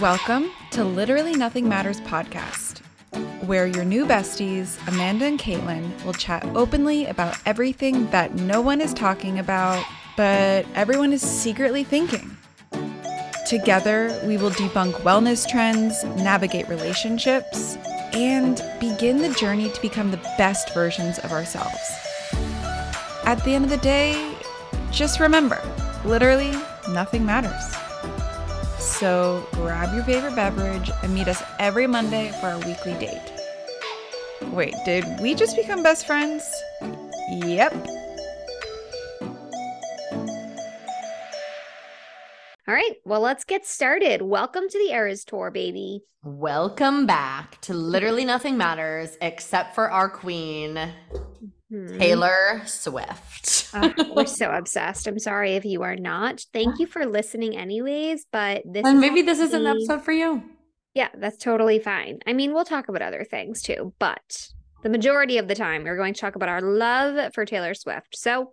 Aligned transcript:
Welcome 0.00 0.50
to 0.72 0.84
Literally 0.84 1.32
Nothing 1.32 1.70
Matters 1.70 2.02
podcast, 2.02 2.80
where 3.46 3.66
your 3.66 3.84
new 3.84 4.04
besties, 4.04 4.76
Amanda 4.86 5.24
and 5.24 5.38
Caitlin, 5.38 6.04
will 6.04 6.12
chat 6.12 6.44
openly 6.54 7.06
about 7.06 7.38
everything 7.46 8.10
that 8.10 8.34
no 8.34 8.60
one 8.60 8.82
is 8.82 8.92
talking 8.92 9.38
about, 9.38 9.82
but 10.14 10.66
everyone 10.74 11.14
is 11.14 11.22
secretly 11.22 11.82
thinking. 11.82 12.36
Together, 13.46 14.20
we 14.26 14.36
will 14.36 14.50
debunk 14.50 14.92
wellness 14.96 15.48
trends, 15.48 16.04
navigate 16.04 16.68
relationships, 16.68 17.76
and 18.12 18.62
begin 18.78 19.22
the 19.22 19.30
journey 19.30 19.70
to 19.70 19.80
become 19.80 20.10
the 20.10 20.18
best 20.36 20.74
versions 20.74 21.18
of 21.20 21.32
ourselves. 21.32 21.80
At 23.24 23.42
the 23.44 23.54
end 23.54 23.64
of 23.64 23.70
the 23.70 23.78
day, 23.78 24.36
just 24.90 25.20
remember 25.20 25.62
literally 26.04 26.52
nothing 26.90 27.24
matters. 27.24 27.85
So 28.98 29.46
grab 29.52 29.94
your 29.94 30.04
favorite 30.04 30.34
beverage 30.34 30.90
and 31.02 31.12
meet 31.12 31.28
us 31.28 31.42
every 31.58 31.86
Monday 31.86 32.32
for 32.40 32.46
our 32.46 32.58
weekly 32.60 32.94
date. 32.94 33.30
Wait, 34.44 34.74
did 34.86 35.04
we 35.20 35.34
just 35.34 35.54
become 35.54 35.82
best 35.82 36.06
friends? 36.06 36.42
Yep. 37.28 37.74
All 42.66 42.74
right, 42.74 42.94
well, 43.04 43.20
let's 43.20 43.44
get 43.44 43.66
started. 43.66 44.22
Welcome 44.22 44.66
to 44.66 44.78
the 44.78 44.94
Eras 44.94 45.26
Tour, 45.26 45.50
baby. 45.50 46.00
Welcome 46.22 47.04
back 47.06 47.60
to 47.60 47.74
Literally 47.74 48.24
Nothing 48.24 48.56
Matters 48.56 49.18
except 49.20 49.74
for 49.74 49.90
our 49.90 50.08
queen, 50.08 50.80
Hmm. 51.76 51.98
Taylor 51.98 52.62
Swift. 52.64 53.68
Ah, 53.74 53.92
we're 54.14 54.24
so 54.26 54.50
obsessed. 54.50 55.06
I'm 55.06 55.18
sorry 55.18 55.56
if 55.56 55.64
you 55.64 55.82
are 55.82 55.96
not. 55.96 56.44
Thank 56.52 56.78
you 56.78 56.86
for 56.86 57.04
listening, 57.04 57.56
anyways. 57.56 58.26
But 58.32 58.62
this 58.64 58.86
and 58.86 58.98
maybe 58.98 59.20
this 59.20 59.38
is 59.38 59.52
an 59.52 59.66
episode 59.66 60.02
for 60.02 60.12
you. 60.12 60.42
Yeah, 60.94 61.08
that's 61.14 61.36
totally 61.36 61.78
fine. 61.78 62.20
I 62.26 62.32
mean, 62.32 62.54
we'll 62.54 62.64
talk 62.64 62.88
about 62.88 63.02
other 63.02 63.24
things 63.24 63.60
too, 63.60 63.92
but 63.98 64.48
the 64.82 64.88
majority 64.88 65.36
of 65.36 65.48
the 65.48 65.54
time, 65.54 65.84
we're 65.84 65.98
going 65.98 66.14
to 66.14 66.20
talk 66.20 66.34
about 66.34 66.48
our 66.48 66.62
love 66.62 67.34
for 67.34 67.44
Taylor 67.44 67.74
Swift. 67.74 68.16
So 68.16 68.52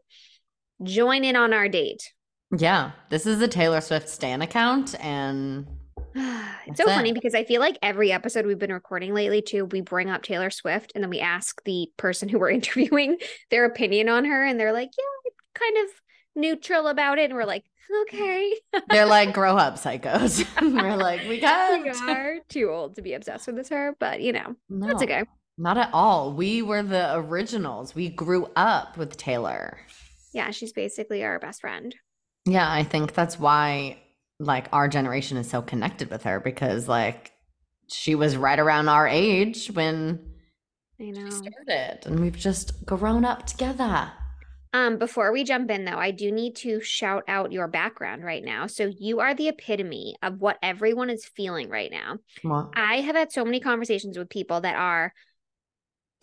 join 0.84 1.24
in 1.24 1.38
on 1.38 1.54
our 1.54 1.70
date. 1.70 2.12
Yeah, 2.56 2.92
this 3.10 3.26
is 3.26 3.42
a 3.42 3.48
Taylor 3.48 3.80
Swift 3.80 4.10
Stan 4.10 4.42
account, 4.42 4.96
and 5.00 5.66
it's 6.68 6.78
That's 6.78 6.78
so 6.78 6.90
it. 6.90 6.92
funny 6.92 7.12
because 7.12 7.34
I 7.34 7.44
feel 7.44 7.60
like 7.60 7.78
every 7.82 8.12
episode 8.12 8.46
we've 8.46 8.60
been 8.60 8.72
recording 8.74 9.14
lately 9.14 9.42
too, 9.42 9.66
we 9.66 9.82
bring 9.82 10.10
up 10.10 10.22
Taylor 10.24 10.50
Swift 10.50 10.92
and 10.94 11.04
then 11.04 11.10
we 11.10 11.20
ask 11.20 11.64
the 11.64 11.90
person 11.98 12.30
who 12.30 12.40
we're 12.40 12.50
interviewing 12.52 13.18
their 13.50 13.66
opinion 13.66 14.10
on 14.10 14.26
her, 14.26 14.44
and 14.46 14.60
they're 14.60 14.74
like, 14.74 14.90
"Yeah, 14.98 15.32
kind 15.56 15.78
of 15.78 15.90
neutral 16.36 16.88
about 16.88 17.20
it," 17.20 17.26
and 17.26 17.34
we're 17.36 17.46
like, 17.46 17.66
"Okay, 18.04 18.56
they're 18.90 19.06
like 19.06 19.34
grow 19.34 19.58
up 19.58 19.76
psychos. 19.76 20.46
We're 20.62 20.96
like, 20.98 21.26
we 21.28 21.40
we 21.40 21.40
can't. 21.40 21.88
are 22.08 22.38
too 22.50 22.70
old 22.70 22.96
to 22.96 23.02
be 23.02 23.14
obsessed 23.14 23.48
with 23.48 23.56
this 23.56 23.70
her," 23.70 23.96
but 24.00 24.22
you 24.22 24.34
know, 24.34 24.56
No, 24.70 24.88
that's 24.88 25.02
okay. 25.04 25.24
not 25.58 25.78
at 25.78 25.90
all. 25.94 26.34
We 26.34 26.62
were 26.62 26.84
the 26.84 27.16
originals. 27.16 27.96
We 27.96 28.10
grew 28.10 28.48
up 28.56 28.98
with 28.98 29.18
Taylor. 29.18 29.80
Yeah, 30.34 30.52
she's 30.52 30.74
basically 30.74 31.24
our 31.24 31.40
best 31.40 31.62
friend. 31.62 31.96
Yeah, 32.46 32.70
I 32.70 32.84
think 32.84 33.14
that's 33.14 33.40
why 33.40 34.03
like 34.46 34.68
our 34.72 34.88
generation 34.88 35.38
is 35.38 35.50
so 35.50 35.62
connected 35.62 36.10
with 36.10 36.24
her 36.24 36.40
because 36.40 36.88
like 36.88 37.32
she 37.88 38.16
was 38.16 38.38
right 38.38 38.60
around 38.60 38.90
our 38.90 39.08
age 39.08 39.68
when 39.68 40.20
I 41.00 41.06
know. 41.06 41.26
she 41.26 41.32
started 41.32 42.06
and 42.06 42.20
we've 42.20 42.38
just 42.38 42.86
grown 42.86 43.26
up 43.26 43.46
together. 43.46 44.12
Um, 44.76 44.98
before 44.98 45.32
we 45.32 45.44
jump 45.44 45.70
in 45.70 45.86
though, 45.86 45.98
I 45.98 46.10
do 46.10 46.32
need 46.32 46.56
to 46.58 46.82
shout 46.82 47.24
out 47.28 47.52
your 47.52 47.68
background 47.68 48.24
right 48.24 48.44
now. 48.44 48.66
So 48.66 48.92
you 48.98 49.20
are 49.20 49.36
the 49.36 49.50
epitome 49.50 50.16
of 50.24 50.40
what 50.40 50.58
everyone 50.64 51.12
is 51.12 51.26
feeling 51.26 51.70
right 51.70 51.92
now. 51.92 52.18
I 52.76 53.02
have 53.02 53.16
had 53.16 53.32
so 53.32 53.46
many 53.46 53.60
conversations 53.60 54.18
with 54.18 54.30
people 54.30 54.62
that 54.62 54.76
are 54.76 55.14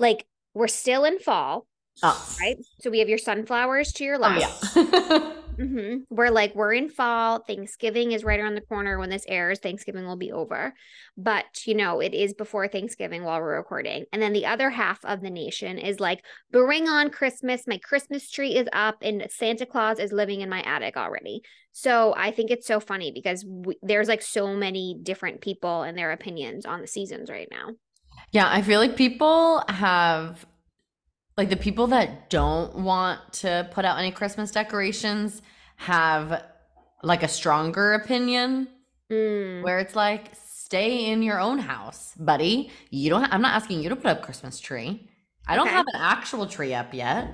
like, 0.00 0.27
we're 0.53 0.67
still 0.67 1.05
in 1.05 1.21
fall, 1.21 1.69
oh, 2.03 2.37
right? 2.41 2.56
So 2.81 2.91
we 2.91 2.99
have 2.99 3.09
your 3.09 3.19
sunflowers 3.19 3.93
to 3.93 4.05
your 4.05 4.19
oh 4.21 4.53
yeah. 4.75 5.33
hmm 5.60 5.97
We're 6.09 6.31
like, 6.31 6.54
we're 6.54 6.72
in 6.72 6.88
fall. 6.88 7.41
Thanksgiving 7.41 8.12
is 8.12 8.25
right 8.25 8.41
around 8.41 8.54
the 8.54 8.62
corner. 8.62 8.98
When 8.98 9.10
this 9.10 9.26
airs, 9.28 9.59
Thanksgiving 9.59 10.06
will 10.06 10.16
be 10.16 10.32
over. 10.32 10.72
But, 11.19 11.66
you 11.66 11.75
know, 11.75 12.00
it 12.00 12.15
is 12.15 12.32
before 12.32 12.66
Thanksgiving 12.66 13.25
while 13.25 13.41
we're 13.41 13.56
recording. 13.56 14.06
And 14.12 14.22
then 14.22 14.32
the 14.32 14.47
other 14.47 14.70
half 14.70 15.04
of 15.04 15.20
the 15.20 15.28
nation 15.31 15.78
is 15.78 16.00
like, 16.00 16.25
bring 16.50 16.88
on 16.88 17.10
Christmas. 17.10 17.66
My 17.66 17.78
Christmas 17.78 18.31
tree 18.31 18.56
is 18.56 18.69
up 18.72 18.97
and 19.03 19.26
Santa 19.31 19.66
Claus 19.66 19.99
is 19.99 20.12
living 20.12 20.41
in 20.41 20.49
my 20.49 20.62
attic 20.62 20.97
already. 20.97 21.43
So 21.72 22.15
I 22.16 22.31
think 22.31 22.50
it's 22.50 22.66
so 22.66 22.81
funny 22.81 23.12
because 23.12 23.44
we, 23.47 23.76
there's 23.82 24.09
like 24.09 24.22
so 24.22 24.56
many 24.56 24.97
different 25.03 25.43
people 25.43 25.82
and 25.82 25.97
their 25.97 26.12
opinions 26.12 26.65
on 26.65 26.81
the 26.81 26.87
seasons 26.87 27.31
right 27.31 27.49
now. 27.50 27.70
yeah, 28.32 28.49
I 28.49 28.62
feel 28.62 28.81
like 28.81 28.97
people 28.97 29.62
have 29.69 30.47
like 31.41 31.49
the 31.51 31.56
people 31.56 31.87
that 31.89 32.31
don't 32.31 32.75
want 32.77 33.19
to 33.33 33.69
put 33.73 33.84
out 33.84 33.99
any 33.99 34.11
Christmas 34.11 34.51
decorations 34.51 35.43
have 35.77 36.45
like 37.03 37.23
a 37.23 37.28
stronger 37.28 37.95
opinion 37.95 38.69
Mm, 39.11 39.62
where 39.65 39.81
it's 39.81 39.97
like 39.97 40.31
stay 40.37 41.06
in 41.11 41.23
your 41.23 41.41
own 41.41 41.59
house, 41.59 42.15
buddy. 42.17 42.71
You 42.91 43.11
don't 43.11 43.25
I'm 43.33 43.43
not 43.43 43.55
asking 43.56 43.83
you 43.83 43.89
to 43.89 43.97
put 43.97 44.06
up 44.06 44.23
Christmas 44.23 44.61
tree. 44.61 45.09
I 45.49 45.56
don't 45.56 45.67
Okay. 45.67 45.77
have 45.77 45.87
an 45.95 46.00
actual 46.00 46.47
tree 46.47 46.75
up 46.75 46.95
yet. 46.95 47.29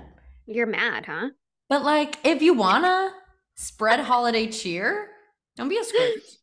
you're 0.47 0.67
mad, 0.67 1.07
huh? 1.07 1.29
But 1.69 1.85
like 1.85 2.19
if 2.25 2.43
you 2.43 2.55
wanna 2.55 3.13
spread 3.57 4.01
holiday 4.01 4.47
cheer, 4.47 5.11
don't 5.57 5.69
be 5.69 5.79
a 5.79 5.85
Scrooge. 5.91 6.39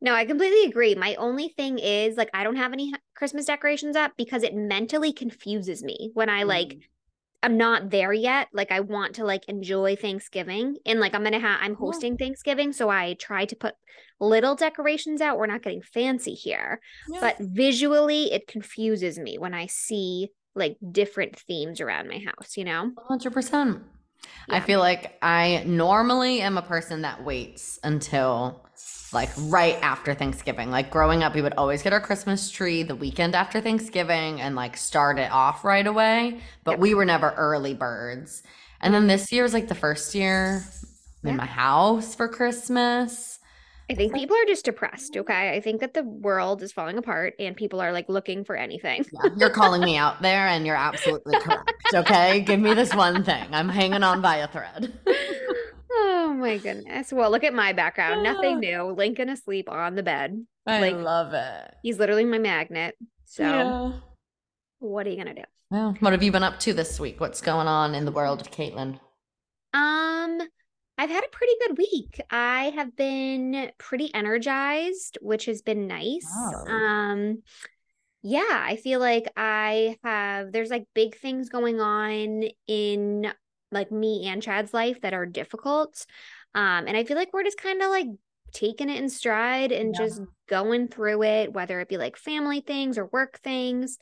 No, 0.00 0.14
I 0.14 0.24
completely 0.24 0.64
agree. 0.70 0.94
My 0.94 1.14
only 1.16 1.48
thing 1.56 1.78
is 1.78 2.16
like 2.16 2.30
I 2.34 2.44
don't 2.44 2.56
have 2.56 2.72
any 2.72 2.92
Christmas 3.20 3.44
decorations 3.44 3.96
up 3.96 4.12
because 4.16 4.42
it 4.42 4.54
mentally 4.54 5.12
confuses 5.12 5.84
me 5.84 6.10
when 6.14 6.30
I 6.30 6.42
like 6.44 6.68
Mm. 6.68 6.80
I'm 7.42 7.56
not 7.58 7.90
there 7.90 8.12
yet. 8.14 8.48
Like 8.54 8.72
I 8.72 8.80
want 8.80 9.14
to 9.16 9.24
like 9.26 9.46
enjoy 9.46 9.94
Thanksgiving 9.96 10.76
and 10.86 11.00
like 11.00 11.14
I'm 11.14 11.22
to 11.24 11.38
have 11.38 11.58
I'm 11.60 11.72
Yeah. 11.72 11.76
hosting 11.76 12.16
Thanksgiving, 12.16 12.72
so 12.72 12.88
I 12.88 13.14
try 13.20 13.44
to 13.44 13.54
put 13.56 13.74
little 14.20 14.54
decorations 14.54 15.20
out. 15.20 15.36
We're 15.36 15.46
not 15.46 15.62
getting 15.62 15.82
fancy 15.82 16.32
here, 16.32 16.80
Yeah. 17.10 17.20
but 17.20 17.36
visually 17.40 18.32
it 18.32 18.46
confuses 18.46 19.18
me 19.18 19.36
when 19.38 19.52
I 19.52 19.66
see 19.66 20.30
like 20.54 20.78
different 20.92 21.38
themes 21.38 21.78
around 21.82 22.08
my 22.08 22.18
house, 22.24 22.56
you 22.56 22.64
know? 22.64 22.92
100%. 23.10 23.82
I 24.48 24.60
feel 24.60 24.80
like 24.80 25.18
I 25.22 25.62
normally 25.66 26.40
am 26.40 26.56
a 26.58 26.62
person 26.62 27.02
that 27.02 27.22
waits 27.24 27.78
until 27.82 28.66
like 29.12 29.30
right 29.38 29.76
after 29.82 30.14
Thanksgiving. 30.14 30.70
Like 30.70 30.90
growing 30.90 31.22
up, 31.22 31.34
we 31.34 31.42
would 31.42 31.54
always 31.54 31.82
get 31.82 31.92
our 31.92 32.00
Christmas 32.00 32.50
tree 32.50 32.82
the 32.82 32.94
weekend 32.96 33.34
after 33.34 33.60
Thanksgiving 33.60 34.40
and 34.40 34.54
like 34.54 34.76
start 34.76 35.18
it 35.18 35.30
off 35.32 35.64
right 35.64 35.86
away. 35.86 36.40
But 36.64 36.72
Yep. 36.72 36.80
we 36.80 36.94
were 36.94 37.04
never 37.04 37.30
early 37.32 37.74
birds. 37.74 38.42
And 38.80 38.94
then 38.94 39.06
this 39.08 39.30
year 39.32 39.42
was 39.42 39.52
like 39.54 39.68
the 39.68 39.74
first 39.74 40.14
year 40.14 40.62
Yeah. 41.22 41.30
in 41.30 41.36
my 41.36 41.46
house 41.46 42.14
for 42.14 42.28
Christmas. 42.28 43.38
I 43.90 43.94
think 43.96 44.14
people 44.14 44.36
are 44.36 44.44
just 44.46 44.64
depressed, 44.64 45.16
okay? 45.16 45.50
I 45.52 45.60
think 45.60 45.80
that 45.80 45.94
the 45.94 46.04
world 46.04 46.62
is 46.62 46.70
falling 46.70 46.96
apart 46.96 47.34
and 47.40 47.56
people 47.56 47.80
are 47.80 47.92
like 47.92 48.08
looking 48.08 48.44
for 48.44 48.54
anything. 48.54 49.04
Yeah, 49.12 49.30
you're 49.36 49.50
calling 49.50 49.82
me 49.82 49.96
out 49.96 50.22
there 50.22 50.46
and 50.46 50.64
you're 50.64 50.76
absolutely 50.76 51.36
correct. 51.40 51.72
Okay. 51.92 52.40
Give 52.42 52.60
me 52.60 52.72
this 52.74 52.94
one 52.94 53.24
thing. 53.24 53.48
I'm 53.50 53.68
hanging 53.68 54.04
on 54.04 54.20
by 54.22 54.36
a 54.36 54.46
thread. 54.46 54.92
oh 56.02 56.34
my 56.38 56.58
goodness. 56.58 57.12
Well, 57.12 57.30
look 57.30 57.44
at 57.44 57.54
my 57.54 57.72
background. 57.72 58.22
Nothing 58.22 58.60
new. 58.60 58.82
Lincoln 58.92 59.28
asleep 59.28 59.68
on 59.68 59.94
the 59.94 60.02
bed. 60.02 60.44
I 60.66 60.80
Like, 60.80 60.96
love 60.96 61.34
it. 61.34 61.74
He's 61.82 61.98
literally 61.98 62.24
my 62.24 62.38
magnet. 62.38 62.96
So, 63.24 63.42
Yeah. 63.44 63.92
what 64.78 65.06
are 65.06 65.10
you 65.10 65.16
going 65.16 65.34
to 65.34 65.42
do? 65.42 65.48
Well, 65.70 65.96
what 66.00 66.12
have 66.12 66.22
you 66.22 66.32
been 66.32 66.42
up 66.42 66.58
to 66.60 66.72
this 66.72 66.98
week? 66.98 67.20
What's 67.20 67.40
going 67.40 67.66
on 67.68 67.94
in 67.94 68.04
the 68.04 68.12
world 68.12 68.40
of 68.40 68.50
Caitlin? 68.50 68.98
Um, 69.72 70.40
I've 70.98 71.10
had 71.10 71.24
a 71.24 71.28
pretty 71.28 71.52
good 71.66 71.78
week. 71.78 72.20
I 72.30 72.72
have 72.74 72.96
been 72.96 73.70
pretty 73.78 74.12
energized, 74.12 75.18
which 75.22 75.46
has 75.46 75.62
been 75.62 75.86
nice. 75.86 76.26
Oh. 76.36 76.66
Um, 76.68 77.42
yeah, 78.22 78.48
I 78.50 78.76
feel 78.76 79.00
like 79.00 79.32
I 79.36 79.96
have 80.04 80.52
there's 80.52 80.70
like 80.70 80.86
big 80.94 81.16
things 81.16 81.48
going 81.48 81.80
on 81.80 82.44
in 82.66 83.32
like 83.70 83.90
me 83.92 84.26
and 84.26 84.42
Chad's 84.42 84.74
life 84.74 85.00
that 85.02 85.14
are 85.14 85.26
difficult. 85.26 86.06
Um, 86.54 86.86
and 86.86 86.96
I 86.96 87.04
feel 87.04 87.16
like 87.16 87.32
we're 87.32 87.44
just 87.44 87.58
kind 87.58 87.82
of 87.82 87.90
like 87.90 88.06
taking 88.52 88.88
it 88.88 88.98
in 88.98 89.08
stride 89.08 89.72
and 89.72 89.94
Yeah. 89.94 90.06
just 90.06 90.20
going 90.48 90.88
through 90.88 91.22
it, 91.22 91.52
whether 91.52 91.80
it 91.80 91.88
be 91.88 91.96
like 91.96 92.16
family 92.16 92.60
things 92.60 92.98
or 92.98 93.06
work 93.06 93.38
things. 93.38 93.98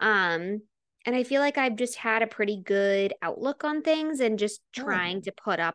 Um, 0.00 0.62
and 1.06 1.16
I 1.16 1.22
feel 1.24 1.40
like 1.40 1.58
I've 1.58 1.76
just 1.76 1.96
had 1.96 2.22
a 2.22 2.26
pretty 2.26 2.60
good 2.62 3.14
outlook 3.22 3.64
on 3.64 3.82
things 3.82 4.20
and 4.20 4.38
just 4.38 4.60
trying 4.72 5.22
to 5.22 5.32
put 5.32 5.60
up 5.60 5.74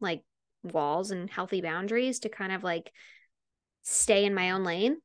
like 0.00 0.22
walls 0.62 1.10
and 1.10 1.30
healthy 1.30 1.60
boundaries 1.60 2.20
to 2.20 2.28
kind 2.28 2.52
of 2.52 2.62
like 2.62 2.92
stay 3.82 4.24
in 4.24 4.34
my 4.34 4.50
own 4.50 4.64
lane. 4.64 4.98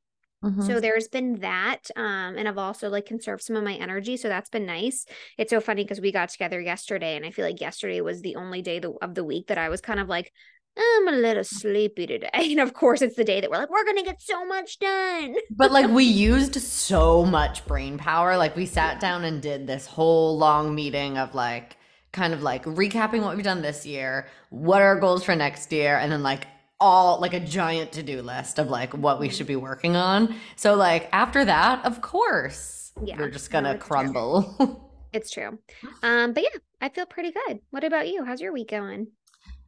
Mm-hmm. 0.46 0.62
So 0.62 0.80
there's 0.80 1.08
been 1.08 1.40
that. 1.40 1.90
Um, 1.96 2.38
and 2.38 2.48
I've 2.48 2.58
also 2.58 2.90
like 2.90 3.06
conserved 3.06 3.42
some 3.42 3.56
of 3.56 3.64
my 3.64 3.74
energy. 3.74 4.16
So 4.16 4.30
that's 4.30 4.50
been 4.50 4.66
nice. 4.66 5.06
It's 5.38 5.50
so 5.50 5.60
funny 5.60 5.84
because 5.84 6.00
we 6.00 6.12
got 6.12 6.30
together 6.30 6.62
yesterday 6.62 7.16
and 7.16 7.26
I 7.26 7.32
feel 7.32 7.46
like 7.46 7.60
yesterday 7.60 8.00
was 8.02 8.22
the 8.22 8.36
only 8.36 8.62
day 8.62 8.80
the, 8.80 8.92
of 9.02 9.16
the 9.16 9.24
week 9.24 9.48
that 9.48 9.58
I 9.58 9.70
was 9.70 9.82
kind 9.82 10.00
of 10.00 10.08
like 10.08 10.32
I'm 10.78 11.08
a 11.08 11.12
little 11.14 11.44
sleepy 11.44 12.06
today. 12.06 12.30
And 12.34 12.60
of 12.60 12.74
course, 12.74 13.02
it's 13.02 13.16
the 13.16 13.24
day 13.24 13.42
that 13.42 13.50
we're 13.50 13.58
like, 13.58 13.70
we're 13.70 13.86
going 13.86 13.98
to 13.98 14.04
get 14.04 14.22
so 14.22 14.46
much 14.46 14.78
done. 14.80 15.36
But 15.50 15.72
like 15.72 15.90
we 15.90 16.04
used 16.30 16.56
so 16.56 17.26
much 17.26 17.66
brain 17.66 17.98
power. 17.98 18.38
Like 18.38 18.56
we 18.56 18.66
sat 18.66 19.00
down 19.00 19.24
and 19.24 19.42
did 19.42 19.68
this 19.68 19.86
whole 19.86 20.38
long 20.38 20.76
meeting 20.76 21.18
of 21.18 21.34
like 21.34 21.78
kind 22.12 22.34
of 22.34 22.44
like 22.44 22.64
recapping 22.66 23.22
what 23.22 23.36
we've 23.36 23.44
done 23.44 23.62
this 23.62 23.86
year, 23.86 24.28
what 24.50 24.82
are 24.82 24.88
our 24.88 25.00
goals 25.00 25.24
for 25.24 25.36
next 25.36 25.72
year, 25.72 25.98
and 25.98 26.12
then 26.12 26.24
like 26.24 26.48
all 26.80 27.20
like 27.22 27.34
a 27.34 27.40
giant 27.40 27.92
to-do 27.94 28.22
list 28.22 28.60
of 28.60 28.70
like 28.70 28.94
what 28.94 29.20
we 29.20 29.30
should 29.30 29.48
be 29.48 29.56
working 29.56 29.96
on. 29.96 30.36
So 30.56 30.76
like 30.76 31.10
after 31.14 31.46
that, 31.46 31.86
of 31.86 32.02
course, 32.02 32.92
Yeah, 33.04 33.18
you're 33.18 33.30
just 33.30 33.52
gonna 33.52 33.72
it's 33.74 33.80
true. 33.80 33.88
crumble. 33.88 34.82
It's 35.14 35.32
true. 35.32 35.60
Um, 36.04 36.34
but 36.34 36.44
yeah, 36.44 36.60
I 36.82 36.90
feel 36.90 37.06
pretty 37.06 37.32
good. 37.32 37.62
What 37.70 37.86
about 37.86 38.10
you? 38.10 38.26
How's 38.26 38.42
your 38.42 38.52
week 38.52 38.72
going? 38.72 39.08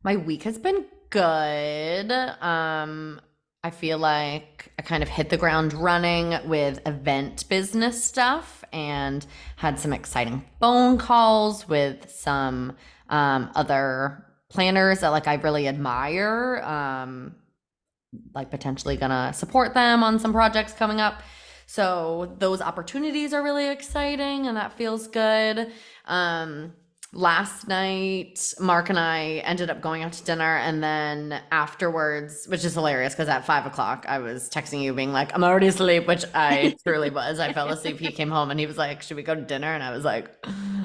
My 0.04 0.18
week 0.18 0.44
has 0.44 0.58
been 0.58 0.84
good. 1.10 2.12
Um, 2.12 3.22
I 3.64 3.70
feel 3.70 3.98
like 3.98 4.74
I 4.78 4.82
kind 4.82 5.02
of 5.04 5.08
hit 5.08 5.30
the 5.30 5.38
ground 5.38 5.72
running 5.74 6.36
with 6.50 6.86
event 6.86 7.48
business 7.48 8.04
stuff 8.04 8.66
and 8.74 9.26
had 9.56 9.80
some 9.80 9.94
exciting 9.94 10.44
phone 10.60 10.98
calls 10.98 11.66
with 11.70 12.12
some 12.12 12.76
um, 13.10 13.50
other 13.56 14.26
planners 14.50 15.00
that 15.00 15.10
like 15.10 15.28
I 15.28 15.36
really 15.36 15.68
admire. 15.68 16.62
Um, 16.64 17.36
like 18.34 18.50
potentially 18.50 18.98
gonna 18.98 19.34
support 19.34 19.74
them 19.74 20.04
on 20.04 20.20
some 20.20 20.32
projects 20.32 20.74
coming 20.74 21.02
up. 21.02 21.22
So 21.66 22.34
those 22.40 22.62
opportunities 22.62 23.34
are 23.34 23.44
really 23.44 23.68
exciting 23.70 24.48
and 24.48 24.56
that 24.56 24.74
feels 24.74 25.08
good. 25.08 25.72
Um, 26.06 26.74
last 27.14 27.68
night 27.68 28.54
mark 28.60 28.90
and 28.90 29.00
i 29.00 29.42
ended 29.46 29.70
up 29.70 29.82
going 29.82 30.04
out 30.04 30.12
to 30.12 30.24
dinner 30.24 30.58
and 30.58 30.84
then 30.84 31.42
afterwards 31.52 32.46
which 32.48 32.66
is 32.66 32.74
hilarious 32.74 33.14
because 33.14 33.30
at 33.30 33.46
five 33.46 33.66
o'clock 33.66 34.06
i 34.10 34.20
was 34.20 34.50
texting 34.50 34.82
you 34.82 34.94
being 34.94 35.14
like 35.14 35.34
i'm 35.34 35.44
already 35.44 35.68
asleep 35.68 36.06
which 36.06 36.26
i 36.34 36.76
truly 36.86 37.10
was 37.10 37.40
i 37.40 37.54
fell 37.54 37.70
asleep 37.70 37.98
he 37.98 38.12
came 38.12 38.30
home 38.30 38.52
and 38.52 38.60
he 38.60 38.66
was 38.66 38.78
like 38.78 39.02
should 39.02 39.16
we 39.16 39.24
go 39.24 39.34
to 39.34 39.42
dinner 39.42 39.74
and 39.74 39.84
i 39.84 39.92
was 39.92 40.04
like 40.04 40.30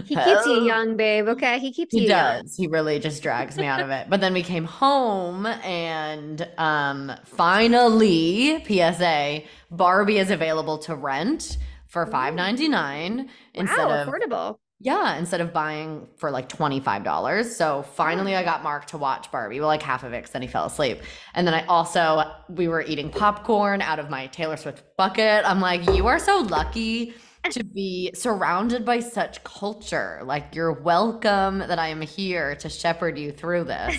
He 0.05 0.17
keeps 0.17 0.47
you 0.47 0.65
young, 0.65 0.97
babe. 0.97 1.29
Okay. 1.29 1.59
He 1.59 1.73
keeps 1.73 1.95
he 1.95 2.03
you 2.03 2.09
young. 2.09 2.43
does. 2.43 2.57
He 2.57 2.67
really 2.67 2.99
just 2.99 3.23
drags 3.23 3.57
me 3.57 3.67
out 3.67 3.81
of 3.81 3.91
it. 3.91 4.09
But 4.11 4.21
then 4.21 4.35
we 4.35 4.43
came 4.43 4.65
home 4.65 5.47
and 5.47 6.49
um 6.59 7.13
finally 7.25 8.63
PSA 8.65 9.43
Barbie 9.71 10.19
is 10.19 10.31
available 10.31 10.79
to 10.79 10.97
rent 10.97 11.57
for 11.87 12.07
five 12.07 12.35
ninety 12.35 12.69
nine 12.69 13.31
instead 13.55 13.87
wow, 13.87 14.03
of 14.03 14.09
affordable. 14.09 14.59
Yeah, 14.85 15.17
instead 15.17 15.41
of 15.41 15.53
buying 15.53 16.09
for 16.17 16.31
like 16.31 16.49
$25. 16.49 17.45
So 17.45 17.83
finally 17.83 18.35
I 18.35 18.43
got 18.43 18.65
Mark 18.65 18.87
to 18.87 18.99
watch 18.99 19.31
Barbie. 19.31 19.61
Well, 19.61 19.69
like 19.69 19.83
half 19.83 20.03
of 20.03 20.13
it 20.13 20.19
because 20.19 20.33
then 20.33 20.43
he 20.43 20.49
fell 20.49 20.65
asleep. 20.67 21.01
And 21.35 21.47
then 21.47 21.55
I 21.55 21.65
also, 21.67 22.25
we 22.49 22.67
were 22.67 22.83
eating 22.83 23.09
popcorn 23.11 23.81
out 23.81 23.99
of 24.01 24.11
my 24.11 24.27
Taylor 24.27 24.57
Swift 24.57 24.83
bucket. 24.97 25.45
I'm 25.49 25.61
like, 25.61 25.89
you 25.95 26.09
are 26.09 26.19
so 26.19 26.39
lucky 26.41 27.15
to 27.51 27.63
be 27.65 28.11
surrounded 28.15 28.85
by 28.85 28.99
such 29.01 29.43
culture. 29.45 30.21
Like, 30.25 30.55
you're 30.55 30.73
welcome 30.73 31.59
that 31.61 31.79
I 31.79 31.89
am 31.89 32.01
here 32.01 32.57
to 32.57 32.69
shepherd 32.69 33.19
you 33.19 33.31
through 33.33 33.65
this. 33.65 33.97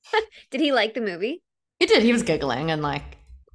Did 0.50 0.60
he 0.60 0.72
like 0.72 0.94
the 0.94 1.00
movie? 1.00 1.42
He 1.80 1.86
did. 1.86 2.02
He 2.02 2.12
was 2.12 2.22
giggling 2.22 2.70
and 2.70 2.80
like, 2.82 3.02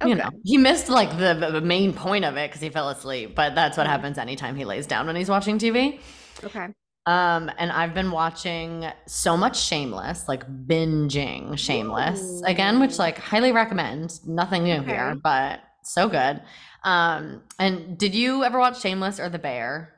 you 0.04 0.14
know, 0.14 0.28
he 0.44 0.58
missed 0.58 0.88
like 0.88 1.10
the, 1.18 1.48
the 1.50 1.60
main 1.60 1.92
point 1.92 2.24
of 2.24 2.36
it 2.36 2.50
because 2.50 2.60
he 2.60 2.68
fell 2.68 2.88
asleep. 2.90 3.34
But 3.34 3.54
that's 3.54 3.76
what 3.76 3.86
Mhm. 3.86 3.90
happens 3.90 4.18
anytime 4.18 4.54
he 4.54 4.64
lays 4.64 4.86
down 4.86 5.06
when 5.06 5.16
he's 5.16 5.28
watching 5.30 5.58
TV. 5.58 5.98
Okay. 6.44 6.68
Um, 7.06 7.50
and 7.56 7.72
I've 7.72 7.94
been 7.94 8.10
watching 8.10 8.84
so 9.06 9.34
much 9.36 9.58
Shameless, 9.58 10.28
like 10.28 10.46
binging 10.66 11.58
Shameless 11.58 12.42
again, 12.44 12.80
which 12.80 12.98
like 12.98 13.16
highly 13.18 13.50
recommend. 13.50 14.20
Nothing 14.26 14.64
new 14.64 14.82
here, 14.82 15.16
but 15.22 15.60
so 15.84 16.08
good. 16.08 16.42
Um, 16.84 17.42
and 17.58 17.96
did 17.96 18.14
you 18.14 18.44
ever 18.44 18.58
watch 18.58 18.80
Shameless 18.82 19.18
or 19.20 19.30
The 19.30 19.38
Bear? 19.38 19.94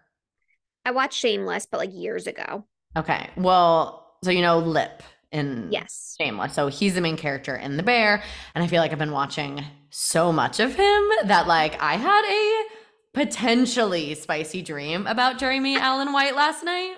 I 0.85 0.93
watched 0.93 1.19
Shameless, 1.19 1.67
but 1.67 1.79
like 1.79 1.93
years 1.93 2.29
ago. 2.29 2.65
Okay, 2.97 3.29
well, 3.37 4.15
so 4.23 4.31
you 4.31 4.43
know 4.43 4.61
Lip 4.61 5.03
in 5.33 5.69
Yes. 5.71 6.15
Shameless. 6.21 6.55
So 6.55 6.69
he's 6.69 6.95
the 6.95 7.01
main 7.01 7.17
character 7.17 7.57
in 7.57 7.77
The 7.77 7.83
Bear, 7.83 8.23
and 8.55 8.63
I 8.63 8.69
feel 8.69 8.81
like 8.81 8.93
I've 8.93 8.99
been 8.99 9.11
watching 9.11 9.65
so 9.91 10.33
much 10.33 10.61
of 10.61 10.77
him 10.77 11.03
that 11.25 11.49
like 11.49 11.81
I 11.83 11.97
had 11.97 12.25
a 12.25 12.65
potentially 13.15 14.15
spicy 14.15 14.63
dream 14.63 15.07
about 15.07 15.39
Jeremy 15.39 15.77
Allen 15.77 16.13
White 16.13 16.35
last 16.35 16.65
night. 16.65 16.97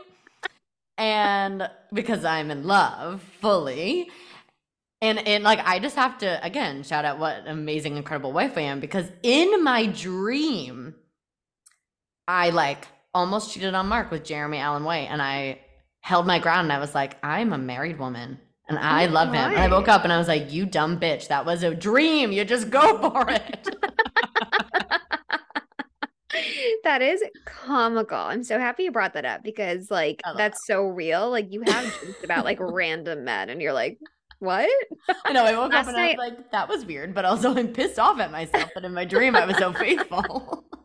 And 0.99 1.69
because 1.93 2.25
I'm 2.25 2.51
in 2.51 2.67
love 2.67 3.23
fully. 3.41 4.11
And 5.01 5.19
and 5.27 5.43
like 5.43 5.59
I 5.65 5.79
just 5.81 5.97
have 5.97 6.19
to 6.19 6.45
again 6.45 6.85
shout 6.85 7.05
out 7.05 7.19
what 7.19 7.43
amazing, 7.47 7.97
incredible 7.97 8.33
wife 8.33 8.57
I 8.57 8.63
am 8.63 8.79
because 8.79 9.07
in 9.23 9.65
my 9.65 9.87
dream, 9.87 10.95
I 12.29 12.51
like 12.51 12.87
almost 13.13 13.53
cheated 13.53 13.75
on 13.75 13.89
Mark 13.89 14.11
with 14.13 14.23
Jeremy 14.23 14.59
Allen 14.59 14.85
White, 14.85 15.09
and 15.11 15.21
I 15.21 15.61
held 16.03 16.27
my 16.27 16.39
ground 16.39 16.67
and 16.67 16.73
I 16.73 16.79
was 16.79 16.95
like, 16.95 17.17
I'm 17.25 17.53
a 17.53 17.59
married 17.59 17.99
woman 17.99 18.39
and 18.69 18.79
I 18.79 19.07
oh, 19.07 19.11
love 19.11 19.29
him. 19.29 19.53
And 19.53 19.59
I 19.59 19.69
woke 19.69 19.89
up 19.89 20.05
and 20.05 20.13
I 20.13 20.19
was 20.19 20.29
like, 20.29 20.53
You 20.53 20.67
dumb 20.67 20.99
bitch, 20.99 21.29
that 21.29 21.45
was 21.45 21.63
a 21.63 21.75
dream. 21.75 22.33
You 22.33 22.45
just 22.45 22.71
go 22.71 22.99
for 22.99 23.29
it. 23.29 23.77
that 26.85 27.03
is 27.03 27.23
comical. 27.45 28.19
I'm 28.19 28.45
so 28.45 28.59
happy 28.59 28.85
you 28.85 28.93
brought 28.93 29.15
that 29.15 29.25
up 29.25 29.43
because 29.43 29.91
like 29.91 30.21
that's 30.37 30.67
so 30.67 30.83
real. 30.83 31.31
Like 31.31 31.53
you 31.53 31.63
have 31.67 31.85
dreams 32.01 32.17
about 32.25 32.45
like 32.45 32.59
random 32.61 33.25
men 33.25 33.51
and 33.51 33.61
you're 33.61 33.73
like, 33.73 33.99
what? 34.39 34.69
I 35.25 35.33
know 35.33 35.45
I 35.45 35.57
woke 35.57 35.73
Last 35.73 35.89
up 35.89 35.95
and 35.95 36.03
I 36.03 36.09
was 36.09 36.17
like, 36.17 36.51
that 36.51 36.69
was 36.69 36.85
weird, 36.85 37.15
but 37.15 37.25
also 37.25 37.55
I'm 37.55 37.69
pissed 37.69 37.99
off 37.99 38.19
at 38.19 38.33
myself 38.33 38.71
that 38.75 38.85
in 38.85 38.93
my 38.93 39.05
dream 39.05 39.37
I 39.37 39.45
was 39.45 39.57
so 39.57 39.73
faithful. 39.85 40.65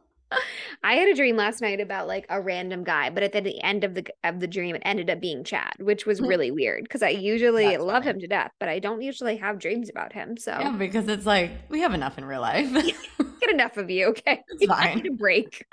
I 0.84 0.94
had 0.96 1.08
a 1.10 1.16
dream 1.16 1.36
last 1.38 1.62
night 1.62 1.80
about 1.80 2.08
like 2.08 2.26
a 2.30 2.42
random 2.42 2.84
guy, 2.84 3.10
but 3.10 3.24
at 3.24 3.32
the 3.32 3.62
end 3.64 3.84
of 3.84 3.94
the 3.96 4.06
of 4.24 4.40
the 4.40 4.48
dream, 4.48 4.76
it 4.76 4.82
ended 4.86 5.10
up 5.10 5.20
being 5.22 5.44
Chad, 5.44 5.74
which 5.80 6.06
was 6.06 6.20
Hmm. 6.20 6.26
really 6.28 6.52
weird 6.52 6.84
because 6.84 7.04
I 7.04 7.10
usually 7.10 7.72
That's 7.72 7.84
love 7.84 8.04
funny. 8.04 8.16
him 8.16 8.20
to 8.20 8.28
death, 8.28 8.52
but 8.60 8.70
I 8.70 8.80
don't 8.80 9.02
usually 9.02 9.38
have 9.38 9.60
dreams 9.60 9.90
about 9.90 10.14
him. 10.14 10.38
So 10.38 10.52
yeah, 10.52 10.72
because 10.72 11.08
it's 11.08 11.26
like 11.26 11.52
we 11.70 11.82
have 11.82 11.94
enough 11.94 12.18
in 12.18 12.26
real 12.26 12.42
life. 12.42 12.72
get 13.42 13.50
enough 13.52 13.78
of 13.78 13.90
you, 13.90 14.08
okay? 14.08 14.42
It's 14.50 14.64
I 14.64 14.68
fine. 14.68 14.98
need 14.98 15.08
a 15.08 15.16
break. 15.16 15.64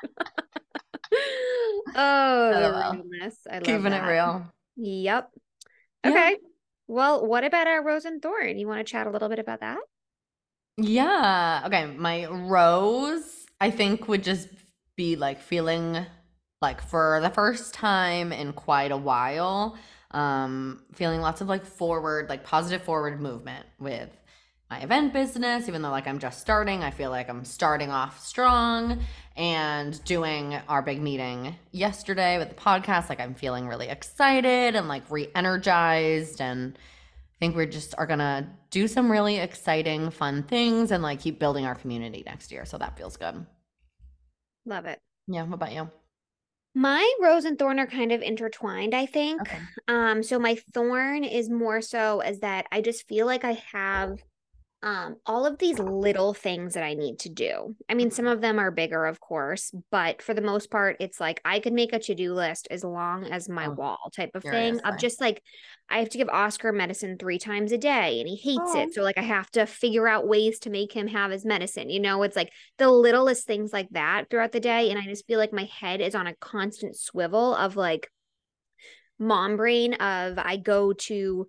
oh, 1.94 2.50
realness. 2.50 3.38
I 3.50 3.58
love 3.58 3.64
Keeping 3.64 3.92
it 3.92 4.02
real. 4.06 4.46
Yep. 4.76 5.30
Yeah. 6.04 6.10
Okay. 6.10 6.36
Well, 6.86 7.26
what 7.26 7.44
about 7.44 7.66
our 7.66 7.82
rose 7.82 8.04
and 8.04 8.20
thorn? 8.20 8.58
You 8.58 8.66
want 8.68 8.86
to 8.86 8.90
chat 8.90 9.06
a 9.06 9.10
little 9.10 9.28
bit 9.28 9.38
about 9.38 9.60
that? 9.60 9.78
Yeah. 10.76 11.62
Okay. 11.66 11.86
My 11.86 12.26
rose, 12.26 13.43
I 13.60 13.70
think, 13.70 14.08
would 14.08 14.22
just 14.22 14.48
be 14.96 15.16
like 15.16 15.40
feeling 15.40 16.04
like 16.62 16.80
for 16.80 17.20
the 17.22 17.30
first 17.30 17.74
time 17.74 18.32
in 18.32 18.52
quite 18.52 18.90
a 18.90 18.96
while, 18.96 19.76
um, 20.12 20.82
feeling 20.92 21.20
lots 21.20 21.40
of 21.40 21.48
like 21.48 21.64
forward, 21.64 22.28
like 22.28 22.44
positive 22.44 22.82
forward 22.82 23.20
movement 23.20 23.66
with 23.78 24.10
my 24.70 24.80
event 24.80 25.12
business, 25.12 25.68
even 25.68 25.82
though 25.82 25.90
like 25.90 26.06
I'm 26.08 26.18
just 26.18 26.40
starting, 26.40 26.82
I 26.82 26.90
feel 26.90 27.10
like 27.10 27.28
I'm 27.28 27.44
starting 27.44 27.90
off 27.90 28.24
strong 28.24 29.00
and 29.36 30.02
doing 30.04 30.58
our 30.68 30.80
big 30.80 31.02
meeting 31.02 31.54
yesterday 31.70 32.38
with 32.38 32.48
the 32.48 32.54
podcast. 32.54 33.08
Like 33.08 33.20
I'm 33.20 33.34
feeling 33.34 33.68
really 33.68 33.88
excited 33.88 34.74
and 34.74 34.88
like 34.88 35.02
re 35.10 35.28
energized 35.34 36.40
and 36.40 36.78
think 37.44 37.56
we 37.56 37.66
just 37.66 37.94
are 37.98 38.06
gonna 38.06 38.48
do 38.70 38.88
some 38.88 39.10
really 39.10 39.36
exciting, 39.36 40.10
fun 40.10 40.42
things 40.44 40.90
and 40.90 41.02
like 41.02 41.20
keep 41.20 41.38
building 41.38 41.66
our 41.66 41.74
community 41.74 42.22
next 42.24 42.50
year. 42.50 42.64
So 42.64 42.78
that 42.78 42.96
feels 42.96 43.18
good. 43.18 43.44
Love 44.64 44.86
it. 44.86 44.98
Yeah. 45.26 45.42
What 45.42 45.54
about 45.54 45.72
you? 45.72 45.90
My 46.74 47.12
rose 47.20 47.44
and 47.44 47.58
thorn 47.58 47.78
are 47.78 47.86
kind 47.86 48.12
of 48.12 48.22
intertwined, 48.22 48.94
I 48.94 49.04
think. 49.04 49.42
Okay. 49.42 49.58
Um, 49.88 50.22
so 50.22 50.38
my 50.38 50.56
thorn 50.72 51.22
is 51.22 51.50
more 51.50 51.82
so 51.82 52.20
as 52.20 52.40
that 52.40 52.66
I 52.72 52.80
just 52.80 53.06
feel 53.06 53.26
like 53.26 53.44
I 53.44 53.62
have 53.72 54.22
um 54.84 55.16
all 55.26 55.46
of 55.46 55.58
these 55.58 55.78
little 55.80 56.34
things 56.34 56.74
that 56.74 56.84
I 56.84 56.94
need 56.94 57.18
to 57.20 57.30
do. 57.30 57.74
I 57.88 57.94
mean, 57.94 58.10
some 58.10 58.26
of 58.26 58.40
them 58.42 58.58
are 58.60 58.70
bigger, 58.70 59.06
of 59.06 59.18
course, 59.18 59.72
but 59.90 60.20
for 60.22 60.34
the 60.34 60.42
most 60.42 60.70
part, 60.70 60.98
it's 61.00 61.18
like 61.18 61.40
I 61.44 61.58
could 61.58 61.72
make 61.72 61.92
a 61.94 61.98
to-do 61.98 62.34
list 62.34 62.68
as 62.70 62.84
long 62.84 63.24
as 63.24 63.48
my 63.48 63.68
Oh, 63.68 63.72
wall 63.72 64.12
type 64.14 64.32
of 64.34 64.44
thing 64.44 64.80
of 64.84 64.98
just 64.98 65.20
like 65.22 65.42
I 65.88 65.98
have 66.00 66.10
to 66.10 66.18
give 66.18 66.28
Oscar 66.28 66.70
medicine 66.72 67.16
three 67.18 67.38
times 67.38 67.72
a 67.72 67.78
day 67.78 68.20
and 68.20 68.28
he 68.28 68.36
hates 68.36 68.74
Oh. 68.74 68.80
it. 68.82 68.92
So 68.94 69.02
like 69.02 69.18
I 69.18 69.22
have 69.22 69.50
to 69.52 69.66
figure 69.66 70.06
out 70.06 70.28
ways 70.28 70.58
to 70.60 70.70
make 70.70 70.92
him 70.92 71.06
have 71.08 71.30
his 71.30 71.44
medicine. 71.46 71.88
You 71.90 72.00
know, 72.00 72.22
it's 72.22 72.36
like 72.36 72.52
the 72.78 72.90
littlest 72.90 73.46
things 73.46 73.72
like 73.72 73.88
that 73.92 74.28
throughout 74.30 74.52
the 74.52 74.60
day. 74.60 74.90
And 74.90 74.98
I 74.98 75.04
just 75.04 75.26
feel 75.26 75.38
like 75.38 75.52
my 75.52 75.64
head 75.80 76.00
is 76.02 76.14
on 76.14 76.26
a 76.26 76.34
constant 76.36 76.96
swivel 76.96 77.54
of 77.54 77.76
like 77.76 78.10
mom 79.18 79.56
brain 79.56 79.94
of 79.94 80.38
I 80.38 80.56
go 80.56 80.92
to 80.92 81.46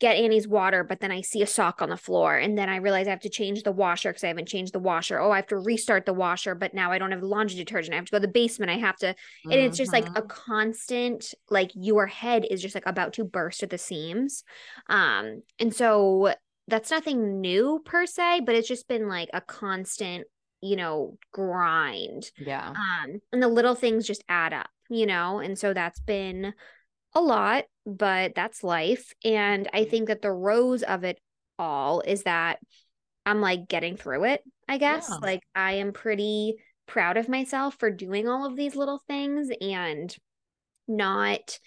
get 0.00 0.16
Annie's 0.16 0.46
water, 0.46 0.84
but 0.84 1.00
then 1.00 1.10
I 1.10 1.22
see 1.22 1.42
a 1.42 1.46
sock 1.46 1.82
on 1.82 1.90
the 1.90 1.96
floor. 1.96 2.36
And 2.36 2.56
then 2.56 2.68
I 2.68 2.76
realize 2.76 3.08
I 3.08 3.10
have 3.10 3.20
to 3.20 3.28
change 3.28 3.64
the 3.64 3.72
washer 3.72 4.10
because 4.10 4.22
I 4.24 4.28
haven't 4.28 4.46
changed 4.48 4.72
the 4.72 4.78
washer. 4.78 5.18
Oh, 5.18 5.32
I 5.32 5.36
have 5.36 5.48
to 5.48 5.58
restart 5.58 6.06
the 6.06 6.12
washer, 6.14 6.54
but 6.54 6.72
now 6.74 6.92
I 6.92 6.98
don't 6.98 7.10
have 7.10 7.22
laundry 7.22 7.56
detergent. 7.56 7.94
I 7.94 7.96
have 7.96 8.04
to 8.06 8.12
go 8.12 8.18
to 8.18 8.26
the 8.26 8.32
basement. 8.32 8.70
I 8.70 8.78
have 8.78 8.96
to 8.98 9.08
and 9.08 9.60
it's 9.60 9.76
just 9.76 9.92
like 9.92 10.10
a 10.14 10.22
Mhm. 10.22 10.28
constant 10.28 11.34
like 11.50 11.70
your 11.74 12.06
head 12.06 12.46
is 12.48 12.62
just 12.62 12.74
like 12.74 12.86
about 12.86 13.12
to 13.14 13.24
burst 13.24 13.62
at 13.62 13.70
the 13.70 13.78
seams 13.78 14.44
um 14.88 15.42
and 15.58 15.74
so 15.74 16.32
that's 16.66 16.90
nothing 16.90 17.40
new 17.40 17.80
per 17.84 18.04
se, 18.04 18.40
but 18.44 18.54
it's 18.54 18.68
just 18.68 18.88
been 18.88 19.08
like 19.08 19.30
a 19.32 19.40
constant, 19.40 20.26
you 20.60 20.76
know, 20.76 21.16
grind. 21.32 22.30
Yeah. 22.38 22.76
Um, 22.76 23.20
and 23.32 23.42
the 23.42 23.48
little 23.48 23.74
things 23.74 24.06
just 24.06 24.22
add 24.28 24.52
up, 24.52 24.68
you 24.90 25.06
know, 25.06 25.38
and 25.38 25.58
so 25.58 25.72
that's 25.72 26.00
been 26.00 26.52
a 27.14 27.20
lot, 27.20 27.64
but 27.88 28.34
that's 28.34 28.62
life. 28.62 29.14
And 29.24 29.68
I 29.72 29.84
think 29.84 30.08
that 30.08 30.20
the 30.20 30.30
rose 30.30 30.82
of 30.82 31.04
it 31.04 31.18
all 31.58 32.02
is 32.02 32.24
that 32.24 32.58
I'm 33.24 33.40
like 33.40 33.66
getting 33.66 33.96
through 33.96 34.24
it, 34.24 34.42
I 34.68 34.78
guess. 34.78 35.08
Yeah. 35.08 35.16
Like 35.16 35.42
I 35.54 35.74
am 35.74 35.92
pretty 35.92 36.56
proud 36.86 37.16
of 37.16 37.28
myself 37.28 37.76
for 37.78 37.90
doing 37.90 38.28
all 38.28 38.46
of 38.46 38.56
these 38.56 38.76
little 38.76 39.02
things 39.08 39.48
and 39.60 40.14
not 40.86 41.58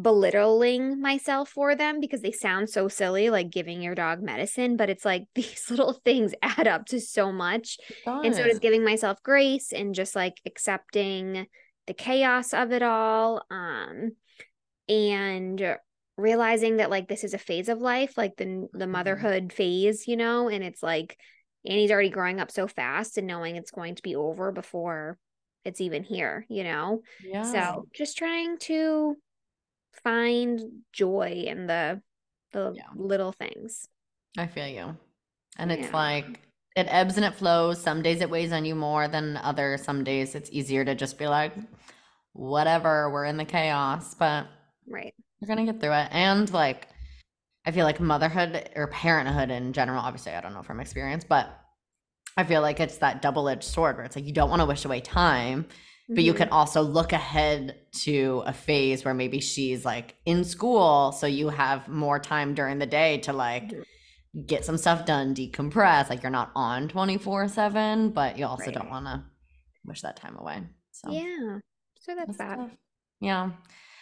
belittling 0.00 1.00
myself 1.00 1.48
for 1.48 1.74
them 1.74 1.98
because 1.98 2.20
they 2.20 2.30
sound 2.30 2.70
so 2.70 2.86
silly, 2.86 3.30
like 3.30 3.50
giving 3.50 3.82
your 3.82 3.94
dog 3.94 4.22
medicine, 4.22 4.76
but 4.76 4.90
it's 4.90 5.04
like 5.04 5.24
these 5.34 5.70
little 5.70 5.94
things 6.04 6.34
add 6.42 6.68
up 6.68 6.86
to 6.86 7.00
so 7.00 7.32
much. 7.32 7.78
And 8.06 8.34
so 8.34 8.44
just 8.44 8.62
giving 8.62 8.84
myself 8.84 9.22
grace 9.22 9.72
and 9.72 9.94
just 9.94 10.14
like 10.14 10.34
accepting 10.46 11.46
the 11.86 11.94
chaos 11.94 12.52
of 12.52 12.70
it 12.70 12.82
all. 12.82 13.42
Um, 13.50 14.12
and 14.88 15.76
realizing 16.16 16.76
that 16.78 16.90
like 16.90 17.08
this 17.08 17.24
is 17.24 17.34
a 17.34 17.38
phase 17.38 17.68
of 17.68 17.80
life, 17.80 18.16
like 18.16 18.36
the 18.36 18.68
the 18.72 18.86
Mhm. 18.86 18.90
motherhood 18.90 19.52
phase, 19.52 20.08
you 20.08 20.16
know, 20.16 20.48
and 20.48 20.64
it's 20.64 20.82
like 20.82 21.18
Annie's 21.66 21.90
already 21.90 22.10
growing 22.10 22.40
up 22.40 22.50
so 22.50 22.66
fast 22.66 23.18
and 23.18 23.26
knowing 23.26 23.56
it's 23.56 23.70
going 23.70 23.94
to 23.96 24.02
be 24.02 24.16
over 24.16 24.52
before 24.52 25.18
it's 25.64 25.80
even 25.80 26.02
here, 26.02 26.46
you 26.48 26.64
know. 26.64 27.02
yeah. 27.22 27.42
So 27.52 27.86
just 27.94 28.16
trying 28.16 28.58
to 28.60 29.16
find 30.04 30.60
joy 30.92 31.44
in 31.46 31.66
the 31.66 32.00
the 32.52 32.72
Yeah. 32.74 32.88
little 32.96 33.32
things. 33.32 33.86
I 34.36 34.46
feel 34.46 34.66
you. 34.66 34.96
And 35.58 35.72
it's 35.72 35.88
Yeah. 35.88 35.96
like 35.96 36.40
it 36.76 36.86
ebbs 36.88 37.16
and 37.16 37.26
it 37.26 37.34
flows. 37.34 37.80
Some 37.82 38.02
days 38.02 38.20
it 38.20 38.30
weighs 38.30 38.52
on 38.52 38.64
you 38.64 38.74
more 38.74 39.08
than 39.08 39.36
others. 39.38 39.82
Some 39.82 40.04
days 40.04 40.34
it's 40.34 40.50
easier 40.50 40.84
to 40.84 40.94
just 40.94 41.18
be 41.18 41.26
like, 41.26 41.52
whatever, 42.32 43.10
we're 43.10 43.24
in 43.24 43.36
the 43.36 43.44
chaos, 43.44 44.14
but 44.14 44.46
Right. 44.88 45.14
you're 45.40 45.48
gonna 45.48 45.64
get 45.64 45.80
through 45.80 45.92
it. 45.92 46.08
And 46.12 46.50
like 46.52 46.88
I 47.66 47.70
feel 47.70 47.84
like 47.84 48.00
motherhood 48.00 48.70
or 48.76 48.86
parenthood 48.88 49.50
in 49.50 49.72
general, 49.72 50.00
obviously 50.00 50.32
I 50.32 50.40
don't 50.40 50.54
know 50.54 50.62
from 50.62 50.80
experience, 50.80 51.24
but 51.24 51.48
I 52.36 52.44
feel 52.44 52.62
like 52.62 52.80
it's 52.80 52.98
that 52.98 53.20
double-edged 53.20 53.64
sword 53.64 53.96
where 53.96 54.04
it's 54.04 54.16
like 54.16 54.24
you 54.26 54.32
don't 54.32 54.48
want 54.48 54.60
to 54.60 54.66
wish 54.66 54.84
away 54.84 55.00
time, 55.00 55.66
but 56.08 56.22
you 56.24 56.32
Mhm. 56.32 56.36
can 56.36 56.48
also 56.50 56.80
look 56.82 57.12
ahead 57.12 57.76
to 58.04 58.42
a 58.46 58.52
phase 58.52 59.04
where 59.04 59.12
maybe 59.12 59.40
she's 59.40 59.84
like 59.84 60.16
in 60.24 60.44
school 60.44 61.12
so 61.12 61.26
you 61.26 61.48
have 61.50 61.88
more 61.88 62.18
time 62.18 62.54
during 62.54 62.78
the 62.78 62.86
day 62.86 63.18
to 63.18 63.32
like 63.32 63.70
Mhm. 63.72 63.84
get 64.46 64.64
some 64.64 64.78
stuff 64.78 65.04
done 65.04 65.34
decompress 65.34 66.08
like 66.08 66.22
you're 66.22 66.30
not 66.30 66.50
on 66.54 66.88
24/7 66.88 68.10
but 68.10 68.38
you 68.38 68.46
also 68.46 68.66
Right. 68.66 68.74
don't 68.74 68.88
want 68.90 69.06
to 69.06 69.24
wish 69.84 70.00
that 70.02 70.16
time 70.16 70.36
away 70.38 70.62
so 70.92 71.10
Yeah. 71.10 71.58
So 72.00 72.14
that's 72.14 72.36
that's 72.36 72.38
that. 72.38 72.56
tough. 72.56 72.70
yeah 73.20 73.50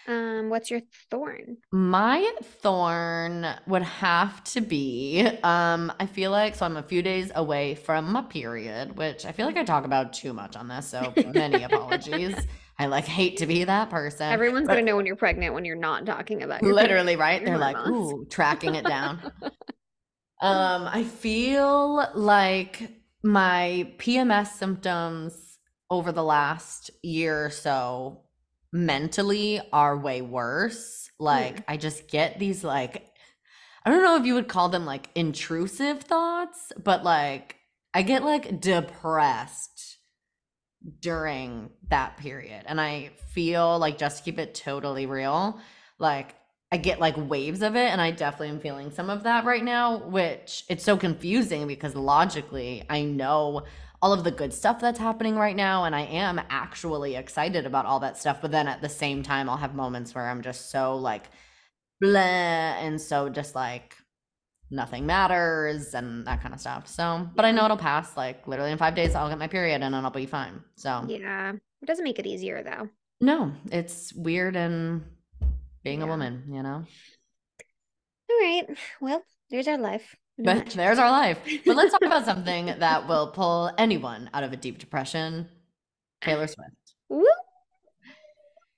Um, 0.09 0.51
what's 0.51 0.71
your 0.71 0.81
thorn? 1.11 1.57
my 1.73 2.31
thorn 2.63 3.47
would 3.67 3.83
have 3.83 4.43
to 4.45 4.61
be 4.61 5.27
um 5.43 5.93
I 5.99 6.07
feel 6.07 6.31
like 6.31 6.55
so 6.55 6.65
I'm 6.67 6.77
a 6.77 6.83
few 6.83 7.03
days 7.03 7.33
away 7.35 7.75
from 7.75 8.13
my 8.13 8.23
period 8.23 8.97
which 8.97 9.25
I 9.27 9.33
feel 9.33 9.47
like 9.47 9.57
I 9.57 9.65
talk 9.65 9.85
about 9.85 10.13
too 10.13 10.33
much 10.33 10.57
on 10.57 10.69
this 10.69 10.87
so 10.89 11.13
many 11.35 11.63
apologies 11.65 12.37
I 12.79 12.87
like 12.87 13.07
hate 13.07 13.39
to 13.39 13.47
be 13.47 13.65
that 13.65 13.91
person 13.91 14.31
Everyone's 14.31 14.69
gonna 14.69 14.83
know 14.83 14.97
when 14.97 15.07
you're 15.07 15.17
pregnant 15.17 15.55
when 15.55 15.65
you're 15.65 15.77
not 15.77 16.07
talking 16.07 16.43
about 16.43 16.63
literally 16.63 17.17
period, 17.17 17.21
right 17.21 17.45
they're 17.45 17.59
like 17.59 17.77
hormones. 17.77 18.13
ooh 18.13 18.27
tracking 18.31 18.75
it 18.77 18.85
down 18.85 19.21
um 20.41 20.87
i 20.93 21.03
feel 21.03 22.11
like 22.15 22.91
my 23.23 23.91
pms 23.99 24.49
symptoms 24.49 25.59
over 25.91 26.13
the 26.13 26.23
last 26.23 26.91
year 27.03 27.47
or 27.47 27.51
so 27.51 28.23
mentally 28.77 29.61
are 29.73 29.97
way 29.97 30.21
worse. 30.21 31.11
Hmm. 31.19 31.25
Like 31.25 31.65
i 31.67 31.77
just 31.77 32.09
get 32.09 32.39
these 32.39 32.63
like 32.63 33.11
i 33.85 33.91
don't 33.91 34.03
know 34.03 34.17
if 34.17 34.27
you 34.27 34.35
would 34.35 34.49
call 34.49 34.69
them 34.69 34.85
like 34.85 35.09
intrusive 35.15 36.03
thoughts 36.03 36.73
but 36.83 37.05
like 37.05 37.57
i 37.95 38.03
get 38.03 38.23
like 38.23 38.61
depressed 38.61 39.99
during 41.01 41.71
that 41.89 42.19
period 42.19 42.65
and 42.67 42.81
i 42.81 43.11
feel 43.31 43.79
like 43.79 43.97
just 43.97 44.19
to 44.19 44.25
keep 44.25 44.39
it 44.39 44.55
totally 44.55 45.07
real 45.07 45.59
like 45.99 46.35
I 46.73 46.79
get 46.79 46.99
like 46.99 47.15
waves 47.17 47.63
of 47.63 47.77
it 47.77 47.93
and 47.93 48.01
I 48.01 48.11
definitely 48.11 48.49
am 48.49 48.59
feeling 48.59 48.91
some 48.91 49.09
of 49.09 49.23
that 49.23 49.45
right 49.45 49.63
now, 49.63 49.99
which 49.99 50.65
it's 50.69 50.83
so 50.83 50.97
confusing 50.97 51.69
because 51.69 51.95
logically 51.95 52.83
I 52.91 53.03
know 53.03 53.63
all 54.03 54.13
of 54.13 54.25
the 54.25 54.31
good 54.31 54.53
stuff 54.53 54.81
that's 54.81 54.99
happening 54.99 55.37
right 55.37 55.57
now 55.57 55.85
and 55.85 55.95
I 55.95 56.03
am 56.03 56.41
actually 56.51 57.17
excited 57.17 57.67
about 57.67 57.87
all 57.87 58.01
that 58.01 58.19
stuff, 58.19 58.41
but 58.43 58.51
then 58.53 58.69
at 58.69 58.81
the 58.83 58.89
same 58.89 59.23
time 59.23 59.49
I'll 59.49 59.57
have 59.57 59.75
moments 59.75 60.15
where 60.15 60.29
I'm 60.29 60.43
just 60.43 60.71
so 60.71 60.97
like 60.97 61.25
blah 62.01 62.21
and 62.21 63.01
so 63.01 63.29
just 63.29 63.55
like 63.55 63.97
nothing 64.71 65.07
matters 65.07 65.95
and 65.95 66.27
that 66.27 66.43
kind 66.43 66.53
of 66.53 66.61
stuff. 66.61 66.87
So, 66.89 67.29
but 67.35 67.45
I 67.45 67.53
know 67.53 67.65
it'll 67.65 67.77
pass 67.77 68.17
like 68.17 68.47
literally 68.47 68.73
in 68.73 68.79
5 68.79 68.95
days 68.95 69.15
I'll 69.15 69.29
get 69.29 69.39
my 69.39 69.47
period 69.49 69.83
and 69.83 69.95
then 69.95 70.05
I'll 70.05 70.11
be 70.11 70.27
fine. 70.27 70.63
So, 70.77 71.05
Yeah. 71.09 71.53
It 71.83 71.87
doesn't 71.87 72.05
make 72.05 72.19
it 72.19 72.27
easier 72.27 72.63
though. 72.63 72.89
no, 73.21 73.53
it's 73.71 74.13
weird 74.15 74.57
and 74.57 75.05
being 75.85 76.03
a 76.03 76.07
woman, 76.07 76.45
you 76.51 76.63
know. 76.63 76.85
All 78.29 78.37
right. 78.41 78.67
Well, 79.01 79.23
there's 79.51 79.69
our 79.69 79.79
life. 79.79 80.17
But 80.39 80.71
there's 80.71 80.99
our 80.99 81.11
life. 81.11 81.39
But 81.65 81.77
let's 81.77 81.93
talk 81.93 82.05
about 82.05 82.25
something 82.33 82.67
that 82.79 83.09
will 83.09 83.29
pull 83.29 83.71
anyone 83.79 84.29
out 84.35 84.43
of 84.45 84.53
a 84.53 84.57
deep 84.57 84.79
depression 84.79 85.49
Taylor 86.21 86.47
Swift. 86.47 86.71
Woo! 87.09 87.25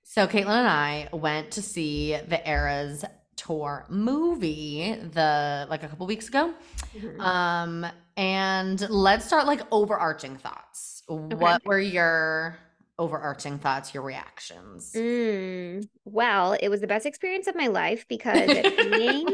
So, 0.02 0.26
Caitlin 0.26 0.46
and 0.46 0.68
I 0.68 1.08
went 1.12 1.52
to 1.52 1.62
see 1.62 2.16
the 2.16 2.48
Eras 2.48 3.04
tour 3.36 3.86
movie 3.88 4.94
the 5.12 5.66
like 5.70 5.82
a 5.82 5.88
couple 5.88 6.06
weeks 6.06 6.28
ago. 6.28 6.52
Mhm. 6.94 7.20
Um, 7.20 7.86
and 8.16 8.88
let's 8.90 9.24
start 9.24 9.46
like 9.46 9.60
overarching 9.70 10.36
thoughts. 10.36 11.02
What 11.06 11.64
were 11.64 11.78
your 11.78 12.58
overarching 12.98 13.58
thoughts, 13.58 13.94
your 13.94 14.02
reactions? 14.02 14.92
Mm, 14.92 15.88
well, 16.04 16.56
it 16.60 16.68
was 16.68 16.80
the 16.80 16.86
best 16.88 17.06
experience 17.06 17.46
of 17.46 17.54
my 17.54 17.68
life 17.68 18.06
because 18.08 18.48
being 18.90 19.28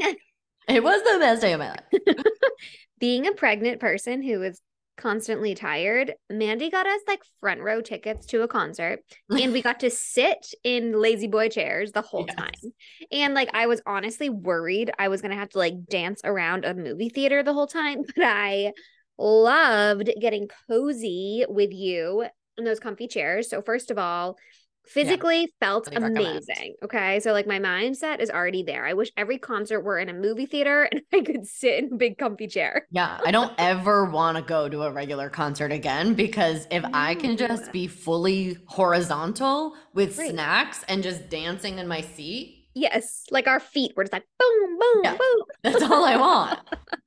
It 0.68 0.82
was 0.82 1.02
the 1.02 1.18
best 1.18 1.42
day 1.42 1.52
of 1.52 1.60
my 1.60 1.70
life. 1.70 1.80
being 2.98 3.26
a 3.26 3.32
pregnant 3.32 3.80
person 3.80 4.22
who 4.22 4.42
is 4.42 4.60
constantly 4.96 5.54
tired, 5.54 6.14
Mandy 6.30 6.70
got 6.70 6.86
us 6.86 7.00
like 7.08 7.20
front 7.40 7.60
row 7.60 7.80
tickets 7.80 8.26
to 8.26 8.42
a 8.42 8.48
concert 8.48 9.00
and 9.28 9.52
we 9.52 9.60
got 9.60 9.80
to 9.80 9.90
sit 9.90 10.46
in 10.62 10.92
La-Z-Boy 10.92 11.48
chairs 11.48 11.92
the 11.92 12.00
whole 12.02 12.26
Yes. 12.26 12.36
time. 12.36 12.72
And 13.10 13.34
like 13.34 13.50
I 13.52 13.66
was 13.66 13.82
honestly 13.86 14.30
worried 14.30 14.92
I 14.98 15.08
was 15.08 15.20
going 15.20 15.32
to 15.32 15.36
have 15.36 15.50
to 15.50 15.58
like 15.58 15.86
dance 15.86 16.20
around 16.24 16.64
a 16.64 16.74
movie 16.74 17.08
theater 17.08 17.42
the 17.42 17.52
whole 17.52 17.66
time, 17.66 18.02
but 18.16 18.24
I 18.24 18.72
loved 19.18 20.10
getting 20.20 20.48
cozy 20.68 21.44
with 21.48 21.72
you 21.72 22.26
in 22.56 22.64
those 22.64 22.80
comfy 22.80 23.08
chairs. 23.08 23.50
So 23.50 23.62
first 23.62 23.90
of 23.90 23.98
all, 23.98 24.38
physically 24.86 25.52
felt 25.60 25.88
amazing. 25.94 26.74
Okay. 26.82 27.20
So 27.20 27.32
like 27.32 27.46
my 27.46 27.58
mindset 27.58 28.20
is 28.20 28.30
already 28.30 28.62
there. 28.62 28.86
I 28.86 28.92
wish 28.94 29.10
every 29.16 29.38
concert 29.38 29.80
were 29.80 29.98
in 29.98 30.08
a 30.08 30.12
movie 30.12 30.46
theater 30.46 30.82
and 30.92 31.02
I 31.12 31.20
could 31.20 31.46
sit 31.46 31.82
in 31.82 31.92
a 31.92 31.96
big 31.96 32.18
comfy 32.18 32.46
chair. 32.46 32.86
Yeah, 32.90 33.20
I 33.24 33.30
don't 33.30 33.52
ever 33.58 34.04
want 34.04 34.36
to 34.36 34.42
go 34.42 34.68
to 34.68 34.82
a 34.82 34.92
regular 34.92 35.28
concert 35.30 35.72
again 35.72 36.14
because 36.14 36.66
if 36.70 36.84
I 36.92 37.14
can 37.14 37.36
just 37.36 37.64
mm. 37.64 37.72
be 37.72 37.86
fully 37.86 38.56
horizontal 38.66 39.74
with 39.94 40.18
Right. 40.18 40.30
snacks 40.30 40.84
and 40.88 41.02
just 41.02 41.28
dancing 41.28 41.78
in 41.78 41.88
my 41.88 42.00
seat, 42.00 42.60
Yes. 42.76 43.24
Like 43.30 43.46
our 43.46 43.60
feet 43.60 43.92
were 43.96 44.02
just 44.02 44.12
like 44.12 44.24
boom, 44.38 44.78
boom, 44.78 45.00
Yeah. 45.04 45.16
boom. 45.16 45.42
that's 45.62 45.82
all 45.82 46.04
I 46.04 46.16
want. 46.16 46.58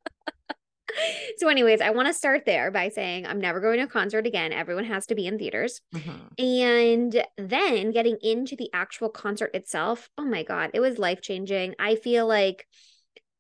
So, 1.38 1.48
anyways, 1.50 1.82
I 1.82 1.92
want 1.92 2.08
to 2.08 2.14
start 2.14 2.46
there 2.46 2.72
by 2.72 2.90
saying 2.90 3.28
I'm 3.28 3.40
never 3.40 3.60
going 3.60 3.78
to 3.78 3.84
a 3.84 3.88
concert 3.88 4.26
again. 4.26 4.52
Everyone 4.52 4.86
has 4.86 5.06
to 5.08 5.16
be 5.16 5.28
in 5.28 5.38
theaters. 5.38 5.82
Mhm. 5.94 6.40
And 6.40 7.26
then 7.38 7.92
getting 7.92 8.18
into 8.22 8.56
the 8.56 8.70
actual 8.74 9.10
concert 9.10 9.52
itself, 9.54 10.10
oh 10.18 10.26
my 10.26 10.44
God, 10.44 10.72
it 10.74 10.80
was 10.80 10.98
life 10.98 11.22
changing. 11.22 11.76
I 11.80 11.96
feel 11.96 12.26
like 12.28 12.66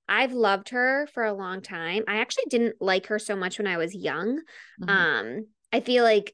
I've 0.07 0.33
loved 0.33 0.69
her 0.69 1.07
for 1.13 1.23
a 1.23 1.33
long 1.33 1.61
time. 1.61 2.03
I 2.07 2.17
actually 2.17 2.45
didn't 2.49 2.75
like 2.79 3.07
her 3.07 3.19
so 3.19 3.35
much 3.35 3.57
when 3.57 3.67
I 3.67 3.77
was 3.77 3.95
young. 3.95 4.41
Mhm. 4.81 4.89
Um, 4.89 5.47
I 5.73 5.79
feel 5.81 6.03
like 6.03 6.33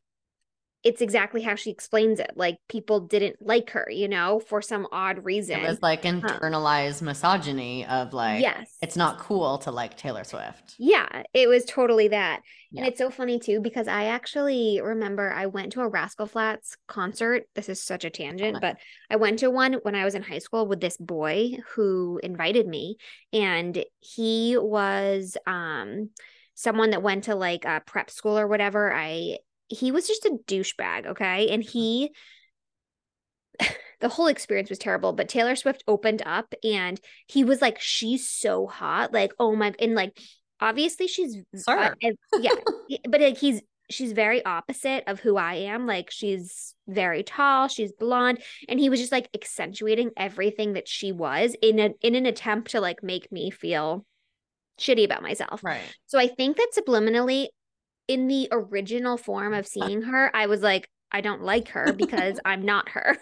it's 0.84 1.02
exactly 1.02 1.42
how 1.42 1.56
she 1.56 1.72
explains 1.72 2.20
it. 2.20 2.32
Like 2.36 2.58
people 2.68 3.00
didn't 3.00 3.38
like 3.42 3.70
her, 3.70 3.88
you 3.90 4.10
know, 4.10 4.40
for 4.40 4.62
some 4.62 4.86
odd 4.92 5.24
reason. 5.24 5.60
It 5.60 5.68
was 5.68 5.82
like 5.82 6.04
internalized 6.04 7.02
misogyny 7.02 7.86
of 7.86 8.14
like, 8.14 8.42
yes, 8.42 8.76
it's 8.82 8.98
not 8.98 9.18
cool 9.18 9.58
to 9.60 9.72
like 9.72 9.96
Taylor 9.96 10.26
Swift. 10.26 10.76
Yeah, 10.78 11.24
it 11.34 11.48
was 11.48 11.64
totally 11.64 12.10
that. 12.10 12.42
Yeah. 12.72 12.82
And 12.82 12.88
it's 12.90 12.98
so 12.98 13.10
funny 13.10 13.40
too 13.40 13.62
because 13.62 13.88
I 13.88 14.06
actually 14.06 14.82
remember 14.84 15.32
I 15.32 15.46
went 15.46 15.72
to 15.74 15.82
a 15.82 15.88
Rascal 15.88 16.26
Flatts 16.26 16.76
concert. 16.88 17.44
This 17.56 17.70
is 17.70 17.82
such 17.82 18.04
a 18.04 18.10
tangent, 18.10 18.60
but 18.60 18.78
I 19.10 19.16
went 19.16 19.40
to 19.40 19.50
one 19.50 19.74
when 19.84 19.96
I 19.96 20.04
was 20.04 20.16
in 20.16 20.24
high 20.24 20.40
school 20.40 20.68
with 20.68 20.82
this 20.82 20.98
boy 20.98 21.52
who 21.76 22.20
invited 22.22 22.68
me 22.68 22.98
and 23.32 23.86
he 24.00 24.58
was 24.58 25.38
um 25.48 26.10
someone 26.56 26.90
that 26.92 27.02
went 27.02 27.26
to 27.26 27.36
like 27.36 27.64
a 27.66 27.82
prep 27.86 28.10
school 28.10 28.38
or 28.38 28.48
whatever. 28.48 28.94
I 28.94 29.38
he 29.74 29.92
was 29.92 30.08
just 30.08 30.26
a 30.26 30.38
douchebag, 30.48 31.08
okay? 31.08 31.50
And 31.50 31.64
he 31.64 32.12
the 34.00 34.10
whole 34.10 34.28
experience 34.28 34.70
was 34.70 34.80
terrible, 34.80 35.14
but 35.14 35.30
Taylor 35.30 35.56
Swift 35.56 35.84
opened 35.88 36.22
up 36.26 36.54
and 36.64 37.00
he 37.28 37.44
was 37.44 37.62
like, 37.62 37.80
She's 37.80 38.28
so 38.28 38.68
hot. 38.68 39.14
Like, 39.14 39.34
oh 39.40 39.56
my, 39.56 39.74
and 39.80 39.96
like, 39.96 40.18
obviously 40.60 41.08
she's, 41.08 41.38
uh, 41.68 41.92
yeah, 42.40 42.52
but 43.10 43.22
like, 43.22 43.38
he's, 43.38 43.62
she's 43.90 44.14
very 44.14 44.44
opposite 44.46 45.04
of 45.08 45.20
who 45.20 45.38
I 45.38 45.56
am. 45.56 45.86
Like, 45.86 46.10
she's 46.10 46.76
very 46.88 47.24
tall, 47.24 47.68
she's 47.68 47.92
blonde, 47.92 48.42
and 48.68 48.80
he 48.80 48.90
was 48.90 49.00
just 49.00 49.12
like 49.12 49.30
accentuating 49.34 50.12
everything 50.18 50.74
that 50.74 50.88
she 50.88 51.12
was 51.12 51.56
in 51.62 51.80
a, 51.80 51.92
in 52.02 52.16
an 52.16 52.26
attempt 52.26 52.72
to 52.72 52.82
like 52.82 53.04
make 53.04 53.32
me 53.32 53.52
feel 53.52 54.06
shitty 54.80 55.06
about 55.06 55.22
myself. 55.22 55.64
Right. 55.64 55.82
So 56.06 56.20
I 56.20 56.28
think 56.28 56.58
that 56.58 56.72
subliminally, 56.78 57.48
in 58.08 58.28
the 58.28 58.48
original 58.52 59.18
form 59.18 59.54
of 59.54 59.68
seeing 59.68 60.04
her, 60.04 60.36
I 60.36 60.48
was 60.48 60.62
like, 60.62 60.90
I 61.12 61.22
don't 61.22 61.44
like 61.44 61.70
her 61.70 61.94
because 61.94 62.40
I'm 62.46 62.64
not 62.64 62.90
her. 62.90 63.18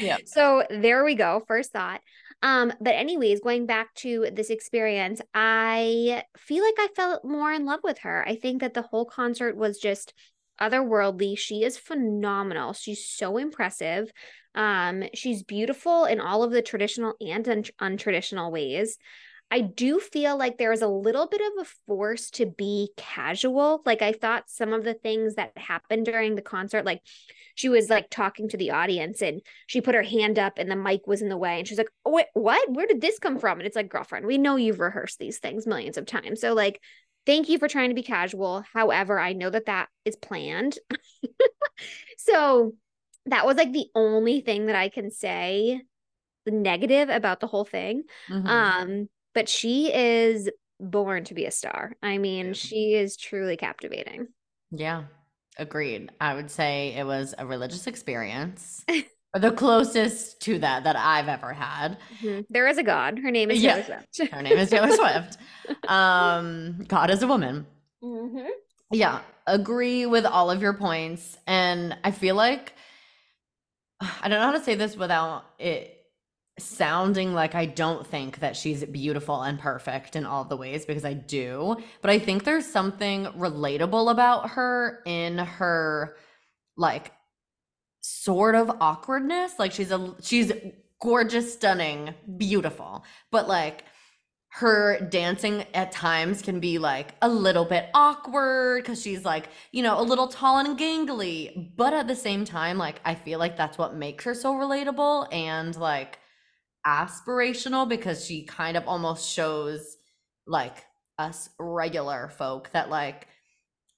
yeah. 0.00 0.18
So 0.26 0.64
there 0.68 1.04
we 1.04 1.14
go. 1.14 1.42
First 1.46 1.72
thought. 1.72 2.00
Um, 2.42 2.72
but 2.80 2.94
anyways, 2.94 3.40
going 3.40 3.66
back 3.66 3.92
to 3.96 4.28
this 4.32 4.50
experience, 4.50 5.20
I 5.34 6.22
feel 6.36 6.64
like 6.64 6.76
I 6.78 6.88
felt 6.94 7.24
more 7.24 7.52
in 7.52 7.64
love 7.64 7.80
with 7.82 7.98
her. 8.00 8.26
I 8.26 8.36
think 8.36 8.60
that 8.60 8.74
the 8.74 8.82
whole 8.82 9.06
concert 9.06 9.56
was 9.56 9.78
just 9.78 10.14
otherworldly. 10.60 11.36
She 11.36 11.64
is 11.64 11.76
phenomenal. 11.76 12.72
She's 12.74 13.04
so 13.08 13.38
impressive. 13.38 14.10
Um, 14.54 15.04
she's 15.14 15.42
beautiful 15.42 16.04
in 16.04 16.20
all 16.20 16.42
of 16.42 16.52
the 16.52 16.62
traditional 16.62 17.14
and 17.20 17.48
un- 17.48 17.64
untraditional 17.80 18.52
ways. 18.52 18.98
I 19.50 19.60
do 19.60 19.98
feel 19.98 20.36
like 20.36 20.58
there 20.58 20.70
was 20.70 20.82
a 20.82 20.88
little 20.88 21.26
bit 21.26 21.40
of 21.40 21.62
a 21.62 21.70
force 21.86 22.30
to 22.32 22.46
be 22.46 22.90
casual. 22.96 23.82
Like 23.86 24.02
I 24.02 24.12
thought 24.12 24.50
some 24.50 24.72
of 24.72 24.84
the 24.84 24.94
things 24.94 25.36
that 25.36 25.56
happened 25.56 26.04
during 26.04 26.34
the 26.34 26.42
concert, 26.42 26.84
like 26.84 27.00
she 27.54 27.68
was 27.68 27.88
like 27.88 28.10
talking 28.10 28.48
to 28.50 28.58
the 28.58 28.72
audience 28.72 29.22
and 29.22 29.40
she 29.66 29.80
put 29.80 29.94
her 29.94 30.02
hand 30.02 30.38
up 30.38 30.58
and 30.58 30.70
the 30.70 30.76
mic 30.76 31.06
was 31.06 31.22
in 31.22 31.30
the 31.30 31.36
way 31.36 31.58
and 31.58 31.66
she's 31.66 31.78
like, 31.78 31.90
oh, 32.04 32.12
wait, 32.12 32.26
what? 32.34 32.70
Where 32.70 32.86
did 32.86 33.00
this 33.00 33.18
come 33.18 33.38
from? 33.38 33.58
And 33.58 33.66
it's 33.66 33.76
like, 33.76 33.88
girlfriend, 33.88 34.26
we 34.26 34.36
know 34.36 34.56
you've 34.56 34.80
rehearsed 34.80 35.18
these 35.18 35.38
things 35.38 35.66
millions 35.66 35.96
of 35.96 36.04
times. 36.04 36.40
So 36.42 36.52
like, 36.52 36.80
thank 37.24 37.48
you 37.48 37.58
for 37.58 37.68
trying 37.68 37.88
to 37.88 37.94
be 37.94 38.02
casual. 38.02 38.64
However, 38.74 39.18
I 39.18 39.32
know 39.32 39.48
that 39.48 39.66
that 39.66 39.88
is 40.04 40.16
planned. 40.16 40.78
so 42.18 42.74
that 43.26 43.46
was 43.46 43.56
like 43.56 43.72
the 43.72 43.86
only 43.94 44.42
thing 44.42 44.66
that 44.66 44.76
I 44.76 44.90
can 44.90 45.10
say 45.10 45.80
negative 46.46 47.08
about 47.08 47.40
the 47.40 47.46
whole 47.46 47.64
thing. 47.64 48.02
Mm-hmm. 48.30 48.46
Um, 48.46 49.08
but 49.38 49.48
she 49.48 49.94
is 49.94 50.50
born 50.80 51.22
to 51.22 51.32
be 51.32 51.44
a 51.44 51.50
star. 51.52 51.92
I 52.02 52.18
mean, 52.18 52.54
she 52.54 52.94
is 52.94 53.16
truly 53.16 53.56
captivating. 53.56 54.26
Yeah, 54.72 55.04
agreed. 55.56 56.10
I 56.20 56.34
would 56.34 56.50
say 56.50 56.92
it 56.96 57.06
was 57.06 57.36
a 57.38 57.46
religious 57.46 57.86
experience. 57.86 58.84
the 59.34 59.52
closest 59.52 60.40
to 60.40 60.58
that 60.58 60.82
that 60.82 60.96
I've 60.96 61.28
ever 61.28 61.52
had. 61.52 61.98
Mm-hmm. 62.20 62.40
There 62.50 62.66
is 62.66 62.78
a 62.78 62.82
God. 62.82 63.20
Her 63.20 63.30
name 63.30 63.52
is 63.52 63.62
Taylor 63.62 63.84
yeah. 63.88 64.02
Swift. 64.10 64.32
Her 64.32 64.42
name 64.42 64.58
is 64.58 64.70
Taylor 64.70 64.90
Swift. 64.90 65.38
Um, 65.88 66.84
God 66.88 67.10
is 67.10 67.22
a 67.22 67.28
woman. 67.28 67.64
Mm-hmm. 68.02 68.48
Yeah, 68.90 69.20
agree 69.46 70.04
with 70.06 70.26
all 70.26 70.50
of 70.50 70.60
your 70.60 70.72
points, 70.72 71.38
and 71.46 71.96
I 72.02 72.10
feel 72.10 72.34
like 72.34 72.72
I 74.00 74.28
don't 74.28 74.40
know 74.40 74.46
how 74.46 74.52
to 74.58 74.64
say 74.64 74.74
this 74.74 74.96
without 74.96 75.44
it 75.60 75.97
sounding 76.58 77.34
like 77.34 77.54
I 77.54 77.66
don't 77.66 78.06
think 78.06 78.40
that 78.40 78.56
she's 78.56 78.84
beautiful 78.84 79.42
and 79.42 79.58
perfect 79.58 80.16
in 80.16 80.24
all 80.24 80.44
the 80.44 80.56
ways 80.56 80.84
because 80.86 81.04
I 81.04 81.14
do, 81.14 81.76
but 82.02 82.10
I 82.10 82.18
think 82.18 82.44
there's 82.44 82.66
something 82.66 83.26
relatable 83.26 84.10
about 84.10 84.50
her 84.50 85.02
in 85.06 85.38
her 85.38 86.16
like 86.76 87.12
sort 88.00 88.54
of 88.54 88.70
awkwardness. 88.80 89.58
Like 89.58 89.72
she's 89.72 89.90
a 89.90 90.14
she's 90.20 90.52
gorgeous, 91.00 91.52
stunning, 91.52 92.14
beautiful, 92.36 93.04
but 93.30 93.48
like 93.48 93.84
her 94.50 94.98
dancing 95.10 95.64
at 95.74 95.92
times 95.92 96.42
can 96.42 96.58
be 96.58 96.78
like 96.78 97.14
a 97.22 97.28
little 97.28 97.64
bit 97.64 97.90
awkward 97.94 98.82
because 98.82 99.00
she's 99.00 99.24
like, 99.24 99.48
you 99.72 99.82
know, 99.82 100.00
a 100.00 100.02
little 100.02 100.26
tall 100.26 100.58
and 100.58 100.78
gangly. 100.78 101.70
But 101.76 101.92
at 101.92 102.08
the 102.08 102.16
same 102.16 102.44
time, 102.44 102.78
like, 102.78 103.00
I 103.04 103.14
feel 103.14 103.38
like 103.38 103.56
that's 103.56 103.78
what 103.78 103.94
makes 103.94 104.24
her 104.24 104.34
so 104.34 104.54
relatable 104.54 105.32
and 105.32 105.76
like 105.76 106.18
aspirational 106.86 107.88
because 107.88 108.24
she 108.24 108.44
kind 108.44 108.76
of 108.76 108.86
almost 108.86 109.28
shows 109.30 109.96
like 110.46 110.84
us 111.18 111.50
regular 111.58 112.28
folk 112.28 112.70
that 112.72 112.88
like 112.88 113.26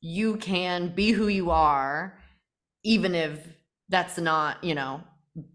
you 0.00 0.36
can 0.36 0.88
be 0.94 1.10
who 1.10 1.28
you 1.28 1.50
are 1.50 2.18
even 2.82 3.14
if 3.14 3.38
that's 3.88 4.18
not 4.18 4.62
you 4.64 4.74
know 4.74 5.02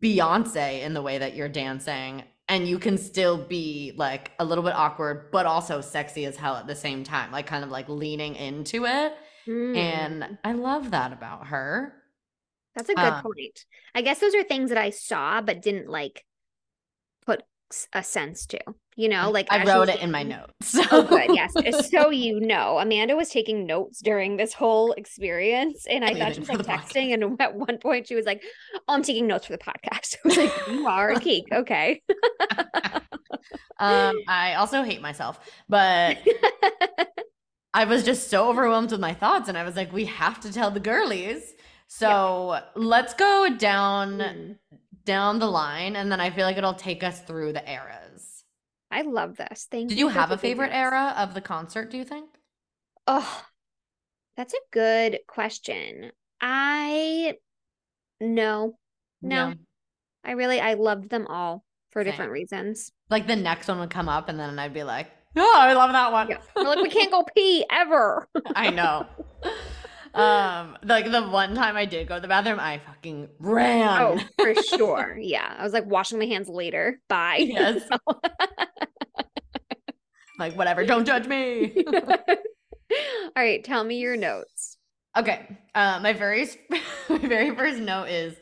beyonce 0.02 0.82
in 0.82 0.94
the 0.94 1.02
way 1.02 1.18
that 1.18 1.36
you're 1.36 1.50
dancing 1.50 2.24
and 2.48 2.68
you 2.68 2.78
can 2.78 2.98
still 2.98 3.38
be 3.38 3.94
like 3.98 4.32
a 4.40 4.46
little 4.46 4.64
bit 4.64 4.76
awkward 4.76 5.32
but 5.32 5.46
also 5.46 5.82
sexy 5.82 6.26
as 6.26 6.38
hell 6.38 6.56
at 6.56 6.68
the 6.68 6.76
same 6.76 7.04
time 7.04 7.32
like 7.32 7.48
kind 7.48 7.64
of 7.64 7.70
like 7.70 7.90
leaning 7.90 8.36
into 8.36 8.86
it. 8.86 9.14
Mm. 9.48 9.78
and 9.78 10.38
i 10.44 10.54
love 10.54 10.92
that 10.92 11.14
about 11.14 11.48
her. 11.48 11.94
That's 12.76 12.90
a 12.90 12.96
good 12.96 13.06
um, 13.06 13.22
point. 13.22 13.64
I 13.94 14.02
guess 14.02 14.20
those 14.20 14.34
are 14.34 14.44
things 14.44 14.70
that 14.70 14.78
i 14.78 14.90
saw 14.90 15.42
but 15.42 15.62
didn't 15.62 15.90
like 15.90 16.24
a 17.94 18.04
sense 18.04 18.46
to 18.46 18.60
you 18.96 19.10
know 19.10 19.32
like 19.32 19.48
i 19.52 19.64
wrote 19.66 19.90
it 19.90 20.00
in 20.00 20.12
my 20.12 20.24
notes 20.24 20.54
so. 20.64 20.84
oh 20.92 21.04
good 21.04 21.34
yes 21.34 21.52
so 21.90 22.10
you 22.12 22.40
know 22.40 22.78
amanda 22.78 23.16
was 23.16 23.30
taking 23.30 23.66
notes 23.66 24.02
during 24.02 24.38
this 24.38 24.54
whole 24.54 24.92
experience 24.94 25.86
and 25.90 26.06
i, 26.06 26.10
I 26.10 26.14
thought 26.14 26.34
she 26.36 26.42
was 26.42 26.50
like 26.50 26.60
texting 26.60 27.10
podcast. 27.10 27.26
and 27.26 27.42
at 27.42 27.56
one 27.56 27.78
point 27.80 28.08
she 28.08 28.16
was 28.16 28.26
like 28.26 28.44
oh 28.76 28.80
i'm 28.94 29.02
taking 29.02 29.28
notes 29.28 29.48
for 29.48 29.54
the 29.54 29.58
podcast 29.58 30.16
i 30.26 30.28
was 30.28 30.38
like 30.38 30.68
you 30.70 30.88
are 30.88 31.12
a 31.12 31.20
geek 31.20 31.46
okay 31.52 32.02
um 33.80 34.16
i 34.28 34.54
also 34.58 34.84
hate 34.84 35.02
myself 35.02 35.40
but 35.68 36.18
i 37.74 37.84
was 37.84 38.04
just 38.04 38.30
so 38.30 38.48
overwhelmed 38.48 38.92
with 38.92 39.02
my 39.02 39.14
thoughts 39.14 39.50
and 39.50 39.58
i 39.58 39.64
was 39.64 39.76
like 39.76 39.92
we 39.92 40.06
have 40.06 40.40
to 40.40 40.54
tell 40.54 40.70
the 40.70 40.80
girlies 40.80 41.54
so 41.88 42.54
yeah. 42.54 42.62
let's 42.76 43.14
go 43.16 43.50
down 43.58 44.20
mm 44.20 44.56
down 45.06 45.40
the 45.40 45.48
line 45.48 45.96
and 45.96 46.12
then 46.12 46.20
I 46.20 46.30
feel 46.30 46.46
like 46.46 46.58
it'll 46.58 46.74
take 46.74 47.04
us 47.04 47.22
through 47.22 47.54
the 47.54 47.72
eras. 47.72 48.44
I 48.92 49.02
love 49.02 49.38
this. 49.38 49.68
Thank 49.70 49.84
you. 49.84 49.90
Did 49.90 50.00
you, 50.00 50.06
you 50.08 50.12
have 50.14 50.32
a 50.32 50.38
favorite 50.38 50.72
era 50.72 51.14
of 51.18 51.34
the 51.34 51.42
concert, 51.42 51.92
do 51.92 51.98
you 51.98 52.06
think? 52.06 52.30
Oh, 53.08 53.44
that's 54.38 54.54
a 54.54 54.60
good 54.72 55.20
question. 55.28 56.12
I 56.42 57.36
no. 58.20 58.78
No. 59.22 59.54
I 60.24 60.32
really 60.32 60.60
I 60.60 60.74
loved 60.74 61.10
them 61.10 61.28
all 61.28 61.64
for 61.92 62.04
Same. 62.04 62.12
different 62.12 62.32
reasons. 62.32 62.92
Like 63.10 63.28
the 63.28 63.36
next 63.36 63.68
one 63.68 63.80
would 63.80 63.90
come 63.90 64.10
up 64.10 64.30
and 64.30 64.40
then 64.40 64.58
I'd 64.60 64.74
be 64.74 64.84
like, 64.84 65.12
"Oh, 65.36 65.54
I 65.58 65.74
love 65.74 65.92
that 65.92 66.12
one." 66.12 66.30
Yeah. 66.30 66.38
like 66.56 66.80
we 66.80 66.90
can't 66.90 67.12
go 67.12 67.24
pee 67.36 67.66
ever. 67.72 68.28
I 68.56 68.70
know. 68.72 69.06
um 70.16 70.78
like 70.84 71.12
the 71.12 71.24
one 71.28 71.54
time 71.56 71.76
I 71.76 71.86
did 71.86 72.08
go 72.08 72.16
to 72.16 72.22
the 72.22 72.28
bathroom, 72.28 72.60
I 72.60 72.80
fucking 72.80 73.30
ran. 73.40 74.02
Oh, 74.02 74.20
for 74.40 74.56
sure. 74.64 75.18
Yeah. 75.20 75.56
I 75.58 75.64
was 75.64 75.74
like 75.74 75.86
washing 75.86 76.20
my 76.20 76.26
hands 76.26 76.50
later. 76.50 77.00
Bye. 77.10 77.38
Yes. 77.56 77.82
like 80.40 80.56
whatever, 80.58 80.86
don't 80.86 81.06
judge 81.06 81.28
me. 81.28 81.86
All 81.86 83.34
right, 83.36 83.64
tell 83.64 83.84
me 83.84 83.98
your 83.98 84.18
notes. 84.18 84.78
Okay. 85.18 85.46
Uh, 85.74 86.00
my 86.02 86.14
very 86.14 86.48
my 87.10 87.18
very 87.18 87.56
first 87.56 87.80
note 87.80 88.10
is 88.10 88.36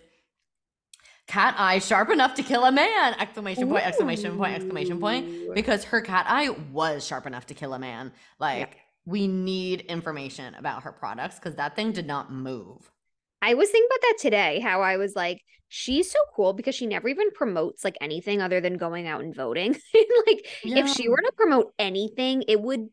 cat 1.28 1.56
eye 1.58 1.80
sharp 1.80 2.10
enough 2.10 2.36
to 2.36 2.44
kill 2.44 2.66
a 2.66 2.72
man 2.72 3.16
exclamation 3.20 3.68
point 3.70 3.86
exclamation 3.88 4.38
point 4.38 4.54
exclamation 4.54 5.00
point 5.00 5.54
because 5.56 5.84
her 5.86 6.02
cat 6.02 6.26
eye 6.28 6.50
was 6.72 7.06
sharp 7.06 7.26
enough 7.26 7.46
to 7.48 7.54
kill 7.54 7.74
a 7.74 7.80
man 7.80 8.12
like 8.40 8.78
we 9.06 9.28
need 9.28 9.82
information 9.82 10.56
about 10.56 10.84
her 10.84 10.92
products 10.92 11.36
because 11.36 11.56
that 11.56 11.76
thing 11.76 11.92
did 11.92 12.08
not 12.08 12.32
move. 12.32 12.90
I 13.42 13.56
was 13.56 13.70
thinking 13.70 13.90
about 13.92 14.02
that 14.02 14.18
today, 14.20 14.60
how 14.62 14.82
I 14.82 14.96
was 14.98 15.16
like, 15.16 15.42
she's 15.68 16.10
so 16.10 16.20
cool 16.34 16.54
because 16.54 16.76
she 16.76 16.86
never 16.86 17.10
even 17.10 17.32
promotes 17.32 17.84
like 17.84 17.98
anything 18.00 18.42
other 18.42 18.62
than 18.62 18.78
going 18.78 19.08
out 19.08 19.22
and 19.22 19.36
voting. 19.36 19.74
like, 20.28 20.48
yeah. 20.64 20.78
if 20.78 20.90
she 20.90 21.10
were 21.10 21.18
to 21.18 21.32
promote 21.36 21.74
anything, 21.78 22.44
it 22.48 22.62
would 22.62 22.88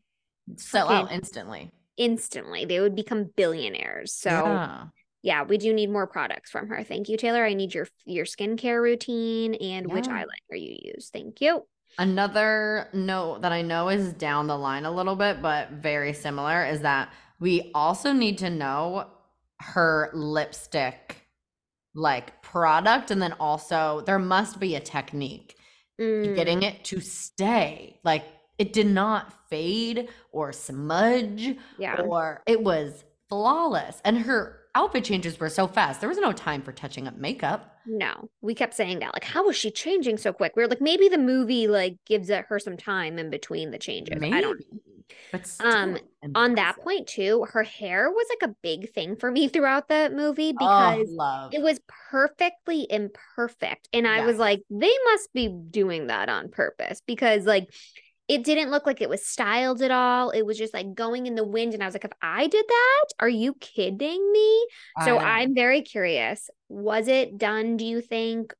sell 0.57 0.89
out 0.89 1.11
instantly. 1.11 1.71
Instantly. 1.95 2.65
They 2.65 2.81
would 2.81 2.95
become 2.95 3.29
billionaires. 3.37 4.13
So, 4.13 4.29
yeah. 4.29 4.83
yeah, 5.21 5.43
we 5.43 5.57
do 5.57 5.73
need 5.73 5.89
more 5.89 6.07
products 6.07 6.51
from 6.51 6.67
her. 6.67 6.83
Thank 6.83 7.07
you, 7.07 7.15
Taylor. 7.15 7.45
I 7.45 7.53
need 7.53 7.73
your 7.73 7.87
your 8.03 8.25
skincare 8.25 8.81
routine 8.81 9.55
and 9.55 9.91
which 9.91 10.05
eyeliner 10.05 10.25
you 10.51 10.77
use. 10.83 11.09
Thank 11.13 11.39
you. 11.39 11.65
Another 11.97 12.87
note 12.93 13.41
that 13.41 13.51
I 13.51 13.61
know 13.61 13.89
is 13.89 14.13
down 14.13 14.47
the 14.47 14.57
line 14.57 14.85
a 14.85 14.91
little 14.91 15.15
bit, 15.15 15.41
but 15.41 15.69
very 15.71 16.13
similar, 16.13 16.65
is 16.65 16.81
that 16.81 17.11
we 17.39 17.71
also 17.73 18.11
need 18.11 18.37
to 18.39 18.49
know 18.49 19.07
her 19.59 20.09
lipstick 20.13 21.27
like 21.93 22.41
product. 22.41 23.11
And 23.11 23.21
then 23.21 23.33
also, 23.33 24.03
there 24.05 24.19
must 24.19 24.59
be 24.59 24.75
a 24.75 24.79
technique 24.79 25.57
Mm, 26.01 26.35
getting 26.35 26.63
it 26.63 26.83
to 26.85 26.99
stay. 26.99 27.99
Like, 28.03 28.23
it 28.57 28.73
did 28.73 28.87
not 28.87 29.47
fade 29.49 30.09
or 30.31 30.51
smudge, 30.51 31.55
yeah. 31.77 32.01
or 32.01 32.41
it 32.47 32.63
was 32.63 33.03
flawless. 33.29 34.01
And 34.03 34.17
her 34.19 34.60
outfit 34.75 35.03
changes 35.03 35.39
were 35.39 35.49
so 35.49 35.67
fast. 35.67 35.99
There 35.99 36.09
was 36.09 36.17
no 36.17 36.31
time 36.31 36.61
for 36.61 36.71
touching 36.71 37.07
up 37.07 37.17
makeup. 37.17 37.75
No, 37.85 38.29
we 38.41 38.53
kept 38.53 38.75
saying 38.75 38.99
that. 38.99 39.13
Like, 39.13 39.23
how 39.23 39.45
was 39.45 39.55
she 39.55 39.71
changing 39.71 40.17
so 40.17 40.33
quick? 40.33 40.53
We 40.55 40.61
were 40.61 40.69
like, 40.69 40.81
maybe 40.81 41.09
the 41.09 41.17
movie 41.17 41.67
like 41.67 41.97
gives 42.05 42.29
her 42.29 42.59
some 42.59 42.77
time 42.77 43.17
in 43.17 43.29
between 43.29 43.71
the 43.71 43.79
changes. 43.79 44.19
Maybe. 44.19 44.35
I 44.35 44.41
don't 44.41 44.59
know. 44.71 44.79
But 45.31 45.47
still 45.47 45.71
Um, 45.71 45.97
On 46.35 46.55
that 46.55 46.77
point 46.77 47.07
too, 47.07 47.45
her 47.51 47.63
hair 47.63 48.09
was 48.11 48.27
like 48.29 48.49
a 48.49 48.55
big 48.61 48.93
thing 48.93 49.15
for 49.15 49.31
me 49.31 49.47
throughout 49.47 49.87
the 49.87 50.11
movie 50.15 50.53
Oh, 50.61 50.95
because 50.95 51.07
love. 51.09 51.53
it 51.53 51.61
was 51.61 51.79
perfectly 52.11 52.85
imperfect. 52.89 53.89
And 53.93 54.07
I 54.07 54.25
was 54.25 54.37
like, 54.37 54.61
they 54.69 54.93
must 55.05 55.33
be 55.33 55.47
doing 55.49 56.07
that 56.07 56.29
on 56.29 56.49
purpose 56.49 57.01
because 57.05 57.45
like 57.45 57.67
it 58.31 58.45
didn't 58.45 58.71
look 58.71 58.85
like 58.85 59.01
it 59.01 59.09
was 59.09 59.25
styled 59.25 59.81
at 59.81 59.91
all. 59.91 60.29
It 60.29 60.43
was 60.45 60.57
just 60.57 60.73
like 60.73 60.93
going 60.95 61.25
in 61.27 61.35
the 61.35 61.43
wind. 61.43 61.73
And 61.73 61.83
I 61.83 61.85
was 61.85 61.93
like, 61.95 62.05
if 62.05 62.13
I 62.21 62.47
did 62.47 62.65
that, 62.65 63.05
are 63.19 63.29
you 63.29 63.55
kidding 63.55 64.31
me? 64.31 64.67
So 64.99 65.17
I 65.17 65.19
know. 65.19 65.25
I'm 65.25 65.53
very 65.53 65.81
curious. 65.81 66.49
Was 66.69 67.09
it 67.09 67.37
done, 67.37 67.75
do 67.75 67.85
you 67.85 67.99
think? 67.99 68.53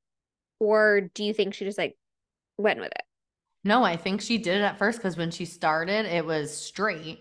Or 0.59 1.09
do 1.13 1.23
you 1.23 1.33
think 1.33 1.53
she 1.53 1.65
just 1.65 1.77
like 1.77 1.97
went 2.57 2.79
with 2.79 2.91
it? 2.91 3.03
No, 3.63 3.83
I 3.83 3.95
think 3.95 4.21
she 4.21 4.37
did 4.37 4.57
it 4.57 4.63
at 4.63 4.77
first 4.77 4.99
because 4.99 5.17
when 5.17 5.31
she 5.31 5.45
started, 5.45 6.05
it 6.05 6.25
was 6.25 6.55
straight. 6.55 7.19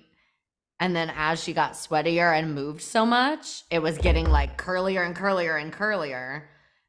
And 0.81 0.97
then 0.97 1.13
as 1.15 1.43
she 1.43 1.53
got 1.53 1.73
sweatier 1.73 2.37
and 2.37 2.55
moved 2.55 2.83
so 2.83 3.07
much, 3.07 3.65
it 3.71 3.81
was 3.81 3.99
getting 3.99 4.29
like 4.29 4.59
curlier 4.59 5.07
and 5.07 5.15
curlier 5.15 5.61
and 5.61 5.73
curlier. 5.73 6.45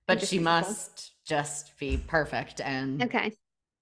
But 0.08 0.21
she 0.21 0.39
must 0.39 1.12
just 1.26 1.78
be 1.78 1.97
perfect. 1.97 2.62
And 2.62 3.02
Okay. 3.04 3.34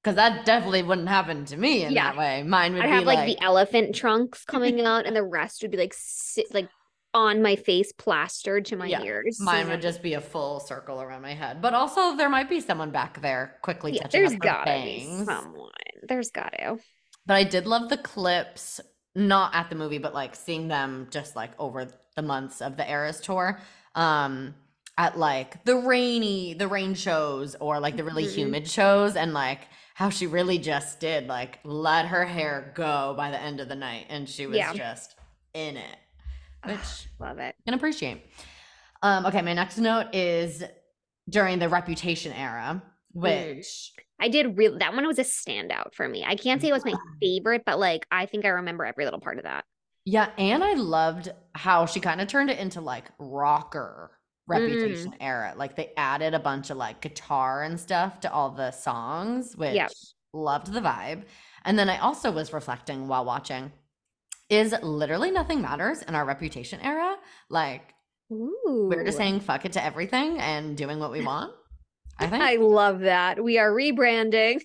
Because 0.03 0.15
that 0.15 0.45
definitely 0.45 0.83
wouldn't 0.83 1.09
happen 1.09 1.45
to 1.45 1.57
me 1.57 1.83
in 1.83 1.93
Yeah. 1.93 2.03
that 2.03 2.17
way. 2.17 2.43
Mine 2.43 2.73
would 2.75 2.85
I'd 2.85 2.89
be 2.89 3.03
have 3.03 3.05
like, 3.05 3.15
like, 3.15 3.25
the 3.25 3.41
elephant 3.41 3.95
trunks 3.95 4.45
coming 4.45 4.81
out, 4.85 5.05
and 5.05 5.15
the 5.15 5.23
rest 5.23 5.61
would 5.61 5.71
be 5.71 5.77
like 5.77 5.93
sit, 5.95 6.53
like 6.53 6.69
on 7.13 7.41
my 7.41 7.55
face, 7.55 7.91
plastered 7.91 8.65
to 8.65 8.75
my 8.77 8.89
Yeah, 8.89 8.97
ears. 8.97 9.37
mine 9.37 9.69
would 9.69 9.81
just 9.81 10.01
be 10.01 10.13
a 10.13 10.21
full 10.21 10.59
circle 10.59 11.01
around 11.01 11.21
my 11.21 11.33
head. 11.33 11.61
But 11.61 11.73
also, 11.73 12.15
there 12.15 12.29
might 12.29 12.49
be 12.49 12.59
someone 12.59 12.91
back 12.91 13.21
there 13.21 13.57
quickly 13.61 13.91
Yeah, 13.91 14.01
touching 14.01 14.11
there's 14.11 14.35
gotta 14.35 14.79
bangs. 14.79 14.81
be 14.81 14.99
someone. 15.25 15.71
There's 16.07 16.31
gotta. 16.31 16.77
But 17.25 17.35
I 17.35 17.43
did 17.43 17.67
love 17.67 17.89
the 17.89 17.97
clips, 17.97 18.79
not 19.15 19.53
at 19.55 19.69
the 19.69 19.75
movie, 19.75 19.97
but 19.97 20.13
like 20.13 20.35
seeing 20.35 20.67
them 20.67 21.07
just 21.11 21.35
like 21.35 21.51
over 21.59 21.87
the 22.15 22.21
months 22.21 22.61
of 22.61 22.77
the 22.77 22.89
Eras 22.89 23.19
tour. 23.21 23.59
Um 23.95 24.55
at 24.97 25.17
like 25.17 25.63
the 25.63 25.77
rainy, 25.77 26.53
the 26.53 26.67
rain 26.67 26.93
shows 26.93 27.55
or 27.55 27.79
like 27.79 27.95
the 27.95 28.03
really 28.03 28.25
Mhm. 28.25 28.35
humid 28.35 28.67
shows 28.69 29.15
and 29.15 29.33
like 29.33 29.61
how 29.99 30.09
she 30.09 30.27
really 30.27 30.57
just 30.57 31.01
did 31.01 31.27
like 31.27 31.59
let 31.65 32.05
her 32.05 32.23
hair 32.23 32.71
go 32.73 33.13
by 33.17 33.29
the 33.31 33.41
end 33.41 33.59
of 33.59 33.67
the 33.67 33.75
night 33.75 34.05
and 34.07 34.29
she 34.29 34.47
was 34.47 34.55
Yeah. 34.55 34.73
just 34.73 35.17
in 35.53 35.75
it. 35.75 35.97
Which 36.63 37.09
Love 37.19 37.37
it. 37.39 37.53
and 37.65 37.75
appreciate. 37.75 38.21
Um, 39.03 39.25
okay, 39.25 39.41
my 39.41 39.53
next 39.53 39.77
note 39.77 40.15
is 40.15 40.63
during 41.29 41.59
the 41.59 41.67
reputation 41.67 42.31
era, 42.31 42.81
which 43.11 43.91
I 44.21 44.29
did 44.29 44.57
real 44.57 44.79
that 44.79 44.93
one 44.93 45.05
was 45.05 45.19
a 45.19 45.23
standout 45.23 45.93
for 45.93 46.07
me. 46.07 46.23
I 46.25 46.35
can't 46.37 46.61
say 46.61 46.69
it 46.69 46.73
was 46.73 46.85
my 46.85 46.93
favorite, 47.21 47.63
but 47.65 47.77
like 47.77 48.05
I 48.09 48.25
think 48.25 48.45
I 48.45 48.49
remember 48.49 48.85
every 48.85 49.03
little 49.03 49.19
part 49.19 49.37
of 49.37 49.43
that. 49.43 49.65
Yeah, 50.05 50.29
and 50.37 50.63
I 50.63 50.75
loved 50.75 51.27
how 51.55 51.85
she 51.85 51.99
kind 51.99 52.21
of 52.21 52.29
turned 52.29 52.49
it 52.49 52.57
into 52.57 52.79
like 52.79 53.03
rocker 53.19 54.11
reputation 54.49 55.15
era. 55.21 55.53
Like 55.55 55.75
they 55.75 55.91
added 55.95 56.33
a 56.33 56.39
bunch 56.39 56.69
of 56.69 56.77
like 56.77 57.01
guitar 57.01 57.63
and 57.63 57.79
stuff 57.79 58.19
to 58.21 58.33
all 58.33 58.49
the 58.49 58.71
songs, 58.71 59.55
which 59.55 59.79
loved 60.33 60.73
the 60.73 60.81
vibe. 60.81 61.23
And 61.65 61.77
then 61.77 61.89
I 61.89 61.99
also 61.99 62.31
was 62.31 62.51
reflecting 62.51 63.07
while 63.07 63.25
watching 63.25 63.71
is 64.49 64.73
literally 64.81 65.31
nothing 65.31 65.61
matters 65.61 66.01
in 66.01 66.15
our 66.15 66.25
reputation 66.25 66.79
era. 66.81 67.15
Like 67.49 67.93
Ooh. 68.31 68.89
we're 68.91 69.05
just 69.05 69.17
saying 69.17 69.41
fuck 69.41 69.65
it 69.65 69.73
to 69.73 69.83
everything 69.83 70.39
and 70.39 70.75
doing 70.75 70.99
what 70.99 71.11
we 71.11 71.21
want. 71.23 71.53
I 72.17 72.27
think. 72.29 72.43
I 72.43 72.55
love 72.55 73.01
that. 73.01 73.41
We 73.43 73.57
are 73.59 73.71
rebranding. 73.71 74.61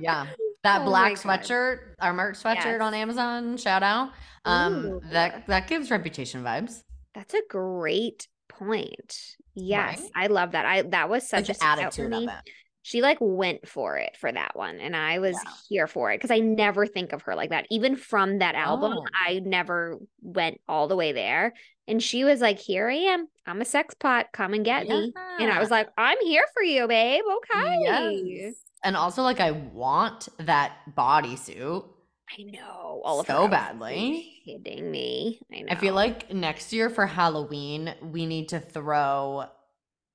yeah. 0.00 0.26
That 0.62 0.82
Oh 0.82 0.86
black 0.86 1.12
sweatshirt, 1.12 1.78
our 2.00 2.12
merch 2.12 2.42
sweatshirt 2.42 2.80
on 2.80 2.92
Amazon, 2.92 3.56
shout 3.56 3.84
out. 3.84 4.10
Um 4.44 4.84
Ooh. 4.86 5.00
that 5.12 5.46
that 5.46 5.68
gives 5.68 5.92
reputation 5.92 6.42
vibes. 6.42 6.82
That's 7.14 7.34
a 7.34 7.42
great 7.48 8.26
point. 8.58 9.18
Yes, 9.54 10.00
Right? 10.00 10.10
I 10.14 10.26
love 10.28 10.52
that. 10.52 10.66
I 10.66 10.82
that 10.82 11.08
was 11.08 11.28
such 11.28 11.48
Like 11.48 11.56
a 11.56 11.58
the 11.58 11.64
for 11.64 11.66
attitude 11.66 12.12
of 12.12 12.22
it. 12.24 12.50
She 12.82 13.02
like 13.02 13.18
went 13.20 13.66
for 13.66 13.96
it 13.96 14.16
for 14.16 14.30
that 14.30 14.54
one, 14.54 14.78
and 14.78 14.94
I 14.94 15.18
was 15.18 15.34
Yeah. 15.34 15.50
here 15.68 15.86
for 15.88 16.12
it 16.12 16.18
because 16.18 16.30
I 16.30 16.38
never 16.38 16.86
think 16.86 17.12
of 17.12 17.22
her 17.22 17.34
like 17.34 17.50
that. 17.50 17.66
Even 17.70 17.96
from 17.96 18.38
that 18.38 18.54
album, 18.54 18.92
Oh. 18.98 19.04
I 19.26 19.40
never 19.40 19.98
went 20.22 20.60
all 20.68 20.86
the 20.86 20.94
way 20.96 21.12
there. 21.12 21.54
And 21.88 22.02
she 22.02 22.24
was 22.24 22.40
like, 22.40 22.58
"Here 22.58 22.88
I 22.88 22.94
am. 22.94 23.28
I'm 23.46 23.60
a 23.60 23.64
sex 23.64 23.94
pot. 23.94 24.26
Come 24.32 24.54
and 24.54 24.64
get 24.64 24.86
me." 24.88 25.12
And 25.40 25.50
I 25.50 25.58
was 25.58 25.70
like, 25.70 25.88
"I'm 25.98 26.18
here 26.22 26.44
for 26.54 26.62
you, 26.62 26.86
babe. 26.86 27.24
Okay." 27.38 27.78
Yes. 27.82 28.54
And 28.84 28.96
also 28.96 29.22
like 29.22 29.40
I 29.40 29.50
want 29.50 30.28
that 30.38 30.76
bodysuit. 30.96 31.88
I 32.28 32.42
know 32.42 33.00
all 33.04 33.20
of 33.20 33.26
So 33.26 33.48
badly. 33.48 34.40
Kidding 34.44 34.90
me. 34.90 35.40
I 35.52 35.60
know. 35.60 35.66
I 35.70 35.74
feel 35.76 35.94
like 35.94 36.32
next 36.32 36.72
year 36.72 36.90
for 36.90 37.06
Halloween, 37.06 37.94
we 38.02 38.26
need 38.26 38.48
to 38.50 38.60
throw 38.60 39.46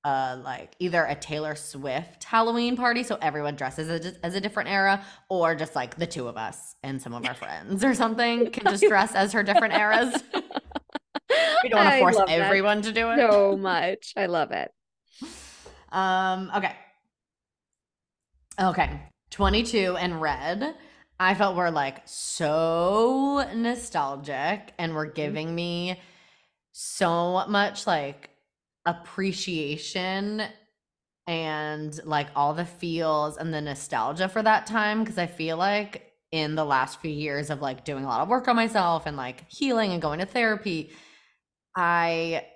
uh 0.04 0.38
like 0.44 0.74
either 0.80 1.04
a 1.06 1.14
Taylor 1.14 1.54
Swift 1.54 2.24
Halloween 2.24 2.76
party 2.76 3.04
so 3.04 3.20
everyone 3.22 3.56
dresses 3.56 3.88
as, 3.88 4.18
as 4.24 4.34
a 4.34 4.42
different 4.42 4.68
era 4.68 5.06
or 5.30 5.54
just 5.54 5.76
like 5.76 5.96
the 5.98 6.08
two 6.08 6.28
of 6.28 6.38
us 6.38 6.76
and 6.82 7.00
some 7.00 7.14
of 7.14 7.24
our 7.28 7.36
friends 7.36 7.84
or 7.84 7.94
something 7.94 8.50
can 8.50 8.64
just 8.66 8.84
dress 8.88 9.14
as 9.14 9.32
her 9.34 9.44
different 9.44 9.76
eras. 9.76 10.24
we 11.64 11.70
don't 11.70 11.86
want 11.86 11.94
to 11.94 12.00
force 12.00 12.30
everyone 12.30 12.82
to 12.82 12.92
do 12.92 13.12
it. 13.12 13.18
so 13.20 13.56
much. 13.60 14.14
I 14.18 14.26
love 14.26 14.52
it. 14.52 14.72
Um, 15.92 16.52
okay. 16.56 16.76
Okay. 18.60 19.02
22 19.30 19.98
and 19.98 20.20
red. 20.20 20.76
I 21.22 21.36
felt 21.36 21.56
were 21.56 21.70
like 21.70 22.02
so 22.06 23.48
nostalgic 23.56 24.74
and 24.80 24.96
were 24.96 25.06
mm-hmm. 25.06 25.14
giving 25.14 25.54
me 25.54 26.00
so 26.72 27.46
much 27.48 27.86
like 27.86 28.32
appreciation 28.88 30.42
and 31.28 32.04
like 32.06 32.30
all 32.36 32.56
the 32.56 32.66
feels 32.66 33.38
and 33.38 33.54
the 33.54 33.62
nostalgia 33.62 34.30
for 34.30 34.42
that 34.42 34.66
time 34.66 35.04
because 35.04 35.20
I 35.20 35.28
feel 35.28 35.58
like 35.58 36.12
in 36.32 36.56
the 36.56 36.66
last 36.66 37.00
few 37.02 37.12
years 37.12 37.52
of 37.52 37.62
like 37.62 37.86
doing 37.86 38.04
a 38.04 38.08
lot 38.08 38.22
of 38.22 38.28
work 38.28 38.48
on 38.48 38.56
myself 38.56 39.06
and 39.06 39.16
like 39.16 39.48
healing 39.48 39.92
and 39.92 40.02
going 40.02 40.22
to 40.22 40.26
therapy, 40.26 40.90
I 41.76 42.48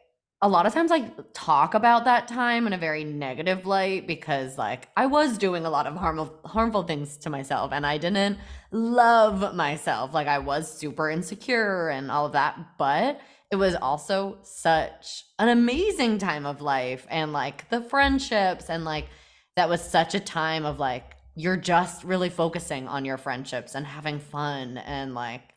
a 0.45 0.47
lot 0.47 0.67
of 0.67 0.73
times 0.75 0.91
I 0.91 1.09
talk 1.33 1.73
about 1.73 2.05
that 2.05 2.27
time 2.27 2.67
in 2.67 2.73
a 2.73 2.77
very 2.77 3.03
negative 3.03 3.65
light 3.65 4.05
because 4.05 4.59
like 4.59 4.89
I 4.95 5.07
was 5.07 5.39
doing 5.39 5.65
a 5.65 5.71
lot 5.71 5.87
of 5.87 5.95
harmful 5.95 6.39
harmful 6.45 6.83
things 6.83 7.17
to 7.17 7.31
myself 7.31 7.71
and 7.73 7.83
I 7.83 7.97
didn't 7.97 8.37
love 8.69 9.55
myself. 9.55 10.13
Like 10.13 10.27
I 10.27 10.37
was 10.37 10.71
super 10.71 11.09
insecure 11.09 11.89
and 11.89 12.11
all 12.11 12.27
of 12.27 12.33
that, 12.33 12.59
but 12.77 13.19
it 13.49 13.55
was 13.55 13.73
also 13.73 14.37
such 14.43 15.25
an 15.39 15.49
amazing 15.49 16.19
time 16.19 16.45
of 16.45 16.61
life 16.61 17.07
and 17.09 17.33
like 17.33 17.67
the 17.71 17.81
friendships 17.81 18.69
and 18.69 18.85
like 18.85 19.07
that 19.55 19.67
was 19.67 19.81
such 19.81 20.13
a 20.13 20.19
time 20.19 20.63
of 20.63 20.77
like 20.77 21.15
you're 21.33 21.57
just 21.57 22.03
really 22.03 22.29
focusing 22.29 22.87
on 22.87 23.03
your 23.03 23.17
friendships 23.17 23.73
and 23.73 23.83
having 23.83 24.19
fun 24.19 24.77
and 24.77 25.15
like 25.15 25.54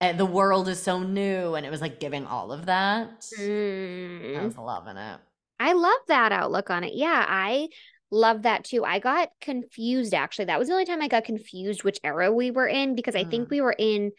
the 0.00 0.26
world 0.26 0.68
is 0.68 0.82
so 0.82 1.02
new 1.02 1.54
and 1.54 1.64
it 1.64 1.70
was 1.70 1.80
like 1.80 1.98
giving 2.00 2.26
all 2.26 2.52
of 2.52 2.66
that 2.66 3.08
I 3.38 3.42
Mm. 3.42 4.44
was 4.44 4.58
loving 4.58 4.96
it. 4.96 5.18
I 5.58 5.72
love 5.72 6.00
that 6.08 6.32
outlook 6.32 6.68
on 6.70 6.84
it. 6.84 6.92
Yeah, 6.94 7.24
I 7.26 7.68
love 8.10 8.42
that 8.42 8.64
too. 8.64 8.84
I 8.84 8.98
got 8.98 9.30
confused 9.40 10.12
actually. 10.12 10.46
That 10.46 10.58
was 10.58 10.68
the 10.68 10.74
only 10.74 10.84
time 10.84 11.00
I 11.00 11.08
got 11.08 11.24
confused 11.24 11.84
which 11.84 11.98
era 12.04 12.30
we 12.32 12.50
were 12.50 12.66
in 12.68 12.94
because 12.94 13.14
I 13.16 13.24
think 13.24 13.48
Mm. 13.48 13.50
we 13.50 13.60
were 13.60 13.74
in 13.78 14.12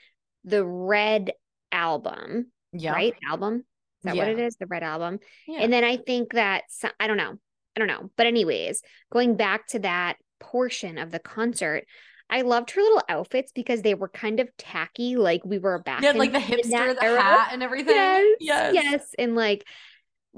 the 0.44 0.66
Red 0.66 1.34
album, 1.72 2.52
Yeah. 2.74 2.94
right? 2.94 3.14
Album. 3.30 3.58
Is 3.58 3.64
that 4.04 4.16
what 4.16 4.28
it 4.28 4.40
is? 4.40 4.56
The 4.58 4.68
Red 4.68 4.84
album. 4.84 5.20
Yeah. 5.48 5.60
And 5.60 5.72
then 5.74 5.84
I 5.84 5.98
think 5.98 6.34
that 6.34 6.64
I 7.00 7.08
don't 7.08 7.18
know. 7.18 7.38
I 7.76 7.80
don't 7.80 7.88
know. 7.88 8.12
But 8.16 8.28
anyways, 8.28 8.82
going 9.12 9.36
back 9.36 9.68
to 9.68 9.80
that 9.80 10.18
portion 10.40 10.98
of 10.98 11.12
the 11.12 11.20
concert, 11.20 11.86
I 12.30 12.42
loved 12.42 12.72
her 12.72 12.82
little 12.82 13.04
outfits 13.08 13.52
because 13.52 13.82
they 13.82 13.94
were 13.94 14.08
kind 14.10 14.40
of 14.40 14.50
tacky, 14.58 15.16
like 15.16 15.44
we 15.46 15.58
were 15.60 15.80
back. 15.80 16.02
yeah, 16.02 16.12
in- 16.12 16.18
like 16.18 16.32
the 16.34 16.40
hipster, 16.40 16.96
the 16.96 17.04
era. 17.04 17.22
hat 17.22 17.50
and 17.54 17.62
everything. 17.64 17.96
Yes, 17.96 18.36
Yes. 18.40 18.74
yes, 18.74 19.16
and 19.20 19.36
like 19.36 19.66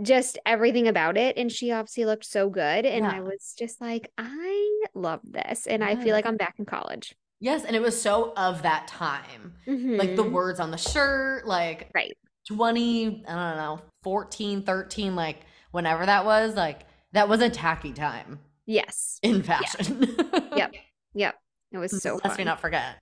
just 0.01 0.37
everything 0.45 0.87
about 0.87 1.17
it. 1.17 1.37
And 1.37 1.51
she 1.51 1.71
obviously 1.71 2.05
looked 2.05 2.25
so 2.25 2.49
good. 2.49 2.85
And 2.85 3.03
Yeah. 3.05 3.13
I 3.15 3.21
was 3.21 3.55
just 3.57 3.81
like, 3.81 4.11
I 4.17 4.81
love 4.93 5.21
this. 5.23 5.65
And 5.65 5.83
I 5.83 5.95
feel 5.95 6.13
like 6.13 6.25
I'm 6.27 6.37
back 6.37 6.55
in 6.59 6.65
college. 6.65 7.15
Yes, 7.39 7.63
and 7.65 7.75
it 7.75 7.81
was 7.81 7.99
so 7.99 8.33
of 8.37 8.61
that 8.63 8.87
time. 8.87 9.53
Like 9.65 10.15
the 10.15 10.23
Mhm. 10.23 10.31
words 10.31 10.59
on 10.59 10.71
the 10.71 10.77
shirt, 10.77 11.47
like 11.47 11.89
Right. 11.95 12.15
20, 12.47 13.23
I 13.27 13.33
don't 13.33 13.57
know, 13.57 13.81
14, 14.03 14.61
13, 14.63 15.15
like 15.15 15.39
whenever 15.71 16.05
that 16.05 16.25
was, 16.25 16.55
like 16.55 16.81
that 17.13 17.27
was 17.29 17.41
a 17.41 17.49
tacky 17.49 17.93
time 17.93 18.39
Yes. 18.65 19.19
in 19.23 19.41
fashion. 19.41 20.15
Yep. 20.55 20.73
Yep. 21.13 21.35
It 21.71 21.77
was 21.77 22.01
so 22.01 22.19
Let's 22.23 22.37
me 22.37 22.43
not 22.43 22.59
forget. 22.61 22.97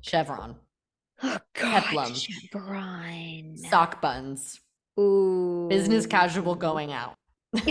Chevron, 0.00 0.56
Oh 1.22 1.38
God, 1.54 1.82
Peplum. 1.84 2.14
Chevron. 2.14 3.56
sock 3.56 4.00
buns, 4.00 4.60
Ooh. 4.98 5.66
business 5.68 6.06
casual 6.06 6.54
going 6.54 6.92
out. 6.92 7.14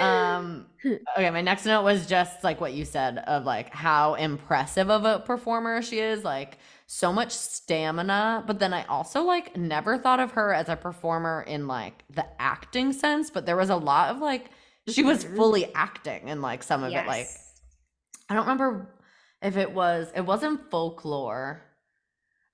um 0.00 0.66
okay 1.16 1.30
my 1.30 1.40
next 1.40 1.64
note 1.66 1.82
was 1.84 2.06
just 2.06 2.42
like 2.42 2.60
what 2.60 2.72
you 2.72 2.84
said 2.84 3.18
of 3.18 3.44
like 3.44 3.72
how 3.72 4.14
impressive 4.14 4.90
of 4.90 5.04
a 5.04 5.20
performer 5.20 5.80
she 5.82 5.98
is 6.00 6.24
like 6.24 6.58
so 6.86 7.12
much 7.12 7.30
stamina 7.30 8.42
but 8.46 8.58
then 8.58 8.72
i 8.72 8.84
also 8.86 9.22
like 9.22 9.56
never 9.56 9.96
thought 9.96 10.18
of 10.20 10.32
her 10.32 10.52
as 10.52 10.68
a 10.68 10.74
performer 10.76 11.44
in 11.46 11.68
like 11.68 12.02
the 12.10 12.24
acting 12.40 12.92
sense 12.92 13.30
but 13.30 13.46
there 13.46 13.56
was 13.56 13.70
a 13.70 13.76
lot 13.76 14.10
of 14.10 14.18
like 14.18 14.50
she 14.88 15.02
was 15.02 15.24
fully 15.36 15.72
acting 15.74 16.28
in 16.28 16.40
like 16.40 16.62
some 16.62 16.82
of 16.82 16.92
it 16.92 17.06
like 17.06 17.28
i 18.28 18.34
don't 18.34 18.44
remember 18.44 18.94
if 19.42 19.56
it 19.56 19.72
was 19.72 20.10
it 20.14 20.20
wasn't 20.22 20.70
folklore 20.70 21.62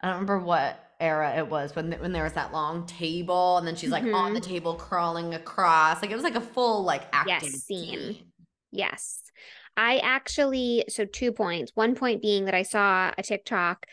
i 0.00 0.06
don't 0.06 0.14
remember 0.16 0.38
what 0.38 0.78
era 1.00 1.34
it 1.36 1.48
was 1.48 1.74
when 1.74 1.92
when 1.92 2.12
there 2.12 2.24
was 2.24 2.34
that 2.34 2.52
long 2.52 2.84
table 2.86 3.56
and 3.58 3.66
then 3.66 3.74
she's 3.74 3.90
like 3.90 4.04
on 4.04 4.34
the 4.34 4.40
table 4.40 4.74
crawling 4.74 5.34
across 5.34 6.02
like 6.02 6.10
it 6.10 6.14
was 6.14 6.24
like 6.24 6.34
a 6.36 6.40
full 6.40 6.84
like 6.84 7.02
acting 7.12 7.50
Yes, 7.50 7.62
scene. 7.64 7.98
scene. 7.98 8.16
Yes. 8.70 9.22
I 9.76 9.98
actually, 9.98 10.84
so 10.88 11.06
two 11.06 11.32
points. 11.32 11.72
One 11.74 11.94
point 11.94 12.20
being 12.20 12.44
that 12.44 12.54
I 12.54 12.62
saw 12.64 13.12
a 13.16 13.22
TikTok 13.22 13.86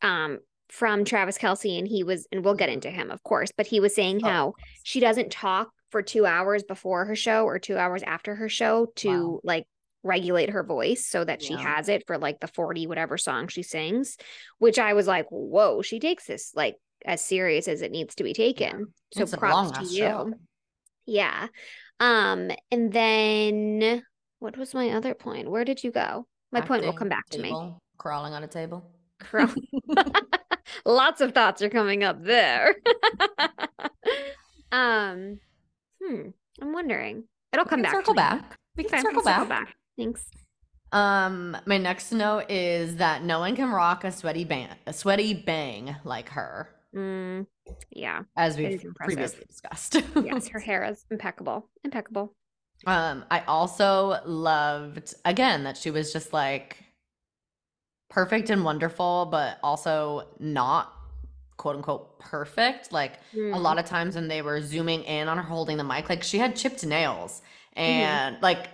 um, 0.00 0.38
from 0.70 1.04
Travis 1.04 1.36
Kelce, 1.36 1.78
and 1.78 1.86
he 1.86 2.02
was, 2.02 2.26
and 2.32 2.44
we'll 2.44 2.54
get 2.54 2.68
into 2.70 2.88
him, 2.90 3.10
of 3.10 3.22
course, 3.24 3.52
but 3.54 3.66
he 3.66 3.78
was 3.78 3.94
saying 3.94 4.20
Oh, 4.24 4.28
how 4.28 4.54
she 4.84 5.00
doesn't 5.00 5.30
talk 5.30 5.70
for 5.94 6.02
two 6.02 6.26
hours 6.26 6.64
before 6.64 7.04
her 7.04 7.14
show 7.14 7.44
or 7.44 7.60
two 7.60 7.76
hours 7.78 8.02
after 8.02 8.34
her 8.34 8.48
show 8.48 8.86
to 8.96 9.08
Wow. 9.08 9.40
like 9.44 9.64
regulate 10.02 10.50
her 10.50 10.64
voice 10.64 11.06
so 11.06 11.24
that 11.24 11.40
she 11.40 11.52
Yeah. 11.54 11.60
has 11.76 11.88
it 11.88 12.04
for 12.08 12.18
like 12.18 12.40
the 12.40 12.48
40 12.48 12.88
whatever 12.88 13.16
song 13.16 13.46
she 13.46 13.62
sings, 13.62 14.16
which 14.58 14.76
I 14.76 14.94
was 14.94 15.06
like, 15.06 15.26
whoa, 15.30 15.82
she 15.82 16.00
takes 16.00 16.26
this 16.26 16.52
like 16.56 16.74
as 17.04 17.24
serious 17.24 17.68
as 17.68 17.80
it 17.80 17.92
needs 17.92 18.16
to 18.16 18.24
be 18.24 18.32
taken. 18.32 18.92
So 19.12 19.22
It's 19.22 19.36
props 19.36 19.70
to 19.78 19.84
you. 19.84 19.98
show. 20.00 20.32
Yeah. 21.06 21.46
Um, 22.00 22.50
and 22.72 22.92
then 22.92 24.02
what 24.40 24.56
was 24.58 24.74
my 24.74 24.90
other 24.90 25.14
point? 25.14 25.48
Where 25.48 25.64
did 25.64 25.84
you 25.84 25.92
go? 25.92 26.26
My 26.50 26.60
point 26.60 26.84
will 26.84 26.92
come 26.92 27.08
back 27.08 27.28
to 27.30 27.40
me. 27.40 27.54
crawling 27.98 28.34
on 28.34 28.42
a 28.42 28.48
table 28.48 28.90
Lots 30.84 31.20
of 31.20 31.32
thoughts 31.32 31.62
are 31.62 31.70
coming 31.70 32.02
up 32.02 32.20
there. 32.24 32.74
um, 34.72 35.38
hmm, 36.06 36.28
I'm 36.60 36.72
wondering. 36.72 37.24
It'll 37.52 37.64
We 37.64 37.70
come 37.70 37.82
back. 37.82 37.92
circle 37.92 38.14
back 38.14 38.58
we 38.76 38.84
can 38.84 39.00
circle 39.02 39.22
back. 39.22 39.76
Thanks. 39.96 40.28
um 40.92 41.56
my 41.66 41.78
next 41.78 42.12
note 42.12 42.50
is 42.50 42.96
that 42.96 43.22
no 43.22 43.38
one 43.38 43.54
can 43.56 43.70
rock 43.70 44.04
a 44.04 44.10
sweaty 44.12 44.44
bang 44.44 44.68
a 44.86 44.92
sweaty 44.92 45.34
bang 45.34 45.96
like 46.04 46.28
her 46.30 46.68
Mm, 46.94 47.46
yeah. 47.90 48.22
as 48.36 48.56
we've 48.56 48.84
previously 48.94 49.44
discussed 49.48 49.96
Yes, 50.22 50.46
her 50.48 50.60
hair 50.60 50.84
is 50.84 51.04
impeccable. 51.10 51.68
Impeccable. 51.82 52.32
Um, 52.86 53.24
I 53.32 53.40
also 53.40 54.20
loved 54.24 55.12
again 55.24 55.64
that 55.64 55.76
she 55.76 55.90
was 55.90 56.12
just 56.12 56.32
like 56.32 56.76
perfect 58.10 58.48
and 58.50 58.64
wonderful, 58.64 59.26
but 59.30 59.58
also 59.62 60.28
not 60.38 60.92
quote 61.56 61.76
unquote 61.76 62.18
perfect. 62.18 62.92
Like 62.92 63.20
a 63.52 63.58
Mm, 63.58 63.58
lot 63.58 63.78
of 63.78 63.84
times 63.86 64.14
when 64.16 64.28
they 64.28 64.42
were 64.42 64.60
zooming 64.60 65.02
in 65.04 65.28
on 65.28 65.36
her 65.36 65.42
holding 65.44 65.76
the 65.76 65.84
mic, 65.84 66.08
like 66.08 66.22
she 66.22 66.38
had 66.38 66.56
chipped 66.56 66.84
nails 66.84 67.42
Mm-hmm. 67.86 68.16
and 68.16 68.40
like 68.42 68.68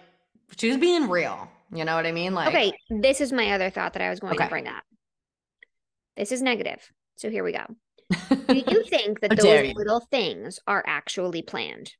she 0.56 0.68
was 0.68 0.78
being 0.78 1.08
real. 1.08 1.48
You 1.72 1.84
know 1.84 1.94
what 1.94 2.06
I 2.06 2.12
mean? 2.12 2.34
Like 2.34 2.54
Okay, 2.54 2.72
this 2.90 3.20
is 3.22 3.32
my 3.32 3.52
other 3.52 3.70
thought 3.70 3.92
that 3.94 4.02
I 4.02 4.10
was 4.10 4.20
going 4.20 4.40
Okay. 4.40 4.44
to 4.44 4.48
bring 4.48 4.66
up. 4.68 4.84
This 6.16 6.30
is 6.32 6.40
negative. 6.42 6.92
So 7.16 7.30
here 7.30 7.42
we 7.44 7.52
go. 7.52 7.66
Do 8.52 8.60
you 8.60 8.84
think 8.90 9.20
that 9.20 9.36
those 9.36 9.62
little 9.62 10.00
things 10.00 10.60
are 10.66 10.84
actually 10.86 11.42
planned? 11.42 11.96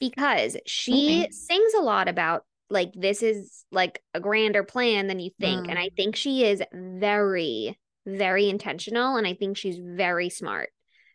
Because 0.00 0.56
she 0.66 1.28
sings 1.30 1.74
a 1.74 1.80
lot 1.82 2.08
about 2.08 2.44
like 2.68 2.92
this 2.94 3.22
is 3.22 3.64
like 3.70 4.02
a 4.14 4.20
grander 4.20 4.64
plan 4.64 5.06
than 5.06 5.20
you 5.20 5.30
think. 5.40 5.66
And 5.68 5.78
I 5.78 5.90
Mm. 5.90 5.96
think 5.96 6.16
she 6.16 6.44
is 6.44 6.62
very, 6.72 7.78
very 8.06 8.48
intentional. 8.48 9.16
And 9.16 9.26
I 9.26 9.34
think 9.34 9.56
she's 9.56 9.78
very 9.78 10.28
smart. 10.28 10.70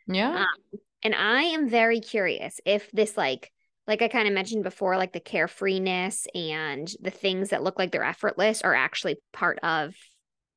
yeah. 0.07 0.41
Um, 0.41 0.79
and 1.03 1.13
I 1.13 1.43
am 1.43 1.69
very 1.69 1.99
curious 1.99 2.59
if 2.65 2.89
this 2.91 3.15
like 3.15 3.51
like 3.87 4.01
I 4.01 4.09
kind 4.09 4.27
of 4.27 4.33
mentioned 4.33 4.63
before, 4.63 4.97
like 4.97 5.13
the 5.13 5.21
carefreeness 5.21 6.25
and 6.35 6.91
the 6.99 7.11
things 7.11 7.49
that 7.49 7.63
look 7.63 7.79
like 7.79 7.91
they're 7.91 8.03
effortless 8.03 8.61
are 8.61 8.75
actually 8.75 9.15
part 9.31 9.59
of 9.59 9.95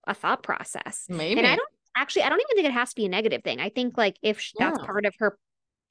a 0.06 0.14
thought 0.14 0.42
process. 0.42 1.04
Maybe. 1.08 1.38
And 1.38 1.46
I 1.46 1.54
don't 1.54 1.68
actually, 1.96 2.22
I 2.22 2.28
don't 2.28 2.40
even 2.40 2.56
think 2.56 2.66
it 2.66 2.78
has 2.78 2.90
to 2.90 2.96
be 2.96 3.06
a 3.06 3.08
negative 3.08 3.44
thing. 3.44 3.60
I 3.60 3.68
think 3.68 3.96
like 3.96 4.16
if 4.20 4.40
sh- 4.40 4.54
that's 4.58 4.78
part 4.78 5.06
of 5.06 5.14
her 5.20 5.38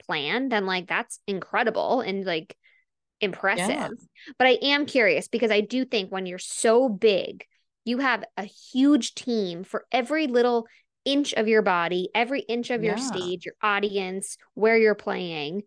plan, 0.06 0.50
then 0.50 0.66
like 0.66 0.88
that's 0.88 1.20
incredible 1.28 2.02
and 2.02 2.26
like 2.26 2.56
impressive. 3.22 3.92
But 4.38 4.48
I 4.48 4.58
am 4.62 4.86
curious 4.86 5.30
because 5.30 5.52
I 5.52 5.62
do 5.62 5.86
think 5.86 6.12
when 6.12 6.26
you're 6.26 6.40
so 6.40 6.90
big, 6.90 7.46
you 7.86 8.00
have 8.00 8.24
a 8.38 8.44
huge 8.44 9.16
team 9.16 9.64
for 9.64 9.86
every 9.92 10.28
little 10.28 10.68
inch 11.06 11.34
of 11.34 11.48
your 11.48 11.62
body, 11.62 12.10
every 12.14 12.42
inch 12.42 12.70
of 12.70 12.84
your 12.84 12.96
Yeah. 12.96 12.98
stage, 12.98 13.46
your 13.46 13.56
audience, 13.62 14.38
where 14.54 14.78
you're 14.78 14.96
playing. 14.96 15.64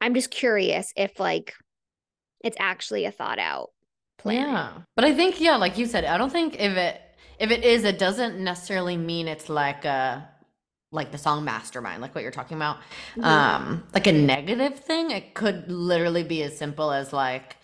I'm 0.00 0.14
just 0.14 0.30
curious 0.30 0.92
if 0.96 1.18
like 1.20 1.54
it's 2.44 2.56
actually 2.60 3.04
a 3.06 3.12
thought 3.12 3.38
out 3.38 3.70
plan. 4.18 4.36
Yeah. 4.36 4.82
But 4.96 5.04
I 5.04 5.14
think, 5.14 5.40
yeah, 5.40 5.56
like 5.56 5.78
you 5.78 5.86
said, 5.86 6.04
I 6.04 6.18
don't 6.18 6.30
think 6.30 6.54
if 6.60 6.76
it 6.76 7.00
if 7.38 7.50
it 7.50 7.64
is, 7.64 7.84
it 7.84 7.98
doesn't 7.98 8.38
necessarily 8.38 8.96
mean 8.96 9.28
it's 9.28 9.48
like 9.48 9.84
a 9.84 10.28
like 10.92 11.12
the 11.12 11.18
song 11.18 11.44
Mastermind, 11.44 12.02
like 12.02 12.14
what 12.14 12.22
you're 12.22 12.32
talking 12.32 12.56
about. 12.56 12.78
Um, 13.22 13.84
like 13.94 14.06
a 14.06 14.12
negative 14.12 14.80
thing. 14.80 15.10
It 15.10 15.34
could 15.34 15.70
literally 15.70 16.24
be 16.24 16.42
as 16.42 16.56
simple 16.56 16.92
as 16.92 17.12
like 17.12 17.56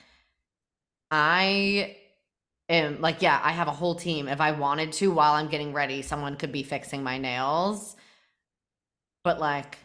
I 1.10 1.96
am 2.68 3.00
like, 3.00 3.22
yeah, 3.22 3.40
I 3.42 3.52
have 3.52 3.68
a 3.68 3.72
whole 3.72 3.94
team. 3.94 4.28
If 4.28 4.40
I 4.40 4.52
wanted 4.52 4.92
to 4.94 5.12
while 5.12 5.34
I'm 5.34 5.48
getting 5.48 5.72
ready, 5.72 6.02
someone 6.02 6.36
could 6.36 6.52
be 6.52 6.62
fixing 6.62 7.02
my 7.02 7.18
nails. 7.18 7.96
But 9.24 9.40
like 9.40 9.78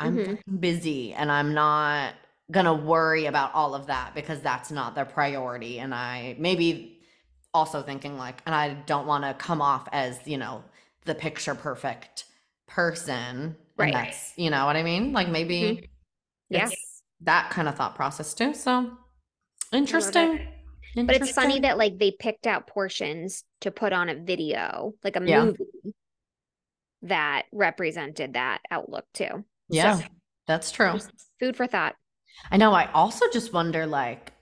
I'm 0.00 0.18
Mhm. 0.18 0.40
busy 0.60 1.12
and 1.14 1.30
I'm 1.30 1.54
not 1.54 2.14
gonna 2.50 2.74
worry 2.74 3.26
about 3.26 3.54
all 3.54 3.74
of 3.74 3.86
that 3.86 4.14
because 4.14 4.40
that's 4.40 4.70
not 4.70 4.94
their 4.94 5.04
priority. 5.04 5.78
And 5.80 5.94
I 5.94 6.36
maybe 6.38 7.00
also 7.52 7.82
thinking 7.82 8.18
like, 8.18 8.42
and 8.46 8.54
I 8.54 8.74
don't 8.74 9.06
want 9.06 9.24
to 9.24 9.34
come 9.34 9.62
off 9.62 9.88
as, 9.92 10.26
you 10.26 10.36
know, 10.38 10.64
the 11.04 11.14
picture 11.14 11.54
perfect 11.54 12.24
person. 12.66 13.56
Right. 13.76 13.86
And 13.86 13.94
that's, 13.94 14.32
you 14.36 14.50
know 14.50 14.66
what 14.66 14.76
I 14.76 14.82
mean? 14.82 15.12
Like 15.12 15.28
maybe 15.28 15.88
Yeah. 16.50 16.68
it's 16.68 17.02
that 17.20 17.50
kind 17.50 17.68
of 17.68 17.76
thought 17.76 17.94
process 17.94 18.34
too. 18.34 18.54
So 18.54 18.96
interesting. 19.72 20.48
But 20.94 21.16
it's 21.16 21.32
funny 21.32 21.60
that 21.60 21.78
like 21.78 21.98
they 21.98 22.12
picked 22.12 22.46
out 22.46 22.66
portions 22.66 23.44
to 23.62 23.70
put 23.70 23.92
on 23.92 24.08
a 24.08 24.14
video, 24.14 24.94
like 25.02 25.16
a 25.16 25.24
Yeah. 25.26 25.44
movie 25.46 25.64
that 27.02 27.44
represented 27.52 28.34
that 28.34 28.60
outlook 28.70 29.04
too. 29.12 29.44
Yeah, 29.68 29.98
So, 29.98 30.04
that's 30.46 30.70
true. 30.70 30.98
food 31.40 31.56
for 31.56 31.66
thought. 31.66 31.96
I 32.50 32.56
know. 32.56 32.72
I 32.72 32.90
also 32.92 33.26
just 33.32 33.52
wonder 33.52 33.86
like 33.86 34.32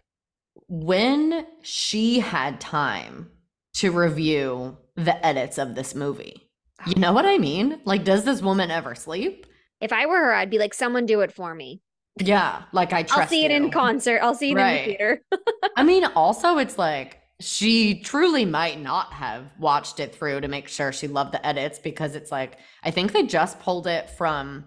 when 0.68 1.46
she 1.62 2.20
had 2.20 2.60
time 2.60 3.30
to 3.74 3.90
review 3.90 4.76
the 4.96 5.24
edits 5.24 5.58
of 5.58 5.74
this 5.74 5.94
movie. 5.94 6.48
You 6.86 6.94
know 6.96 7.12
what 7.12 7.24
I 7.26 7.38
mean? 7.38 7.80
Like, 7.84 8.04
does 8.04 8.24
this 8.24 8.42
woman 8.42 8.70
ever 8.70 8.94
sleep? 8.94 9.46
If 9.80 9.92
I 9.92 10.06
were 10.06 10.16
her, 10.18 10.32
I'd 10.34 10.50
be 10.50 10.58
like, 10.58 10.74
someone 10.74 11.06
do 11.06 11.20
it 11.20 11.32
for 11.32 11.54
me. 11.54 11.80
Yeah, 12.20 12.62
like 12.72 12.92
I 12.92 13.02
trust 13.04 13.20
I'll 13.20 13.26
see 13.28 13.44
it 13.44 13.50
in 13.50 13.70
concert. 13.70 14.20
I'll 14.22 14.34
see 14.34 14.52
it 14.52 14.58
in 14.58 14.76
the 14.76 14.84
theater. 14.84 15.22
I 15.76 15.82
mean, 15.82 16.04
also, 16.04 16.58
it's 16.58 16.76
like 16.78 17.18
she 17.40 18.00
truly 18.00 18.44
might 18.44 18.80
not 18.80 19.12
have 19.14 19.46
watched 19.58 19.98
it 19.98 20.14
through 20.14 20.42
to 20.42 20.48
make 20.48 20.68
sure 20.68 20.92
she 20.92 21.08
loved 21.08 21.32
the 21.32 21.44
edits 21.44 21.78
because 21.78 22.14
it's 22.14 22.30
like, 22.30 22.58
I 22.84 22.90
think 22.90 23.12
they 23.12 23.24
just 23.24 23.58
pulled 23.60 23.86
it 23.86 24.10
from 24.10 24.66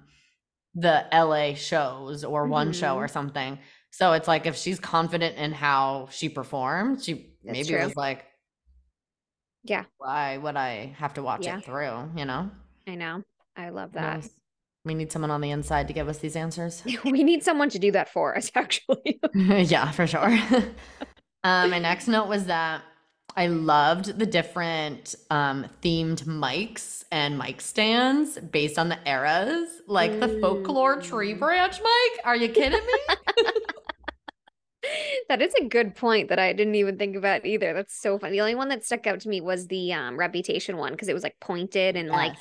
the 0.73 1.05
LA 1.13 1.53
shows 1.53 2.23
or 2.23 2.47
one 2.47 2.73
show 2.73 2.95
Mhm. 2.95 2.97
or 2.97 3.07
something. 3.07 3.59
So 3.91 4.11
it's 4.13 4.27
like, 4.27 4.45
if 4.45 4.57
she's 4.57 4.79
confident 4.79 5.37
in 5.37 5.53
how 5.53 6.09
she 6.11 6.27
performed, 6.27 7.01
she 7.03 7.35
That's 7.43 7.57
maybe 7.57 7.69
true. 7.69 7.83
was 7.85 7.95
like, 7.95 8.25
Yeah. 9.63 9.85
why 9.97 10.35
would 10.37 10.57
I 10.57 10.95
have 10.97 11.13
to 11.13 11.23
watch 11.23 11.45
Yeah. 11.45 11.59
it 11.59 11.63
through? 11.65 12.11
You 12.17 12.25
know? 12.25 12.51
I 12.87 12.95
know. 12.95 13.23
I 13.55 13.69
love 13.69 13.93
that. 13.93 14.23
Yes. 14.23 14.29
We 14.85 14.93
need 14.93 15.11
someone 15.11 15.31
on 15.31 15.41
the 15.41 15.49
inside 15.51 15.87
to 15.87 15.93
give 15.93 16.07
us 16.07 16.19
these 16.19 16.35
answers. 16.35 16.83
we 17.03 17.23
need 17.23 17.43
someone 17.43 17.69
to 17.71 17.79
do 17.79 17.91
that 17.91 18.07
for 18.09 18.37
us, 18.37 18.51
actually. 18.55 19.19
yeah, 19.35 19.91
for 19.91 20.05
sure. 20.07 20.37
um, 21.43 21.71
my 21.71 21.79
next 21.79 22.07
note 22.07 22.27
was 22.27 22.45
that 22.45 22.83
I 23.35 23.47
loved 23.47 24.17
the 24.17 24.25
different 24.25 25.15
um, 25.29 25.65
themed 25.81 26.23
mics 26.25 27.03
and 27.11 27.37
mic 27.37 27.59
stands 27.61 28.37
based 28.39 28.77
on 28.79 28.87
the 28.89 28.97
eras, 29.05 29.67
like 29.87 30.19
the 30.21 30.29
folklore 30.39 31.01
tree 31.01 31.33
Mm. 31.33 31.39
branch 31.39 31.79
mic. 31.81 32.19
Are 32.25 32.35
you 32.35 32.47
kidding 32.49 32.79
me? 32.85 33.15
that 35.29 35.41
is 35.41 35.53
a 35.59 35.65
good 35.65 35.95
point 35.95 36.29
that 36.29 36.37
I 36.37 36.53
didn't 36.53 36.75
even 36.75 36.97
think 36.97 37.15
about 37.15 37.45
either. 37.45 37.73
That's 37.73 37.99
so 37.99 38.19
funny. 38.19 38.33
The 38.33 38.41
only 38.41 38.55
one 38.55 38.69
that 38.69 38.85
stuck 38.85 39.07
out 39.07 39.19
to 39.21 39.29
me 39.29 39.41
was 39.41 39.67
the 39.67 39.91
um, 39.93 40.15
reputation 40.17 40.77
one 40.77 40.91
because 40.91 41.07
it 41.07 41.13
was 41.13 41.23
like 41.23 41.35
pointed 41.41 41.95
and 41.95 42.07
Yes. 42.09 42.13
like 42.15 42.33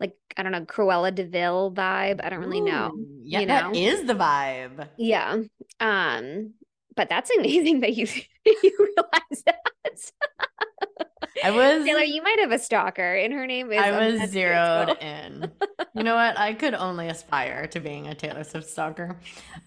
I 0.00 0.42
don't 0.44 0.52
know 0.52 0.64
Cruella 0.64 1.12
de 1.12 1.24
Vil 1.24 1.72
vibe. 1.72 2.20
I 2.22 2.28
don't 2.28 2.38
really 2.38 2.60
know. 2.60 2.92
Yeah, 3.24 3.40
you 3.40 3.46
that 3.48 3.72
know? 3.72 3.72
is 3.78 4.04
the 4.04 4.14
vibe. 4.14 4.86
Yeah. 4.96 5.42
Um, 5.80 6.52
but 6.94 7.08
that's 7.08 7.28
amazing 7.36 7.80
that 7.82 7.96
you 7.96 8.06
you 8.46 8.72
realize 8.78 9.42
that. 9.46 9.58
I 11.44 11.50
was 11.50 11.84
Taylor, 11.84 12.00
you 12.02 12.22
might 12.22 12.38
have 12.40 12.52
a 12.52 12.58
stalker, 12.58 13.14
and 13.14 13.32
her 13.32 13.46
name 13.46 13.72
is. 13.72 13.78
I 13.80 13.90
was 13.90 14.30
zeroed 14.30 14.96
in. 15.00 15.50
You 15.94 16.02
know 16.04 16.14
what? 16.14 16.38
I 16.38 16.52
could 16.54 16.74
only 16.74 17.08
aspire 17.08 17.66
to 17.68 17.80
being 17.80 18.06
a 18.06 18.14
Taylor 18.14 18.44
Swift 18.44 18.68
stalker. 18.68 19.16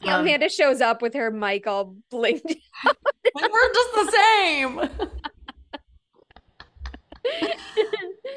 Yeah, 0.02 0.16
Um, 0.16 0.22
Amanda 0.22 0.48
shows 0.50 0.80
up 0.82 1.02
with 1.02 1.14
her 1.14 1.32
mic 1.32 1.68
all 1.68 1.96
blinked. 2.10 2.46
we're 3.36 3.74
just 3.74 3.94
the 3.94 4.12
same. 4.12 4.90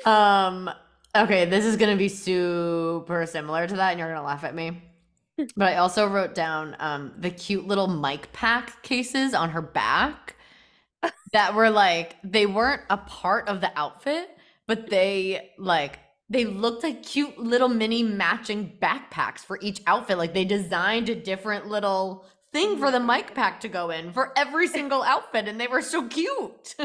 Um, 0.05 0.71
okay, 1.17 1.45
this 1.45 1.65
is 1.65 1.77
gonna 1.77 1.97
be 1.97 2.09
super 2.09 3.27
similar 3.27 3.67
to 3.67 3.77
that, 3.77 3.91
and 3.91 3.99
you're 3.99 4.09
gonna 4.09 4.27
laugh 4.27 4.45
at 4.45 4.55
me. 4.55 4.83
But 5.57 5.73
I 5.73 5.77
also 5.79 6.07
wrote 6.07 6.35
down 6.35 6.77
um 6.81 7.13
the 7.19 7.31
cute 7.31 7.67
little 7.67 7.89
mic 7.89 8.33
pack 8.33 8.83
cases 8.83 9.35
on 9.35 9.51
her 9.51 9.63
back 9.63 10.37
that 11.33 11.55
were 11.55 11.71
like 11.71 12.17
they 12.25 12.47
weren't 12.47 12.83
a 12.91 12.97
part 12.99 13.49
of 13.49 13.61
the 13.61 13.73
outfit, 13.79 14.29
but 14.67 14.91
they 14.91 15.53
like 15.59 15.99
they 16.31 16.45
looked 16.45 16.85
like 16.85 17.03
cute 17.03 17.39
little 17.39 17.69
mini 17.69 18.03
matching 18.03 18.79
backpacks 18.83 19.41
for 19.41 19.59
each 19.63 19.83
outfit. 19.87 20.19
Like 20.19 20.35
they 20.35 20.45
designed 20.45 21.09
a 21.09 21.15
different 21.15 21.69
little 21.69 22.27
thing 22.53 22.79
for 22.79 22.91
the 22.91 23.01
mic 23.01 23.35
pack 23.35 23.61
to 23.61 23.69
go 23.69 23.91
in 23.91 24.13
for 24.13 24.33
every 24.39 24.69
single 24.79 25.03
outfit, 25.03 25.49
and 25.49 25.61
they 25.61 25.69
were 25.69 25.83
so 25.83 26.09
cute. 26.09 26.77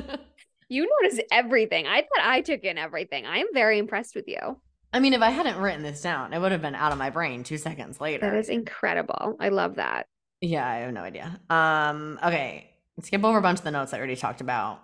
You 0.70 0.88
notice 1.02 1.20
everything. 1.32 1.88
I 1.88 2.02
thought 2.02 2.24
I 2.24 2.42
took 2.42 2.62
in 2.64 2.78
everything. 2.78 3.26
I 3.26 3.40
am 3.40 3.48
very 3.54 3.80
impressed 3.80 4.16
with 4.16 4.28
you. 4.28 4.60
I 4.94 5.00
mean, 5.00 5.14
if 5.14 5.22
I 5.22 5.30
hadn't 5.30 5.58
written 5.58 5.84
this 5.84 6.02
down, 6.02 6.34
it 6.34 6.40
would 6.40 6.52
have 6.52 6.62
been 6.62 6.76
out 6.76 6.92
of 6.92 6.98
my 6.98 7.10
brain 7.10 7.44
two 7.44 7.58
seconds 7.58 8.00
later. 8.00 8.22
That 8.30 8.38
is 8.38 8.50
incredible. 8.50 9.36
I 9.40 9.50
love 9.50 9.76
that. 9.76 10.08
yeah, 10.42 10.68
I 10.68 10.76
have 10.78 10.94
no 10.94 11.02
idea. 11.02 11.40
Um, 11.50 12.20
okay, 12.24 12.70
skip 13.02 13.24
over 13.24 13.38
a 13.38 13.42
bunch 13.42 13.60
of 13.60 13.66
the 13.66 13.72
notes 13.72 13.94
I 13.94 13.98
already 13.98 14.16
talked 14.16 14.42
about. 14.42 14.82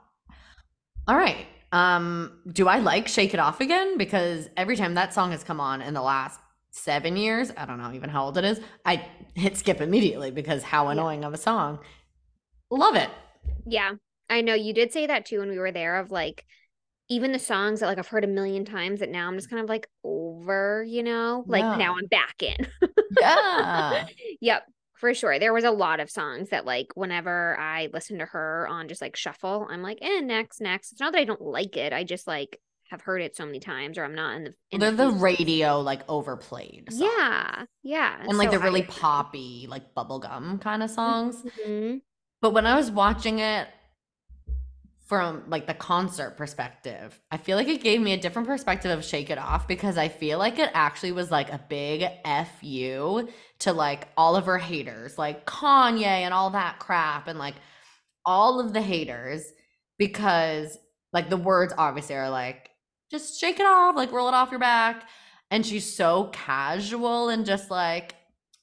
All 1.07 1.15
right. 1.15 1.45
Um, 1.71 2.39
do 2.51 2.67
I 2.67 2.79
like 2.79 3.07
Shake 3.07 3.33
It 3.33 3.39
Off 3.39 3.61
again? 3.61 3.97
Because 3.97 4.47
every 4.57 4.75
time 4.75 4.93
that 4.95 5.13
song 5.13 5.31
has 5.31 5.43
come 5.43 5.59
on 5.59 5.81
in 5.81 5.93
the 5.93 6.01
last 6.01 6.39
seven 6.71 7.15
years, 7.17 7.51
I 7.57 7.65
don't 7.65 7.77
know 7.79 7.91
even 7.93 8.09
how 8.09 8.25
old 8.25 8.37
it 8.37 8.43
is, 8.43 8.59
I 8.85 9.05
hit 9.33 9.57
skip 9.57 9.81
immediately 9.81 10.31
because 10.31 10.63
how 10.63 10.85
Yeah. 10.85 10.91
annoying 10.93 11.23
of 11.23 11.33
a 11.33 11.37
song. 11.37 11.79
Love 12.69 12.95
it. 12.95 13.09
Yeah, 13.65 13.93
I 14.29 14.41
know 14.41 14.53
you 14.53 14.73
did 14.73 14.91
say 14.91 15.07
that 15.07 15.25
too 15.25 15.39
when 15.39 15.49
we 15.49 15.59
were 15.59 15.71
there. 15.71 15.97
Of 15.99 16.11
like, 16.11 16.45
even 17.09 17.31
the 17.31 17.39
songs 17.39 17.79
that 17.79 17.87
like 17.87 17.97
I've 17.99 18.07
heard 18.07 18.23
a 18.23 18.27
million 18.27 18.65
times 18.65 18.99
that 19.01 19.09
now 19.09 19.27
I'm 19.27 19.35
just 19.35 19.49
kind 19.49 19.61
of 19.63 19.69
like 19.69 19.87
over. 20.03 20.83
You 20.87 21.03
know, 21.03 21.43
like 21.47 21.61
Yeah. 21.61 21.75
now 21.77 21.95
I'm 21.97 22.07
back 22.07 22.41
in. 22.41 22.67
Yeah. 23.19 24.05
Yep, 24.41 24.63
for 24.95 25.13
sure. 25.13 25.39
There 25.39 25.53
was 25.53 25.63
a 25.63 25.71
lot 25.71 25.99
of 25.99 26.09
songs 26.09 26.49
that 26.49 26.65
like 26.65 26.87
whenever 26.95 27.57
I 27.59 27.89
listen 27.93 28.19
to 28.19 28.25
her 28.25 28.67
on 28.69 28.87
just 28.87 29.01
like 29.01 29.15
shuffle, 29.15 29.67
I'm 29.69 29.81
like, 29.81 29.99
eh, 30.01 30.19
next, 30.21 30.61
next. 30.61 30.91
It's 30.91 31.01
not 31.01 31.13
that 31.13 31.19
I 31.19 31.23
don't 31.25 31.41
like 31.41 31.77
it. 31.77 31.93
I 31.93 32.03
just 32.03 32.27
like 32.27 32.59
have 32.91 33.01
heard 33.01 33.21
it 33.21 33.35
so 33.35 33.45
many 33.45 33.59
times, 33.59 33.97
or 33.97 34.03
I'm 34.03 34.13
not 34.13 34.35
in 34.35 34.43
the. 34.45 34.53
In 34.71 34.79
They're 34.81 34.91
the 34.91 35.11
mood. 35.11 35.21
radio 35.21 35.79
like 35.81 36.01
overplayed. 36.09 36.89
songs. 36.91 37.01
Yeah, 37.01 37.63
yeah. 37.83 38.17
And 38.27 38.37
like 38.37 38.51
so 38.51 38.57
the 38.57 38.63
really 38.63 38.83
I- 38.83 38.87
poppy, 38.87 39.65
like 39.69 39.93
bubblegum 39.95 40.61
kind 40.61 40.83
of 40.83 40.89
songs. 40.91 41.43
Mhm. 41.65 42.01
But 42.41 42.51
when 42.53 42.65
I 42.67 42.75
was 42.75 42.91
watching 42.91 43.39
it 43.39 43.67
from 45.05 45.43
like 45.47 45.67
the 45.67 45.73
concert 45.73 46.35
perspective, 46.35 47.19
I 47.29 47.37
feel 47.37 47.57
like 47.57 47.67
it 47.67 47.83
gave 47.83 48.01
me 48.01 48.13
a 48.13 48.17
different 48.17 48.47
perspective 48.47 48.91
of 48.97 49.05
Shake 49.05 49.29
It 49.29 49.37
Off 49.37 49.67
because 49.67 49.97
I 49.97 50.09
feel 50.09 50.39
like 50.39 50.57
it 50.57 50.71
actually 50.73 51.11
was 51.11 51.29
like 51.29 51.51
a 51.51 51.63
big 51.69 52.05
fu 52.59 53.29
to 53.59 53.73
like 53.73 54.07
all 54.17 54.35
of 54.35 54.47
her 54.47 54.57
haters, 54.57 55.17
like 55.17 55.45
Kanye 55.45 56.03
and 56.03 56.33
all 56.33 56.49
that 56.51 56.79
crap, 56.79 57.27
and 57.27 57.37
like 57.37 57.55
all 58.25 58.59
of 58.59 58.73
the 58.73 58.81
haters 58.81 59.45
because 59.99 60.77
like 61.13 61.29
the 61.29 61.37
words 61.37 61.73
obviously 61.77 62.15
are 62.15 62.29
like, 62.29 62.71
just 63.11 63.39
shake 63.39 63.59
it 63.59 63.65
off, 63.65 63.95
like 63.95 64.11
roll 64.11 64.27
it 64.27 64.33
off 64.33 64.49
your 64.49 64.59
back. 64.59 65.07
And 65.51 65.63
she's 65.63 65.95
so 65.95 66.31
casual 66.33 67.29
and 67.29 67.45
just 67.45 67.69
like, 67.69 68.15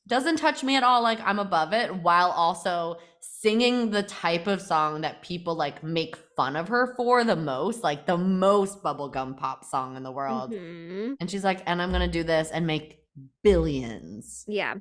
doesn't 0.08 0.36
touch 0.36 0.64
me 0.64 0.76
at 0.76 0.82
all 0.82 1.02
like 1.02 1.20
i'm 1.20 1.38
above 1.38 1.72
it 1.72 1.94
while 1.94 2.30
also 2.30 2.96
singing 3.42 3.90
the 3.90 4.02
type 4.04 4.46
of 4.46 4.62
song 4.62 5.00
that 5.00 5.20
people 5.22 5.54
like 5.56 5.82
make 5.82 6.14
fun 6.36 6.54
of 6.54 6.68
her 6.68 6.94
for 6.96 7.24
the 7.24 7.34
most 7.36 7.82
like 7.82 8.06
the 8.06 8.16
most 8.16 8.82
bubblegum 8.84 9.36
pop 9.36 9.64
song 9.64 9.96
in 9.96 10.02
the 10.04 10.12
world 10.12 10.52
Mhm. 10.52 11.16
and 11.20 11.30
she's 11.30 11.42
like 11.44 11.60
and 11.66 11.82
i'm 11.82 11.90
gonna 11.90 12.06
do 12.08 12.22
this 12.22 12.50
and 12.52 12.66
make 12.66 13.00
billions 13.42 14.44
Yeah, 14.46 14.74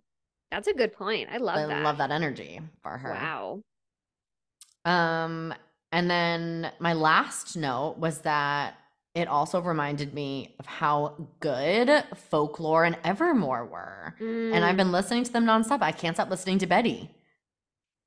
that's 0.51 0.67
a 0.67 0.73
good 0.73 0.93
point. 0.93 1.29
I 1.31 1.37
love 1.37 1.57
i 1.57 1.65
that. 1.65 1.79
I 1.79 1.83
love 1.83 1.97
that 1.97 2.11
energy 2.11 2.59
for 2.83 2.97
her 2.97 3.09
Wow. 3.11 3.61
um 4.85 5.53
and 5.91 6.09
then 6.09 6.71
my 6.79 6.93
last 6.93 7.57
note 7.57 7.97
was 7.97 8.19
that 8.21 8.75
it 9.13 9.27
also 9.27 9.59
reminded 9.61 10.13
me 10.13 10.55
of 10.59 10.65
how 10.65 11.27
good 11.41 11.89
folklore 12.15 12.85
and 12.85 12.97
evermore 13.03 13.65
were 13.65 14.15
and 14.19 14.63
i've 14.63 14.75
Mm. 14.75 14.77
been 14.77 14.91
listening 14.91 15.23
to 15.23 15.31
them 15.33 15.45
nonstop 15.45 15.81
i 15.81 15.91
can't 15.91 16.15
stop 16.15 16.29
listening 16.29 16.59
to 16.59 16.67
betty 16.67 17.09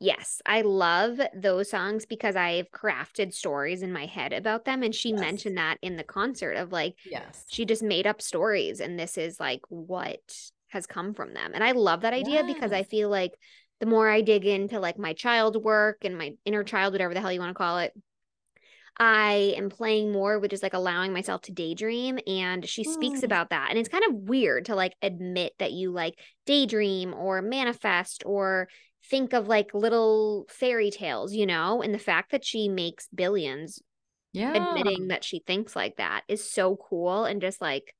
Yes, 0.04 0.42
I 0.44 0.60
love 0.60 1.18
those 1.34 1.70
songs 1.70 2.04
because 2.04 2.36
I've 2.36 2.70
crafted 2.70 3.32
stories 3.32 3.82
in 3.82 3.90
my 3.90 4.04
head 4.04 4.34
about 4.34 4.66
them. 4.66 4.82
And 4.82 4.94
she 4.94 5.12
Yes. 5.12 5.20
mentioned 5.20 5.56
that 5.56 5.78
in 5.80 5.96
the 5.96 6.04
concert 6.04 6.56
of 6.56 6.72
like, 6.72 6.94
yes 7.04 7.44
she 7.48 7.64
just 7.64 7.82
made 7.82 8.06
up 8.06 8.20
stories 8.20 8.80
and 8.80 8.98
this 9.00 9.16
is 9.16 9.40
like 9.40 9.62
what 9.70 10.20
has 10.68 10.86
come 10.86 11.14
from 11.14 11.32
them. 11.32 11.52
And 11.54 11.64
I 11.64 11.72
love 11.72 12.02
that 12.02 12.12
idea 12.12 12.44
because 12.44 12.70
I 12.70 12.82
feel 12.82 13.08
like 13.08 13.32
the 13.80 13.86
more 13.86 14.06
I 14.10 14.20
dig 14.20 14.44
into 14.44 14.78
like 14.78 14.98
my 14.98 15.14
child 15.14 15.62
work 15.64 16.04
and 16.04 16.18
my 16.18 16.32
inner 16.44 16.64
child, 16.64 16.92
whatever 16.92 17.14
the 17.14 17.20
hell 17.20 17.32
you 17.32 17.40
want 17.40 17.50
to 17.50 17.54
call 17.54 17.78
it, 17.78 17.94
I 18.98 19.54
am 19.56 19.70
playing 19.70 20.12
more 20.12 20.38
with 20.38 20.50
just 20.50 20.62
like 20.62 20.74
allowing 20.74 21.12
myself 21.14 21.40
to 21.42 21.52
daydream. 21.52 22.18
And 22.26 22.68
she 22.68 22.84
speaks 22.84 23.20
Mm. 23.20 23.24
about 23.24 23.50
that. 23.50 23.68
And 23.70 23.78
it's 23.78 23.88
kind 23.88 24.04
of 24.08 24.14
weird 24.28 24.66
to 24.66 24.74
like 24.74 24.94
admit 25.00 25.54
that 25.58 25.72
you 25.72 25.90
like 25.92 26.18
daydream 26.46 27.14
or 27.14 27.40
manifest 27.40 28.22
or 28.26 28.68
think 29.10 29.32
of 29.32 29.48
like 29.48 29.74
little 29.74 30.46
fairy 30.48 30.90
tales, 30.90 31.34
you 31.34 31.46
know? 31.46 31.82
And 31.82 31.94
the 31.94 31.98
fact 31.98 32.32
that 32.32 32.44
she 32.44 32.68
makes 32.68 33.08
billions 33.14 33.80
yeah 34.32 34.54
admitting 34.54 35.08
that 35.08 35.24
she 35.24 35.40
thinks 35.46 35.76
like 35.76 35.96
that 35.96 36.22
is 36.28 36.48
so 36.50 36.76
cool 36.76 37.24
and 37.24 37.40
just 37.40 37.60
like 37.60 37.94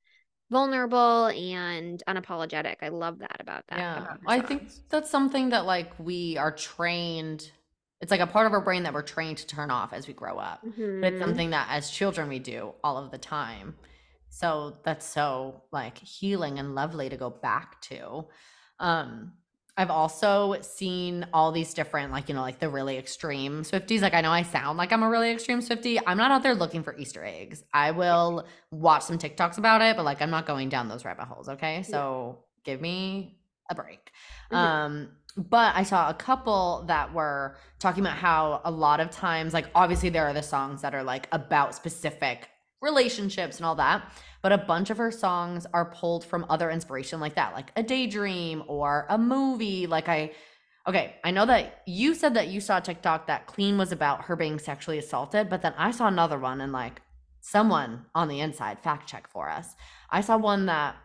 vulnerable 0.51 1.27
and 1.27 2.03
unapologetic. 2.09 2.77
I 2.83 2.89
love 2.89 3.21
that 3.21 3.39
about 3.41 3.65
that. 3.69 3.81
Yeah, 3.81 3.97
about 3.97 4.21
I 4.27 4.41
think 4.41 4.71
that's 4.89 5.11
something 5.11 5.51
that 5.51 5.67
like 5.67 5.93
we 5.99 6.37
are 6.37 6.53
trained. 6.53 7.51
It's 8.01 8.11
like 8.11 8.21
a 8.21 8.27
part 8.27 8.47
of 8.47 8.53
our 8.53 8.61
brain 8.61 8.85
that 8.85 8.95
we're 8.95 9.03
trained 9.03 9.39
to 9.39 9.47
turn 9.47 9.71
off 9.71 9.93
as 9.93 10.07
we 10.07 10.15
grow 10.15 10.39
up. 10.39 10.63
But 11.01 11.09
Mhm. 11.09 11.13
it's 11.13 11.19
something 11.21 11.51
that 11.51 11.69
as 11.71 11.91
children 11.91 12.29
we 12.29 12.39
do 12.39 12.75
all 12.85 12.97
of 12.99 13.11
the 13.11 13.19
time. 13.19 13.75
So 14.29 14.77
that's 14.85 15.07
so 15.07 15.63
like 15.73 15.99
healing 15.99 16.59
and 16.59 16.75
lovely 16.75 17.09
to 17.09 17.17
go 17.17 17.31
back 17.31 17.81
to. 17.83 18.27
Um 18.79 19.33
I've 19.77 19.91
also 19.91 20.57
seen 20.61 21.27
all 21.33 21.51
these 21.51 21.75
different 21.75 22.13
like 22.13 22.29
you 22.29 22.35
know 22.35 22.43
like 22.43 22.61
the 22.61 22.69
really 22.69 22.97
extreme 22.97 23.63
Swifties. 23.63 24.03
Like 24.03 24.15
I 24.15 24.21
know 24.21 24.31
I 24.31 24.43
sound 24.43 24.79
like 24.79 24.93
I'm 24.93 25.03
a 25.03 25.09
really 25.09 25.31
extreme 25.33 25.61
Swiftie. 25.61 26.01
I'm 26.07 26.17
not 26.17 26.31
out 26.31 26.43
there 26.43 26.55
looking 26.55 26.83
for 26.83 26.97
Easter 26.97 27.25
eggs. 27.25 27.65
I 27.73 27.91
will 27.91 28.47
watch 28.71 29.03
some 29.03 29.19
TikToks 29.19 29.59
about 29.59 29.83
it, 29.83 29.97
but 29.97 30.05
like 30.05 30.23
I'm 30.23 30.31
not 30.31 30.47
going 30.47 30.69
down 30.69 30.89
those 30.89 31.05
rabbit 31.05 31.25
holes, 31.25 31.49
okay? 31.49 31.83
So 31.83 32.45
give 32.63 32.81
me 32.81 33.37
a 33.69 33.75
break. 33.75 34.13
Mhm. 34.53 34.57
Um, 34.57 35.09
but 35.37 35.75
I 35.75 35.83
saw 35.83 36.09
a 36.09 36.15
couple 36.15 36.85
that 36.87 37.13
were 37.13 37.57
talking 37.81 38.05
about 38.05 38.17
how 38.17 38.61
a 38.65 38.71
lot 38.71 39.01
of 39.01 39.11
times, 39.11 39.53
like 39.53 39.67
obviously 39.75 40.09
there 40.09 40.25
are 40.27 40.33
the 40.33 40.43
songs 40.43 40.83
that 40.83 40.95
are 40.95 41.03
like 41.03 41.27
about 41.33 41.75
specific 41.75 42.49
relationships 42.81 43.57
and 43.57 43.67
all 43.67 43.75
that, 43.75 44.05
but 44.45 44.53
a 44.53 44.59
bunch 44.59 44.91
of 44.91 44.99
her 44.99 45.11
songs 45.11 45.67
are 45.73 45.87
pulled 45.87 46.23
from 46.23 46.45
other 46.51 46.71
inspiration 46.71 47.19
like 47.19 47.35
that, 47.35 47.55
like 47.55 47.73
a 47.77 47.83
daydream 47.83 48.63
or 48.67 49.07
a 49.09 49.17
movie. 49.17 49.87
Like 49.87 50.07
I 50.07 50.33
Okay, 50.87 51.17
I 51.25 51.31
know 51.31 51.47
that 51.47 51.81
you 51.87 52.15
said 52.15 52.35
that 52.35 52.49
you 52.49 52.61
saw 52.61 52.79
TikTok 52.79 53.27
that 53.27 53.47
Clean 53.47 53.79
was 53.79 53.91
about 53.91 54.27
her 54.27 54.37
being 54.37 54.59
sexually 54.59 54.99
assaulted, 54.99 55.49
but 55.49 55.63
then 55.63 55.73
I 55.79 55.93
saw 55.93 56.09
another 56.09 56.39
one 56.39 56.61
and 56.61 56.73
like 56.73 57.01
someone 57.41 58.05
on 58.15 58.29
the 58.29 58.41
inside 58.41 58.81
fact 58.81 59.09
check 59.09 59.31
for 59.31 59.49
us. 59.49 59.75
I 60.11 60.21
saw 60.21 60.37
one 60.37 60.67
that 60.67 60.97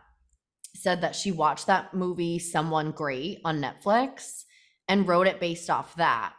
said 0.76 1.00
that 1.00 1.16
she 1.16 1.32
watched 1.32 1.66
that 1.66 1.94
movie 1.94 2.38
Someone 2.38 2.90
Great 2.90 3.40
on 3.42 3.62
Netflix 3.62 4.44
and 4.86 5.08
wrote 5.08 5.26
it 5.26 5.40
based 5.40 5.70
off 5.70 5.96
that 5.96 6.34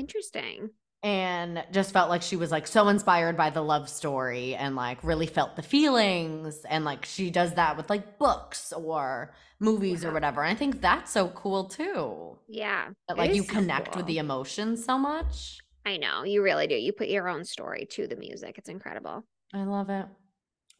Interesting. 0.00 0.70
And 1.02 1.64
just 1.72 1.92
felt 1.92 2.10
like 2.10 2.20
she 2.20 2.36
was 2.36 2.50
like 2.50 2.66
so 2.66 2.88
inspired 2.88 3.34
by 3.36 3.48
the 3.50 3.62
love 3.62 3.88
story 3.88 4.54
and 4.54 4.76
like 4.76 5.02
really 5.02 5.26
felt 5.26 5.56
the 5.56 5.62
feelings 5.62 6.62
and 6.68 6.84
like 6.84 7.06
she 7.06 7.30
does 7.30 7.54
that 7.54 7.78
with 7.78 7.88
like 7.88 8.18
books 8.18 8.72
or 8.74 9.32
movies 9.60 10.04
or 10.04 10.12
whatever 10.12 10.42
and 10.42 10.50
i 10.52 10.54
think 10.54 10.80
that's 10.82 11.10
so 11.10 11.28
cool 11.28 11.64
too 11.64 12.36
Yeah. 12.48 12.88
that 13.08 13.16
like 13.18 13.34
you 13.34 13.42
so 13.44 13.52
connect 13.52 13.96
with 13.96 14.06
the 14.06 14.18
emotions 14.18 14.84
so 14.84 14.98
much 14.98 15.58
I 15.86 15.96
know. 15.96 16.24
You 16.24 16.42
really 16.42 16.66
do. 16.66 16.74
You 16.74 16.92
put 16.92 17.08
your 17.08 17.26
own 17.28 17.42
story 17.46 17.86
to 17.92 18.06
the 18.06 18.14
music. 18.16 18.58
It's 18.58 18.68
incredible. 18.68 19.24
i 19.54 19.62
love 19.64 19.88
it 19.90 20.06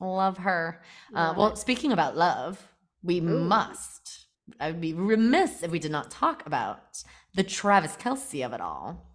love 0.00 0.38
her 0.38 0.82
uh, 1.14 1.34
well 1.36 1.48
it. 1.52 1.58
speaking 1.58 1.92
about 1.92 2.16
love 2.16 2.68
we 3.02 3.18
Ooh. 3.20 3.22
must 3.22 4.26
i 4.60 4.70
would 4.70 4.80
be 4.80 4.92
remiss 4.94 5.62
if 5.62 5.70
we 5.70 5.78
did 5.78 5.90
not 5.90 6.10
talk 6.10 6.46
about 6.46 7.02
the 7.34 7.42
travis 7.42 7.96
kelce 7.96 8.44
of 8.44 8.52
it 8.52 8.60
all 8.60 9.09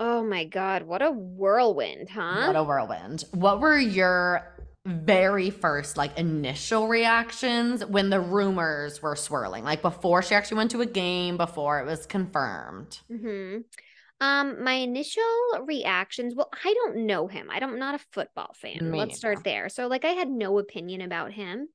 Oh 0.00 0.24
my 0.24 0.44
God. 0.44 0.82
What 0.84 1.02
a 1.02 1.10
whirlwind, 1.12 2.08
huh? 2.10 2.46
What 2.46 2.56
a 2.56 2.64
whirlwind. 2.64 3.24
What 3.32 3.60
were 3.60 3.78
your 3.78 4.56
very 4.86 5.50
first 5.50 5.96
like 5.98 6.18
initial 6.18 6.88
reactions 6.88 7.84
when 7.84 8.10
the 8.10 8.20
rumors 8.20 9.02
were 9.02 9.14
swirling? 9.14 9.62
Like 9.62 9.82
before 9.82 10.22
she 10.22 10.34
actually 10.34 10.56
went 10.56 10.70
to 10.72 10.80
a 10.80 10.86
game, 10.86 11.36
before 11.36 11.80
it 11.80 11.86
was 11.86 12.06
confirmed. 12.06 12.98
hmm 13.08 13.58
Um, 14.20 14.64
my 14.64 14.74
initial 14.74 15.22
reactions, 15.66 16.34
well, 16.34 16.50
I 16.64 16.72
don't 16.74 17.06
know 17.06 17.26
him. 17.26 17.50
I 17.50 17.58
don't, 17.58 17.74
I'm 17.74 17.78
not 17.78 17.94
a 17.94 18.04
football 18.12 18.54
fan. 18.54 18.90
Me 18.90 18.98
Let's 18.98 19.16
start 19.16 19.38
neither. 19.38 19.44
there. 19.44 19.68
So 19.68 19.86
like 19.86 20.04
I 20.04 20.12
had 20.12 20.28
no 20.30 20.58
opinion 20.58 21.02
about 21.02 21.32
him. 21.32 21.68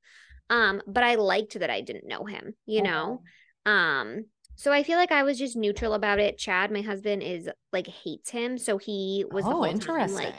Um, 0.50 0.82
but 0.86 1.02
I 1.04 1.16
liked 1.16 1.58
that 1.58 1.70
I 1.70 1.80
didn't 1.80 2.06
know 2.06 2.24
him, 2.24 2.54
you 2.66 2.82
know? 2.82 3.22
Um, 3.64 4.26
so 4.56 4.72
I 4.72 4.82
feel 4.82 4.98
like 4.98 5.12
I 5.12 5.22
was 5.22 5.38
just 5.38 5.56
neutral 5.56 5.94
about 5.94 6.18
it. 6.18 6.38
Chad, 6.38 6.70
my 6.70 6.80
husband, 6.82 7.22
is 7.22 7.48
like 7.72 7.86
hates 7.86 8.30
him. 8.30 8.58
So 8.58 8.78
he 8.78 9.24
was 9.30 9.44
the 9.44 9.52
Oh, 9.52 9.54
whole 9.54 9.66
time 9.66 9.72
interesting. 9.72 10.14
like, 10.14 10.34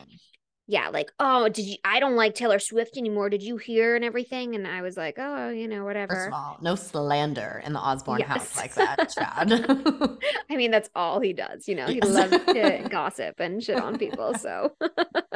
yeah, 0.68 0.90
like, 0.90 1.12
oh, 1.20 1.48
did 1.48 1.66
you 1.66 1.78
I 1.86 2.00
don't 2.02 2.16
like 2.16 2.36
Taylor 2.36 2.60
Swift 2.60 2.98
anymore. 2.98 3.30
Did 3.30 3.42
you 3.44 3.56
hear 3.58 3.96
and 3.96 4.04
everything? 4.04 4.54
And 4.56 4.68
I 4.68 4.82
was 4.82 4.98
like, 4.98 5.16
oh, 5.18 5.50
you 5.50 5.68
know, 5.68 5.86
whatever. 5.86 6.14
First 6.16 6.28
of 6.28 6.34
all, 6.34 6.58
no 6.62 6.76
slander 6.76 7.62
in 7.66 7.72
the 7.74 7.80
Osborne 7.80 8.22
house 8.22 8.56
like 8.58 8.76
that, 8.76 9.10
Chad. 9.10 9.52
I 10.50 10.56
mean, 10.58 10.72
that's 10.72 10.90
all 10.96 11.20
he 11.22 11.34
does, 11.34 11.68
you 11.68 11.76
know. 11.76 11.88
He 11.88 12.02
Yes. 12.02 12.06
loves 12.06 12.34
to 12.54 12.86
gossip 12.90 13.40
and 13.40 13.64
shit 13.64 13.78
on 13.78 13.98
people. 13.98 14.34
So, 14.34 14.76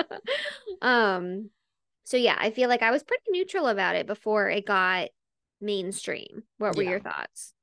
um, 0.82 1.50
so 2.04 2.18
yeah, 2.18 2.36
I 2.38 2.52
feel 2.52 2.68
like 2.70 2.82
I 2.82 2.92
was 2.92 3.04
pretty 3.04 3.24
neutral 3.30 3.68
about 3.68 3.96
it 3.96 4.08
before 4.08 4.50
it 4.50 4.66
got 4.66 5.10
mainstream. 5.62 6.44
What 6.58 6.76
were 6.76 6.84
Yeah. 6.84 6.90
your 6.92 7.00
thoughts? 7.00 7.54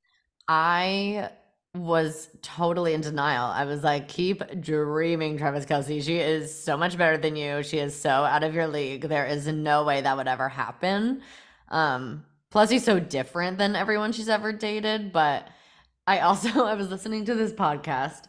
I 0.48 1.30
was 1.74 2.30
totally 2.42 2.94
in 2.94 3.02
denial. 3.02 3.44
I 3.44 3.64
was 3.64 3.84
like, 3.84 4.08
keep 4.08 4.42
dreaming, 4.60 5.36
Travis 5.36 5.66
Kelce. 5.66 6.02
She 6.02 6.18
is 6.18 6.52
so 6.56 6.76
much 6.76 6.96
better 6.96 7.18
than 7.18 7.36
you. 7.36 7.62
She 7.62 7.78
is 7.78 7.98
so 7.98 8.10
out 8.10 8.42
of 8.42 8.54
your 8.54 8.66
league. 8.66 9.02
There 9.02 9.26
is 9.26 9.46
no 9.46 9.84
way 9.84 10.00
that 10.00 10.16
would 10.16 10.28
ever 10.28 10.48
happen. 10.48 11.20
Um, 11.68 12.24
plus 12.50 12.70
he's 12.70 12.84
so 12.84 12.98
different 12.98 13.58
than 13.58 13.76
everyone 13.76 14.12
she's 14.12 14.28
ever 14.28 14.52
dated. 14.52 15.12
But 15.12 15.48
I 16.06 16.20
also 16.20 16.48
I 16.64 16.74
was 16.74 16.88
listening 16.90 17.26
to 17.26 17.34
this 17.34 17.52
podcast. 17.52 18.24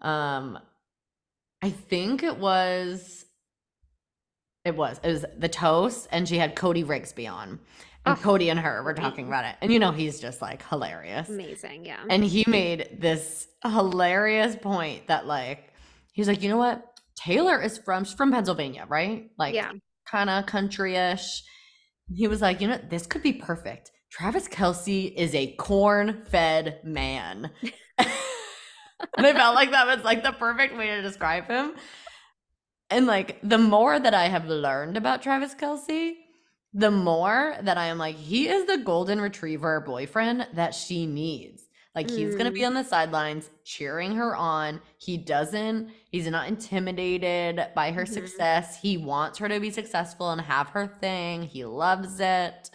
Um, 0.00 0.58
I 1.62 1.70
think 1.70 2.24
it 2.24 2.36
was 2.36 3.24
it 4.64 4.74
was 4.74 5.00
it 5.02 5.08
was 5.08 5.24
the 5.38 5.48
toast, 5.48 6.08
and 6.10 6.28
she 6.28 6.38
had 6.38 6.56
Cody 6.56 6.82
Rigsby 6.84 7.32
on. 7.32 7.60
And 8.04 8.18
Oh, 8.18 8.20
Cody 8.20 8.50
and 8.50 8.58
her 8.58 8.82
were 8.82 8.94
talking 8.94 9.28
about 9.28 9.44
it. 9.44 9.56
And 9.60 9.72
you 9.72 9.78
know, 9.78 9.92
he's 9.92 10.18
just 10.20 10.42
like 10.42 10.66
hilarious. 10.68 11.28
Amazing, 11.28 11.84
yeah. 11.84 12.00
And 12.10 12.24
he 12.24 12.44
made 12.48 12.98
this 13.00 13.46
hilarious 13.64 14.56
point 14.56 15.06
that 15.06 15.26
like 15.26 15.72
he's 16.12 16.26
like, 16.26 16.42
you 16.42 16.48
know 16.48 16.56
what? 16.56 16.84
Taylor 17.16 17.60
is 17.62 17.78
from 17.78 18.04
she's 18.04 18.14
from 18.14 18.32
Pennsylvania, 18.32 18.86
right? 18.88 19.30
Like 19.38 19.54
Yeah. 19.54 19.72
kind 20.06 20.28
of 20.30 20.46
country-ish. 20.46 21.42
He 22.12 22.26
was 22.26 22.42
like, 22.42 22.60
you 22.60 22.68
know, 22.68 22.80
this 22.90 23.06
could 23.06 23.22
be 23.22 23.32
perfect. 23.32 23.92
Travis 24.10 24.48
Kelce 24.48 25.14
is 25.16 25.34
a 25.34 25.52
corn-fed 25.54 26.80
man. 26.84 27.50
and 27.98 29.26
I 29.26 29.32
felt 29.32 29.54
like 29.54 29.70
that 29.70 29.86
was 29.86 30.04
like 30.04 30.22
the 30.22 30.32
perfect 30.32 30.76
way 30.76 30.88
to 30.88 31.02
describe 31.02 31.46
him. 31.46 31.72
And 32.90 33.06
like 33.06 33.38
the 33.42 33.58
more 33.58 33.98
that 33.98 34.12
I 34.12 34.24
have 34.28 34.48
learned 34.48 34.96
about 34.96 35.22
Travis 35.22 35.54
Kelce, 35.54 36.14
the 36.74 36.90
more 36.90 37.56
that 37.62 37.76
I 37.78 37.86
am 37.86 37.98
like, 37.98 38.16
he 38.16 38.48
is 38.48 38.66
the 38.66 38.78
golden 38.78 39.20
retriever 39.20 39.80
boyfriend 39.80 40.46
that 40.54 40.74
she 40.74 41.06
needs. 41.06 41.68
Like 41.94 42.08
he's 42.08 42.34
gonna 42.34 42.50
be 42.50 42.64
on 42.64 42.72
the 42.74 42.84
sidelines 42.84 43.50
cheering 43.64 44.12
her 44.16 44.34
on. 44.34 44.80
He 44.96 45.18
doesn't, 45.18 45.90
he's 46.10 46.26
not 46.28 46.48
intimidated 46.48 47.66
by 47.74 47.92
her 47.92 48.06
Mhm. 48.06 48.06
success. 48.06 48.80
He 48.80 48.96
wants 48.96 49.38
her 49.38 49.48
to 49.48 49.60
be 49.60 49.70
successful 49.70 50.30
and 50.30 50.40
have 50.40 50.68
her 50.70 50.86
thing. 51.00 51.42
He 51.42 51.64
loves 51.66 52.18
it. 52.20 52.70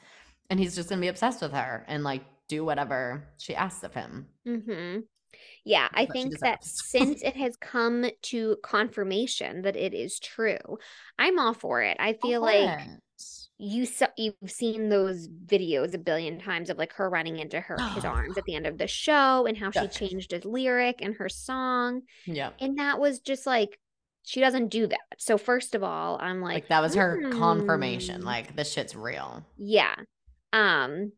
And 0.50 0.60
he's 0.60 0.76
just 0.76 0.90
gonna 0.90 1.02
be 1.02 1.08
obsessed 1.08 1.42
with 1.42 1.54
her 1.54 1.84
and 1.88 2.04
like 2.04 2.24
do 2.48 2.64
whatever 2.64 3.28
she 3.38 3.56
asks 3.56 3.84
of 3.84 3.94
him. 3.96 4.28
Mm-hmm. 4.48 5.02
Yeah, 5.66 5.90
I 5.94 6.08
But 6.08 6.08
think 6.08 6.40
that 6.42 6.64
since 6.66 7.22
it 7.24 7.36
has 7.38 7.58
come 7.58 8.06
to 8.24 8.58
confirmation 8.64 9.64
that 9.64 9.76
it 9.78 9.94
is 9.94 10.20
true, 10.20 10.80
I'm 11.20 11.40
all 11.40 11.54
for 11.54 11.82
it. 11.84 11.98
I 12.00 12.14
feel 12.14 12.42
like 12.44 12.76
you 13.60 13.86
saw 13.86 14.08
you've 14.18 14.36
seen 14.46 14.90
those 14.90 15.28
videos 15.28 15.94
a 15.94 15.98
billion 15.98 16.40
times 16.40 16.70
of 16.70 16.78
like 16.78 16.94
her 16.94 17.10
running 17.10 17.40
into 17.40 17.60
her 17.60 17.78
his 17.96 18.06
arms 18.06 18.38
at 18.38 18.46
the 18.46 18.56
end 18.56 18.68
of 18.68 18.78
the 18.78 18.88
show 18.88 19.46
and 19.48 19.58
how 19.58 19.72
she 19.72 19.88
changed 19.88 20.32
his 20.32 20.46
lyric 20.46 21.02
and 21.02 21.16
her 21.16 21.30
song. 21.30 22.02
yeah. 22.26 22.52
And 22.60 22.78
that 22.78 23.00
was 23.00 23.20
just 23.20 23.46
like 23.46 23.80
she 24.24 24.42
doesn't 24.42 24.68
do 24.68 24.88
that. 24.88 25.00
So 25.18 25.38
first 25.38 25.74
of 25.74 25.84
all, 25.84 26.18
I'm 26.22 26.42
like, 26.42 26.54
Like 26.56 26.68
that 26.68 26.82
was 26.82 26.96
her 26.96 27.30
confirmation. 27.32 28.22
"Hmm." 28.22 28.28
Like 28.28 28.56
this 28.56 28.72
shit's 28.74 28.96
real. 28.96 29.44
Yeah. 29.58 29.96
Um 30.54 31.14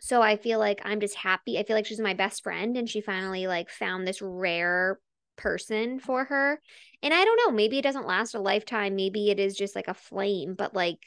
so 0.00 0.20
I 0.20 0.36
feel 0.36 0.58
like 0.58 0.80
I'm 0.84 1.00
just 1.00 1.14
happy. 1.16 1.58
I 1.58 1.62
feel 1.62 1.76
like 1.76 1.86
she's 1.86 2.00
my 2.00 2.14
best 2.14 2.42
friend 2.42 2.76
and 2.76 2.88
she 2.88 3.00
finally 3.00 3.46
like 3.46 3.70
found 3.70 4.06
this 4.06 4.20
rare 4.20 4.98
person 5.36 5.98
for 6.00 6.24
her. 6.24 6.60
And 7.02 7.14
I 7.14 7.24
don't 7.24 7.40
know, 7.46 7.52
maybe 7.54 7.78
it 7.78 7.82
doesn't 7.82 8.06
last 8.06 8.34
a 8.34 8.40
lifetime, 8.40 8.96
maybe 8.96 9.30
it 9.30 9.38
is 9.38 9.56
just 9.56 9.76
like 9.76 9.88
a 9.88 9.94
flame, 9.94 10.54
but 10.56 10.74
like 10.74 10.98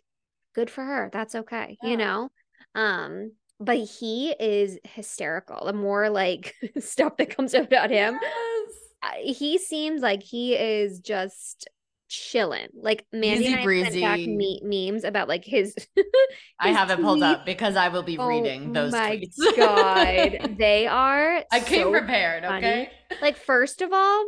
good 0.55 0.69
for 0.71 0.83
her. 0.83 1.09
That's 1.13 1.35
okay, 1.35 1.77
Yeah. 1.83 1.89
you 1.89 1.97
know? 1.97 2.29
Um 2.73 3.33
but 3.59 3.77
he 3.77 4.31
is 4.39 4.79
hysterical. 4.83 5.65
The 5.65 5.73
more 5.73 6.09
like 6.09 6.55
stuff 6.79 7.17
that 7.17 7.35
comes 7.35 7.53
out 7.53 7.65
about 7.65 7.89
him, 7.91 8.17
Yes. 8.21 9.37
He 9.37 9.59
seems 9.59 10.01
like 10.01 10.23
he 10.23 10.55
is 10.55 10.99
just 10.99 11.67
chilling. 12.09 12.67
Like 12.73 13.05
Mandy 13.13 13.45
Easy 13.45 13.53
and 13.53 13.59
I 13.69 13.89
sent 13.89 14.01
back 14.01 14.19
me- 14.19 14.61
memes 14.63 15.03
about 15.03 15.27
like 15.27 15.45
his 15.45 15.75
I 16.59 16.69
have 16.71 16.89
it 16.89 16.99
pulled 17.01 17.21
up 17.21 17.45
because 17.45 17.75
I 17.75 17.89
will 17.89 18.01
be 18.03 18.17
Oh 18.17 18.27
reading 18.27 18.73
those 18.73 18.91
my 18.93 19.17
tweets. 19.17 19.55
God, 19.57 20.55
they 20.57 20.87
are. 20.87 21.43
I 21.51 21.59
came 21.59 21.91
prepared, 21.91 22.43
funny. 22.45 22.65
okay? 22.67 22.91
Like, 23.21 23.37
first 23.37 23.81
of 23.81 23.93
all, 23.93 24.25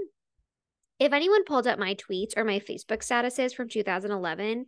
if 0.99 1.11
anyone 1.13 1.43
pulled 1.45 1.65
up 1.67 1.80
my 1.80 1.95
tweets 1.95 2.34
or 2.38 2.43
my 2.43 2.59
Facebook 2.59 2.99
statuses 2.99 3.55
from 3.55 3.69
2011, 3.69 4.65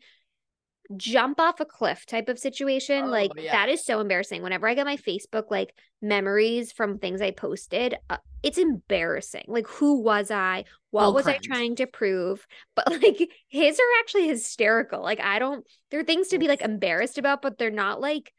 jump 0.97 1.39
off 1.39 1.59
a 1.59 1.65
cliff 1.65 2.05
type 2.05 2.29
of 2.29 2.39
situation. 2.39 3.05
Oh, 3.05 3.09
like, 3.09 3.31
yeah. 3.35 3.51
that 3.51 3.69
is 3.69 3.85
so 3.85 3.99
embarrassing. 3.99 4.41
Whenever 4.41 4.67
I 4.67 4.73
get 4.73 4.85
my 4.85 4.97
Facebook, 4.97 5.45
like, 5.51 5.73
memories 6.01 6.71
from 6.71 6.97
things 6.99 7.21
I 7.21 7.31
posted, 7.31 7.95
uh, 8.09 8.17
it's 8.43 8.57
embarrassing. 8.57 9.45
Like, 9.47 9.67
who 9.67 10.01
was 10.01 10.31
I? 10.31 10.65
What 10.91 11.13
was 11.13 11.27
I 11.27 11.37
trying 11.37 11.75
to 11.77 11.87
prove? 11.87 12.45
But, 12.75 12.89
like, 12.89 13.29
his 13.47 13.79
are 13.79 13.99
actually 13.99 14.27
hysterical. 14.27 15.01
Like, 15.01 15.19
I 15.19 15.39
don't, 15.39 15.65
there 15.91 15.99
are 15.99 16.03
things 16.03 16.29
to 16.29 16.39
be, 16.39 16.47
like, 16.47 16.61
embarrassed 16.61 17.17
about, 17.17 17.41
but 17.41 17.57
they're 17.57 17.71
not, 17.71 18.01
like, 18.01 18.33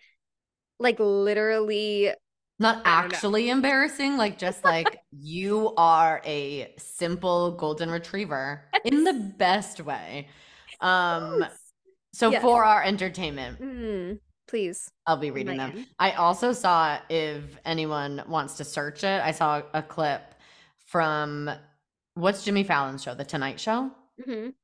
like 0.79 0.97
literally 0.99 2.13
Not 2.59 2.85
don't 2.85 3.09
know. 3.09 3.19
actually 3.25 3.49
embarrassing, 3.49 4.17
like 4.17 4.39
just 4.39 4.65
like 4.65 4.99
you 5.11 5.73
are 5.77 6.21
a 6.27 6.73
simple 6.79 7.53
golden 7.53 7.91
retriever 7.91 8.69
in 8.85 9.05
the 9.05 9.15
best 9.39 9.81
way. 9.81 10.29
Um 10.81 11.45
so 12.13 12.31
for 12.41 12.65
our 12.65 12.83
entertainment, 12.83 13.61
Mm, 13.61 14.19
please. 14.49 14.91
I'll 15.07 15.17
be 15.17 15.31
reading 15.31 15.57
them. 15.57 15.87
I 15.99 16.13
also 16.13 16.53
saw 16.53 16.99
if 17.09 17.43
anyone 17.65 18.23
wants 18.29 18.57
to 18.59 18.65
search 18.65 19.05
it, 19.05 19.23
I 19.23 19.31
saw 19.33 19.63
a 19.75 19.83
clip 19.83 20.23
from 20.87 21.51
what's 22.15 22.45
Jimmy 22.45 22.65
Fallon's 22.65 23.03
show, 23.03 23.15
The 23.15 23.25
Tonight 23.25 23.61
Show. 23.61 23.91
Mhm. 24.27 24.55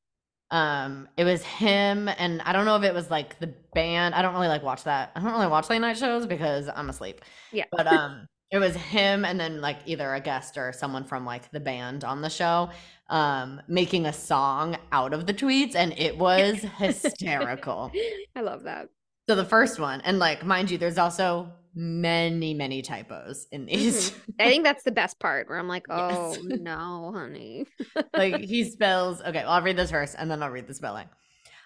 Um, 0.50 1.08
it 1.16 1.24
was 1.24 1.42
him, 1.42 2.08
and 2.08 2.40
I 2.42 2.52
don't 2.52 2.66
know 2.66 2.76
if 2.76 2.84
it 2.84 2.94
was 2.94 3.10
like 3.10 3.38
the 3.40 3.48
band. 3.74 4.14
I 4.14 4.22
don't 4.22 4.34
really 4.34 4.48
like 4.48 4.62
watch 4.62 4.84
that. 4.84 5.10
I 5.16 5.20
don't 5.20 5.32
really 5.32 5.48
watch 5.48 5.68
late 5.70 5.80
night 5.80 5.96
shows 5.98 6.26
because 6.26 6.68
I'm 6.68 6.88
asleep. 6.88 7.20
Yeah. 7.52 7.64
But 7.72 7.86
um, 7.86 8.28
it 8.50 8.58
was 8.58 8.74
him, 8.76 9.24
and 9.24 9.38
then 9.40 9.60
like 9.60 9.78
either 9.86 10.14
a 10.14 10.20
guest 10.20 10.56
or 10.56 10.72
someone 10.72 11.04
from 11.04 11.24
like 11.24 11.50
the 11.50 11.60
band 11.60 12.04
on 12.04 12.22
the 12.22 12.30
show, 12.30 12.70
um, 13.08 13.60
making 13.68 14.06
a 14.06 14.12
song 14.12 14.76
out 14.92 15.12
of 15.12 15.26
the 15.26 15.34
tweets, 15.34 15.74
and 15.74 15.92
it 15.98 16.16
was 16.16 16.60
hysterical. 16.78 17.90
I 18.36 18.40
love 18.42 18.64
that. 18.64 18.88
So 19.28 19.34
the 19.34 19.44
first 19.44 19.80
one, 19.80 20.00
and 20.02 20.18
like 20.18 20.44
mind 20.44 20.70
you, 20.70 20.78
there's 20.78 20.98
also 20.98 21.50
many, 21.74 22.54
many 22.54 22.80
typos 22.82 23.46
in 23.52 23.66
these. 23.66 24.12
Mhm. 24.12 24.14
I 24.40 24.48
think 24.48 24.64
that's 24.64 24.84
the 24.84 24.92
best 24.92 25.18
part 25.18 25.48
where 25.48 25.58
I'm 25.58 25.68
like, 25.68 25.86
oh 25.90 26.32
Yes. 26.32 26.40
no, 26.44 27.12
honey. 27.14 27.66
like 28.16 28.36
he 28.40 28.64
spells 28.64 29.20
okay, 29.20 29.42
well, 29.42 29.50
I'll 29.50 29.62
read 29.62 29.76
this 29.76 29.90
first 29.90 30.14
and 30.18 30.30
then 30.30 30.42
I'll 30.42 30.50
read 30.50 30.68
the 30.68 30.74
spelling. 30.74 31.08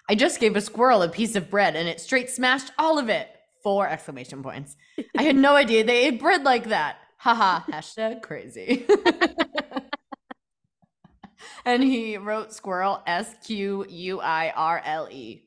I 0.09 0.17
just 0.17 0.41
gave 0.41 0.57
a 0.57 0.61
squirrel 0.61 1.03
a 1.03 1.09
piece 1.09 1.37
of 1.37 1.49
bread 1.51 1.77
and 1.77 1.87
it 1.89 2.01
straight 2.01 2.31
smashed 2.31 2.73
all 2.79 2.99
of 2.99 3.09
it. 3.09 3.29
Four 3.63 3.89
exclamation 3.89 4.43
points. 4.43 4.77
I 5.17 5.23
had 5.23 5.37
no 5.37 5.55
idea 5.55 5.85
they 5.85 6.07
ate 6.07 6.21
bread 6.21 6.45
like 6.45 6.69
that. 6.69 6.97
Haha. 7.19 7.61
Hashtag 7.73 8.23
crazy. 8.23 8.87
and 11.65 11.83
he 11.83 12.17
wrote 12.17 12.53
squirrel 12.53 13.03
S 13.07 13.35
Q 13.47 13.85
U 13.89 14.21
I 14.21 14.53
R 14.57 14.81
L 14.85 15.09
E. 15.11 15.45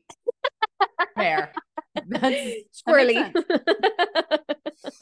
Fair. 1.16 1.52
That's 1.96 2.20
that 2.24 2.64
Squirrely. 2.88 3.34
sense. 3.34 5.00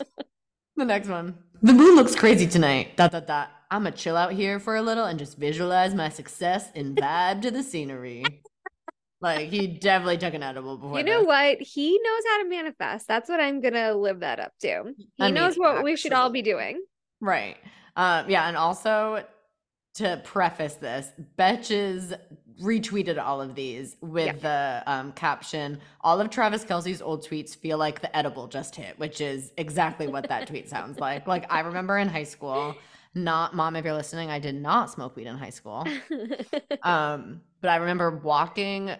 The 0.78 0.86
next 0.86 1.09
one. 1.09 1.38
The 1.62 1.74
moon 1.74 1.95
looks 1.95 2.16
crazy 2.16 2.47
tonight. 2.47 2.97
Dot 2.97 3.12
dot 3.12 3.28
dot. 3.28 3.49
I'ma 3.70 3.91
chill 3.91 4.18
out 4.18 4.34
here 4.34 4.59
for 4.59 4.76
a 4.76 4.82
little 4.82 5.05
and 5.05 5.20
just 5.20 5.38
visualize 5.38 5.93
my 5.93 6.09
success 6.09 6.70
and 6.76 6.95
vibe 6.97 7.41
to 7.43 7.51
the 7.51 7.64
scenery. 7.64 8.24
Like 9.22 9.49
he 9.49 9.67
definitely 9.67 10.17
took 10.17 10.34
an 10.34 10.43
edible 10.43 10.78
before. 10.78 10.97
you 10.97 11.03
know 11.03 11.19
this. 11.19 11.28
what? 11.28 11.61
He 11.61 11.99
knows 12.03 12.24
how 12.28 12.43
to 12.43 12.49
manifest. 12.49 13.07
That's 13.07 13.30
what 13.30 13.39
I'm 13.39 13.61
gonna 13.61 13.93
live 13.93 14.22
that 14.22 14.39
up 14.39 14.53
to. 14.61 14.93
He 14.97 15.07
I 15.19 15.30
knows 15.30 15.57
mean, 15.57 15.63
what 15.63 15.84
we 15.84 15.95
should 15.95 16.13
all 16.13 16.30
be 16.30 16.41
doing. 16.41 16.82
Right. 17.19 17.57
Um, 17.95 18.30
yeah, 18.30 18.47
and 18.47 18.57
also 18.57 19.24
to 19.95 20.22
preface 20.24 20.76
this, 20.76 21.11
Betches 21.38 22.17
retweeted 22.61 23.22
all 23.22 23.41
of 23.41 23.55
these 23.55 23.95
with 24.01 24.41
the 24.41 24.84
um, 24.88 25.11
caption, 25.13 25.80
all 26.01 26.19
of 26.22 26.30
Travis 26.30 26.63
Kelce's 26.63 27.01
old 27.01 27.26
tweets 27.26 27.55
feel 27.55 27.78
like 27.78 28.01
the 28.01 28.15
edible 28.15 28.47
just 28.47 28.76
hit, 28.76 28.97
which 28.99 29.19
is 29.19 29.51
exactly 29.57 30.07
what 30.07 30.30
that 30.30 30.47
tweet 30.47 30.69
sounds 30.69 30.99
like. 30.99 31.28
Like 31.28 31.51
I 31.51 31.59
remember 31.61 31.97
in 31.97 32.07
high 32.07 32.24
school, 32.24 32.76
not 33.13 33.55
mom, 33.55 33.76
if 33.76 33.84
you're 33.84 33.93
listening, 33.93 34.30
I 34.30 34.39
did 34.39 34.55
not 34.55 34.89
smoke 34.91 35.15
weed 35.15 35.28
in 35.28 35.38
high 35.38 35.49
school. 35.49 35.86
Um, 36.84 37.41
but 37.61 37.69
I 37.69 37.76
remember 37.76 38.09
walking 38.09 38.91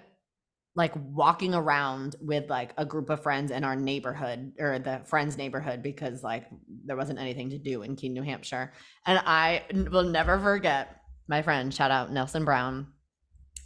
like 0.76 0.94
walking 0.96 1.54
around 1.54 2.16
with 2.22 2.50
like 2.50 2.74
a 2.78 2.86
group 2.86 3.10
of 3.10 3.22
friends 3.22 3.52
in 3.52 3.64
our 3.64 3.76
neighborhood 3.76 4.54
or 4.58 4.80
the 4.80 5.02
friends 5.06 5.38
neighborhood 5.38 5.84
because 5.84 6.24
like 6.24 6.46
there 6.86 6.96
wasn't 6.96 7.20
anything 7.20 7.50
to 7.50 7.58
do 7.58 7.82
in 7.84 7.96
Keene, 7.96 8.14
New 8.14 8.22
Hampshire. 8.24 8.72
And 9.06 9.20
I 9.26 9.64
will 9.92 10.04
never 10.04 10.40
forget 10.40 11.02
my 11.28 11.42
friend, 11.42 11.74
shout 11.74 11.92
out 11.92 12.12
Nelson 12.12 12.46
Brown. 12.46 12.88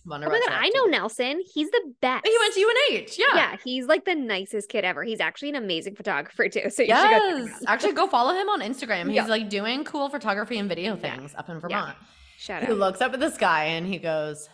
Wonder 0.08 0.28
oh 0.28 0.30
my 0.32 0.40
god, 0.40 0.52
I 0.54 0.70
know. 0.70 0.86
Nelson. 0.86 1.42
He's 1.54 1.70
the 1.72 1.82
best. 2.00 2.28
He 2.28 2.36
went 2.40 2.54
to 2.54 2.60
UNH. 2.60 3.18
Yeah. 3.18 3.26
Yeah, 3.36 3.56
he's 3.64 3.86
like 3.88 4.06
the 4.06 4.14
nicest 4.14 4.70
kid 4.70 4.86
ever. 4.86 5.04
He's 5.04 5.20
actually 5.20 5.50
an 5.50 5.56
amazing 5.56 5.96
photographer 5.96 6.48
too. 6.48 6.70
So 6.70 6.84
you 6.84 6.96
should 6.96 7.10
go 7.10 7.38
Yes. 7.38 7.64
Actually, 7.68 7.94
go 7.94 8.06
follow 8.08 8.34
him 8.34 8.48
on 8.50 8.62
Instagram. 8.62 9.08
He's 9.08 9.16
Yeah. 9.16 9.26
like 9.26 9.50
doing 9.50 9.84
cool 9.84 10.10
photography 10.10 10.60
and 10.60 10.70
video 10.70 10.96
Yeah. 10.96 11.16
things 11.18 11.34
up 11.36 11.50
in 11.50 11.56
Yeah. 11.56 11.60
Vermont. 11.62 11.98
Shout 12.38 12.64
He 12.66 12.72
out. 12.72 12.78
looks 12.78 13.02
up 13.02 13.14
at 13.16 13.20
the 13.20 13.32
sky 13.32 13.66
and 13.66 13.88
he 13.88 13.98
goes, 13.98 14.48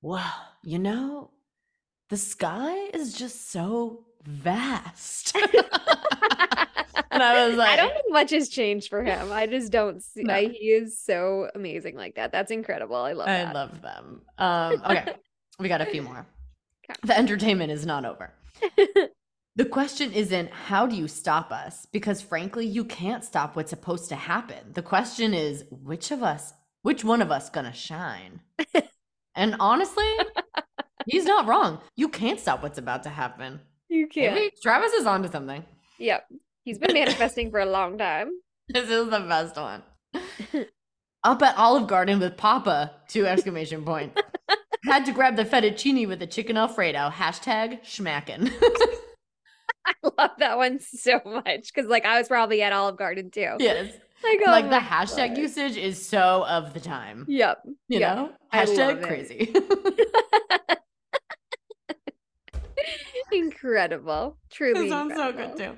Wow, 0.00 0.32
you 0.62 0.78
know, 0.78 1.30
the 2.14 2.18
sky 2.18 2.76
is 2.94 3.12
just 3.12 3.50
so 3.50 4.04
vast. 4.24 5.36
and 7.10 7.20
I 7.20 7.48
was 7.48 7.56
like, 7.56 7.70
I 7.70 7.76
don't 7.76 7.92
think 7.92 8.04
much 8.10 8.30
has 8.30 8.48
changed 8.48 8.88
for 8.88 9.02
him. 9.02 9.32
I 9.32 9.48
just 9.48 9.72
don't 9.72 10.00
see. 10.00 10.22
No. 10.22 10.32
I, 10.32 10.42
he 10.46 10.66
is 10.66 10.96
so 10.96 11.50
amazing 11.56 11.96
like 11.96 12.14
that. 12.14 12.30
That's 12.30 12.52
incredible. 12.52 12.94
I 12.94 13.14
love 13.14 13.26
I 13.26 13.32
that. 13.32 13.52
love 13.52 13.82
them. 13.82 14.22
Um, 14.38 14.82
okay, 14.86 15.14
we 15.58 15.66
got 15.66 15.80
a 15.80 15.86
few 15.86 16.02
more. 16.02 16.24
Okay. 16.88 17.00
The 17.02 17.18
entertainment 17.18 17.72
is 17.72 17.84
not 17.84 18.04
over. 18.04 18.32
The 19.56 19.64
question 19.64 20.12
isn't 20.12 20.50
how 20.50 20.84
do 20.88 20.96
you 20.96 21.06
stop 21.06 21.52
us? 21.52 21.86
Because 21.92 22.20
frankly, 22.20 22.66
you 22.66 22.84
can't 22.84 23.22
stop 23.22 23.54
what's 23.54 23.70
supposed 23.70 24.08
to 24.08 24.16
happen. 24.16 24.72
The 24.72 24.82
question 24.82 25.32
is 25.32 25.64
which 25.70 26.10
of 26.10 26.24
us, 26.24 26.52
which 26.82 27.04
one 27.04 27.22
of 27.22 27.30
us 27.30 27.50
gonna 27.50 27.72
shine? 27.72 28.40
and 29.36 29.54
honestly, 29.60 30.08
he's 31.06 31.24
not 31.24 31.46
wrong. 31.46 31.80
You 31.96 32.08
can't 32.08 32.40
stop 32.40 32.62
what's 32.62 32.78
about 32.78 33.02
to 33.04 33.08
happen. 33.10 33.60
you 33.88 34.06
can't. 34.08 34.34
Maybe 34.34 34.52
Travis 34.62 34.92
is 34.92 35.06
onto 35.06 35.30
something. 35.30 35.64
Yep. 35.98 36.26
He's 36.64 36.78
been 36.78 36.94
manifesting 36.94 37.50
for 37.50 37.60
a 37.60 37.66
long 37.66 37.98
time. 37.98 38.30
This 38.68 38.88
is 38.88 39.10
the 39.10 39.20
best 39.20 39.56
one. 39.56 39.82
Up 41.22 41.42
at 41.42 41.58
Olive 41.58 41.86
Garden 41.86 42.18
with 42.18 42.38
Papa, 42.38 42.92
two 43.08 43.26
exclamation 43.26 43.84
point. 43.84 44.18
Had 44.84 45.04
to 45.04 45.12
grab 45.12 45.36
the 45.36 45.44
fettuccine 45.44 46.08
with 46.08 46.18
the 46.18 46.26
chicken 46.26 46.56
Alfredo. 46.56 47.10
Hashtag 47.10 47.82
schmackin'. 47.82 48.50
I 49.86 49.92
love 50.18 50.30
that 50.38 50.56
one 50.56 50.80
so 50.80 51.20
much 51.26 51.72
because, 51.74 51.90
like, 51.90 52.06
I 52.06 52.18
was 52.18 52.28
probably 52.28 52.62
at 52.62 52.72
Olive 52.72 52.96
Garden 52.96 53.30
too. 53.30 53.56
yes. 53.58 53.92
Like, 54.22 54.40
oh 54.46 54.50
like 54.50 54.70
the 54.70 54.76
hashtag 54.78 55.28
God. 55.34 55.38
usage 55.38 55.76
is 55.76 56.06
so 56.06 56.46
of 56.48 56.72
the 56.72 56.80
time. 56.80 57.26
Yep. 57.28 57.58
You 57.88 58.00
yeah, 58.00 58.14
know? 58.14 58.30
Hashtag 58.50 59.02
crazy. 59.02 59.52
Incredible. 63.32 64.36
Truly. 64.50 64.82
this 64.82 64.90
one's 64.90 65.14
so 65.14 65.32
good 65.32 65.56
too. 65.56 65.76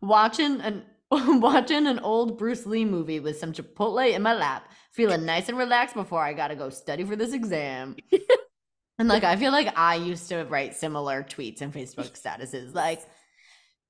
Watching 0.00 0.60
an 0.60 0.84
watching 1.10 1.86
an 1.86 1.98
old 1.98 2.38
Bruce 2.38 2.66
Lee 2.66 2.84
movie 2.84 3.20
with 3.20 3.38
some 3.38 3.52
Chipotle 3.52 4.12
in 4.12 4.22
my 4.22 4.34
lap, 4.34 4.70
feeling 4.92 5.24
nice 5.24 5.48
and 5.48 5.58
relaxed 5.58 5.94
before 5.94 6.22
I 6.22 6.32
gotta 6.32 6.54
go 6.54 6.70
study 6.70 7.04
for 7.04 7.16
this 7.16 7.32
exam. 7.32 7.96
and 8.98 9.08
like 9.08 9.24
I 9.24 9.36
feel 9.36 9.52
like 9.52 9.76
I 9.76 9.96
used 9.96 10.28
to 10.28 10.44
write 10.44 10.76
similar 10.76 11.22
tweets 11.22 11.60
and 11.62 11.72
Facebook 11.72 12.20
statuses, 12.20 12.74
like 12.74 13.02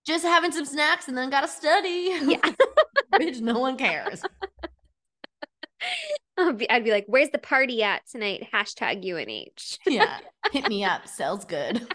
just 0.07 0.25
having 0.25 0.53
some 0.53 0.65
snacks 0.65 1.09
and 1.09 1.17
then 1.17 1.31
gotta 1.31 1.49
study. 1.49 2.19
Yeah. 2.23 2.53
Bitch, 3.15 3.41
no 3.41 3.59
one 3.59 3.77
cares. 3.77 4.23
I'd 6.39 6.59
be, 6.59 6.71
I'd 6.71 6.85
be 6.85 6.91
like, 6.91 7.05
where's 7.07 7.31
the 7.31 7.39
party 7.39 7.83
at 7.83 8.03
tonight? 8.09 8.49
Hashtag 8.53 9.05
UNH. 9.05 9.79
Yeah. 9.87 10.19
Hit 10.53 10.69
me 10.69 10.85
up. 10.85 11.07
Sells 11.07 11.45
good. 11.45 11.87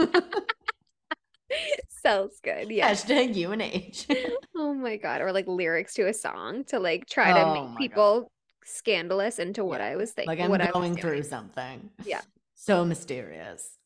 Sounds 2.04 2.40
good. 2.44 2.70
Yeah. 2.72 2.92
Hashtag 2.92 3.36
UNH. 3.36 4.06
Oh 4.58 4.74
my 4.74 4.96
God. 4.98 5.22
Or 5.22 5.32
like 5.34 5.48
lyrics 5.48 5.94
to 5.96 6.08
a 6.08 6.14
song 6.14 6.64
to 6.66 6.80
like 6.80 7.08
try 7.08 7.34
to 7.34 7.44
Oh 7.46 7.54
make 7.54 7.64
God. 7.64 7.78
people 7.78 8.32
scandalous 8.64 9.38
into 9.40 9.64
what 9.66 9.80
Yeah. 9.82 9.88
I 9.88 9.96
was 9.98 10.12
thinking. 10.12 10.28
like 10.30 10.40
I'm 10.40 10.50
what 10.50 10.62
I 10.62 10.66
was 10.66 10.74
going 10.74 10.96
through 10.96 11.24
something. 11.24 11.90
Yeah. 12.06 12.22
So 12.58 12.84
mysterious. 12.86 13.78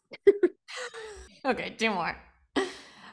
okay, 1.44 1.72
two 1.78 1.90
more. 1.90 2.16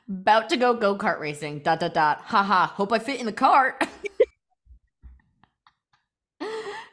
About 0.08 0.48
to 0.50 0.56
go 0.56 0.74
go 0.74 0.96
kart 0.96 1.18
racing. 1.18 1.60
Dot 1.60 1.80
dot 1.80 1.92
dot. 1.94 2.20
Haha. 2.20 2.66
Hope 2.66 2.92
I 2.92 2.98
fit 3.00 3.18
in 3.18 3.26
the 3.26 3.32
cart. 3.32 3.82
and 6.40 6.48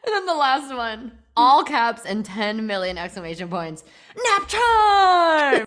then 0.05 0.25
the 0.25 0.33
last 0.33 0.73
one. 0.73 1.11
All 1.35 1.63
caps 1.63 2.03
and 2.05 2.23
10 2.25 2.65
million 2.65 2.97
exclamation 2.97 3.49
points. 3.49 3.83
Nap 4.15 4.47
time! 4.47 5.65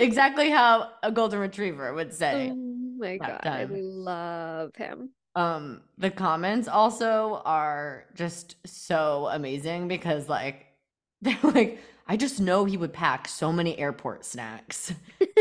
Exactly 0.00 0.50
how 0.50 0.90
a 1.02 1.12
golden 1.12 1.40
retriever 1.40 1.92
would 1.94 2.12
say. 2.12 2.50
Oh 2.52 2.56
my 2.98 3.16
God. 3.18 3.46
I 3.46 3.66
love 3.70 4.74
him. 4.76 5.10
Um, 5.36 5.82
the 5.96 6.10
comments 6.10 6.66
also 6.66 7.40
are 7.44 8.04
just 8.14 8.56
so 8.66 9.28
amazing 9.30 9.88
because 9.88 10.28
like 10.28 10.66
they're 11.22 11.38
like, 11.42 11.78
I 12.06 12.16
just 12.16 12.40
know 12.40 12.64
he 12.64 12.76
would 12.76 12.92
pack 12.92 13.28
so 13.28 13.52
many 13.52 13.78
airport 13.78 14.24
snacks. 14.24 14.92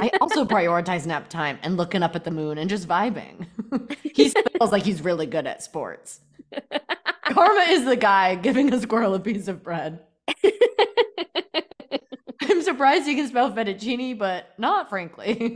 I 0.01 0.11
also 0.21 0.45
prioritize 0.45 1.05
nap 1.07 1.27
time 1.29 1.57
and 1.63 1.77
looking 1.77 2.03
up 2.03 2.15
at 2.15 2.23
the 2.23 2.31
moon 2.31 2.57
and 2.59 2.69
just 2.69 2.87
vibing. 2.87 3.47
he 4.03 4.29
feels 4.29 4.71
like 4.71 4.83
he's 4.83 5.01
really 5.01 5.25
good 5.25 5.47
at 5.47 5.63
sports. 5.63 6.19
Karma 7.25 7.65
is 7.69 7.85
the 7.85 7.95
guy 7.95 8.35
giving 8.35 8.71
a 8.73 8.79
squirrel 8.79 9.15
a 9.15 9.19
piece 9.19 9.47
of 9.47 9.63
bread. 9.63 10.01
I'm 12.59 12.65
surprised 12.65 13.07
he 13.07 13.15
can 13.15 13.25
spell 13.25 13.53
fettuccine, 13.53 14.19
but 14.19 14.47
not 14.57 14.89
frankly. 14.89 15.55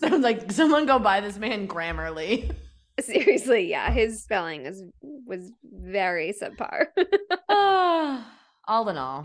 Sounds 0.00 0.24
like 0.24 0.50
someone 0.50 0.86
go 0.86 0.98
buy 0.98 1.20
this 1.20 1.38
man 1.38 1.68
Grammarly. 1.68 2.52
Seriously, 2.98 3.70
yeah. 3.70 3.92
His 3.92 4.24
spelling 4.24 4.66
is 4.66 4.82
was 5.00 5.52
very 5.62 6.32
subpar. 6.32 6.86
Ah, 7.48 8.26
all 8.66 8.88
in 8.88 8.96
all, 8.96 9.24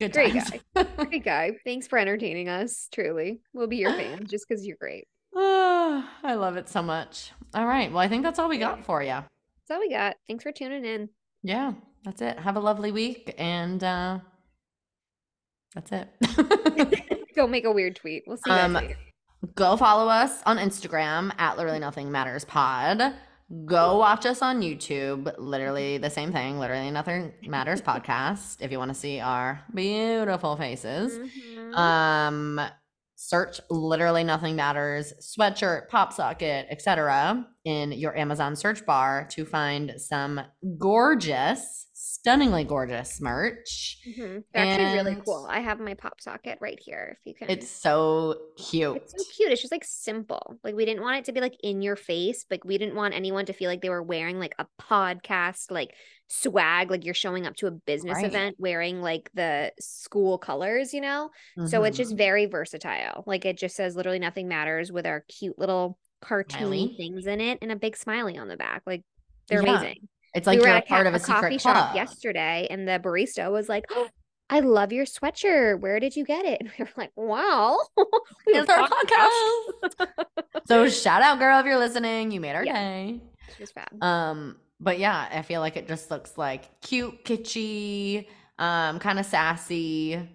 good 0.00 0.14
Great 0.14 0.32
times. 0.32 0.52
guy. 0.74 0.84
Great 1.04 1.24
guy. 1.24 1.50
Thanks 1.66 1.86
for 1.86 1.98
entertaining 1.98 2.48
us. 2.48 2.88
Truly. 2.90 3.42
We'll 3.52 3.66
be 3.66 3.76
your 3.76 3.92
fan 3.92 4.26
just 4.26 4.48
because 4.48 4.64
you're 4.64 4.78
great. 4.80 5.06
I 5.36 6.34
love 6.34 6.56
it 6.56 6.70
so 6.70 6.80
much. 6.80 7.32
All 7.54 7.66
right, 7.66 7.90
well, 7.92 8.00
I 8.00 8.08
think 8.08 8.22
that's 8.22 8.38
all 8.38 8.48
we 8.48 8.56
got 8.56 8.86
for 8.86 9.02
you. 9.02 9.08
That's 9.08 9.70
all 9.70 9.80
we 9.80 9.90
got. 9.90 10.16
Thanks 10.28 10.44
for 10.44 10.52
tuning 10.52 10.86
in. 10.86 11.10
Yeah, 11.42 11.74
that's 12.04 12.20
it. 12.22 12.38
Have 12.38 12.56
a 12.56 12.60
lovely 12.60 12.92
week, 12.92 13.34
and 13.38 13.82
uh, 13.82 14.18
that's 15.74 15.92
it. 15.92 16.08
Go 17.36 17.46
make 17.46 17.64
a 17.64 17.72
weird 17.72 17.96
tweet. 17.96 18.24
We'll 18.26 18.36
see 18.36 18.50
you 18.50 18.56
Um, 18.56 18.72
later. 18.74 18.96
Go 19.54 19.76
follow 19.76 20.08
us 20.08 20.42
on 20.46 20.58
Instagram 20.58 21.32
at 21.38 21.56
literally 21.56 21.78
nothing 21.78 22.10
matters 22.10 22.44
pod. 22.44 23.14
Go 23.64 23.96
watch 23.98 24.26
us 24.26 24.42
on 24.42 24.60
YouTube. 24.60 25.32
Literally 25.38 25.96
the 25.98 26.10
same 26.10 26.32
thing. 26.32 26.58
Literally 26.58 26.90
nothing 26.90 27.32
matters 27.46 27.80
podcast. 27.80 28.56
If 28.60 28.72
you 28.72 28.78
want 28.78 28.90
to 28.90 28.94
see 28.98 29.20
our 29.20 29.62
beautiful 29.74 30.56
faces. 30.56 31.16
Mhm. 31.18 31.74
Um, 31.76 32.60
search 33.20 33.60
literally 33.68 34.22
nothing 34.22 34.54
matters 34.54 35.12
sweatshirt 35.20 35.88
pop 35.88 36.12
socket 36.12 36.66
etc 36.70 37.44
in 37.64 37.90
your 37.90 38.16
amazon 38.16 38.54
search 38.54 38.86
bar 38.86 39.26
to 39.28 39.44
find 39.44 39.92
some 39.96 40.40
gorgeous 40.78 41.87
stunningly 42.28 42.64
gorgeous 42.64 43.20
merch 43.20 43.98
Mhm. 44.06 44.44
They're 44.52 44.64
actually 44.64 44.94
really 44.94 45.22
cool. 45.24 45.46
I 45.48 45.60
have 45.60 45.80
my 45.80 45.94
pop 45.94 46.20
socket 46.20 46.58
right 46.60 46.78
here. 46.78 47.16
If 47.20 47.26
you 47.26 47.34
can, 47.34 47.50
it's 47.50 47.68
so 47.68 48.36
cute 48.56 48.96
It's 48.96 49.12
so 49.12 49.24
cute. 49.36 49.50
It's 49.52 49.60
just 49.62 49.72
like 49.72 49.84
simple. 49.84 50.56
Like 50.62 50.74
we 50.74 50.84
didn't 50.84 51.02
want 51.02 51.18
it 51.18 51.24
to 51.26 51.32
be 51.32 51.40
like 51.40 51.56
in 51.62 51.80
your 51.82 51.96
face. 51.96 52.44
Like 52.50 52.64
we 52.64 52.76
didn't 52.78 52.94
want 52.96 53.14
anyone 53.14 53.46
to 53.46 53.52
feel 53.52 53.70
like 53.70 53.80
they 53.80 53.88
were 53.90 54.02
wearing 54.02 54.38
like 54.38 54.54
a 54.58 54.66
podcast 54.80 55.70
like 55.70 55.94
swag, 56.28 56.90
like 56.90 57.04
you're 57.06 57.14
showing 57.14 57.46
up 57.46 57.56
to 57.56 57.66
a 57.66 57.70
business 57.70 58.16
Right. 58.16 58.26
event 58.26 58.56
wearing 58.58 59.00
like 59.00 59.30
the 59.34 59.72
school 59.80 60.36
colors, 60.38 60.92
you 60.92 61.00
know? 61.00 61.30
So 61.66 61.84
it's 61.84 61.96
just 61.96 62.12
Mhm. 62.12 62.18
very 62.18 62.46
versatile. 62.46 63.24
Like 63.26 63.46
it 63.46 63.56
just 63.56 63.74
says 63.74 63.96
literally 63.96 64.18
nothing 64.18 64.46
matters 64.48 64.92
with 64.92 65.06
our 65.06 65.24
cute 65.28 65.58
little 65.58 65.98
cartoony 66.22 66.96
things 66.96 67.26
in 67.26 67.40
it 67.40 67.58
and 67.62 67.72
a 67.72 67.76
big 67.76 67.96
smiley 67.96 68.36
on 68.36 68.48
the 68.48 68.56
back. 68.58 68.82
Like 68.86 69.02
they're 69.48 69.62
Yeah. 69.62 69.78
amazing. 69.80 70.08
It's 70.38 70.46
like 70.46 70.58
we 70.58 70.62
were 70.62 70.68
you're 70.68 70.78
a 70.78 70.82
part 70.82 71.06
of 71.06 71.14
a, 71.14 71.18
secret 71.18 71.42
coffee 71.42 71.58
shop 71.58 71.94
yesterday 71.94 72.66
and 72.70 72.88
the 72.88 72.98
barista 72.98 73.50
was 73.50 73.68
like, 73.68 73.84
"Oh, 73.90 74.08
I 74.50 74.60
love 74.60 74.92
your 74.92 75.04
sweatshirt. 75.04 75.80
Where 75.80 76.00
did 76.00 76.16
you 76.16 76.24
get 76.24 76.44
it? 76.44 76.60
And 76.60 76.70
we 76.78 76.84
were 76.84 76.90
like, 76.96 77.12
wow. 77.16 77.78
we 78.46 78.54
It's 78.54 78.70
our 78.70 78.88
podcast." 78.88 80.06
so 80.66 80.88
shout 80.88 81.22
out 81.22 81.38
girl 81.38 81.58
if 81.60 81.66
you're 81.66 81.78
listening 81.78 82.30
you 82.30 82.40
made 82.40 82.54
our 82.54 82.64
Yeah. 82.64 82.74
day 82.74 83.20
It 83.48 83.60
was 83.60 83.72
fab. 83.72 84.02
Um, 84.02 84.56
but 84.80 84.98
yeah, 84.98 85.28
I 85.32 85.42
feel 85.42 85.60
like 85.60 85.76
it 85.76 85.88
just 85.88 86.10
looks 86.10 86.38
like 86.38 86.80
cute, 86.80 87.24
kitschy, 87.24 88.26
um, 88.58 88.98
kind 89.00 89.18
of 89.18 89.26
sassy 89.26 90.28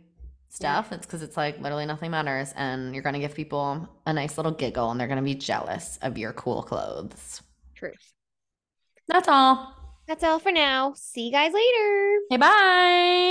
stuff. 0.50 0.92
It's 0.92 1.06
because 1.06 1.24
it's 1.24 1.38
like 1.38 1.60
literally 1.60 1.86
nothing 1.86 2.12
matters, 2.12 2.54
and 2.56 2.94
you're 2.94 3.04
gonna 3.04 3.20
give 3.20 3.34
people 3.34 3.90
a 4.06 4.14
nice 4.14 4.38
little 4.38 4.52
giggle, 4.52 4.92
and 4.92 5.00
they're 5.00 5.08
gonna 5.08 5.22
be 5.22 5.36
jealous 5.36 5.98
of 6.02 6.18
your 6.18 6.34
cool 6.34 6.62
clothes. 6.62 7.42
Truth. 7.76 8.14
That's 9.08 9.28
all. 9.28 9.83
That's 10.08 10.24
all 10.24 10.40
for 10.40 10.52
now. 10.52 10.94
See 10.96 11.26
you 11.28 11.32
guys 11.32 11.54
later. 11.54 12.20
Hey, 12.30 12.38
bye. 12.38 13.24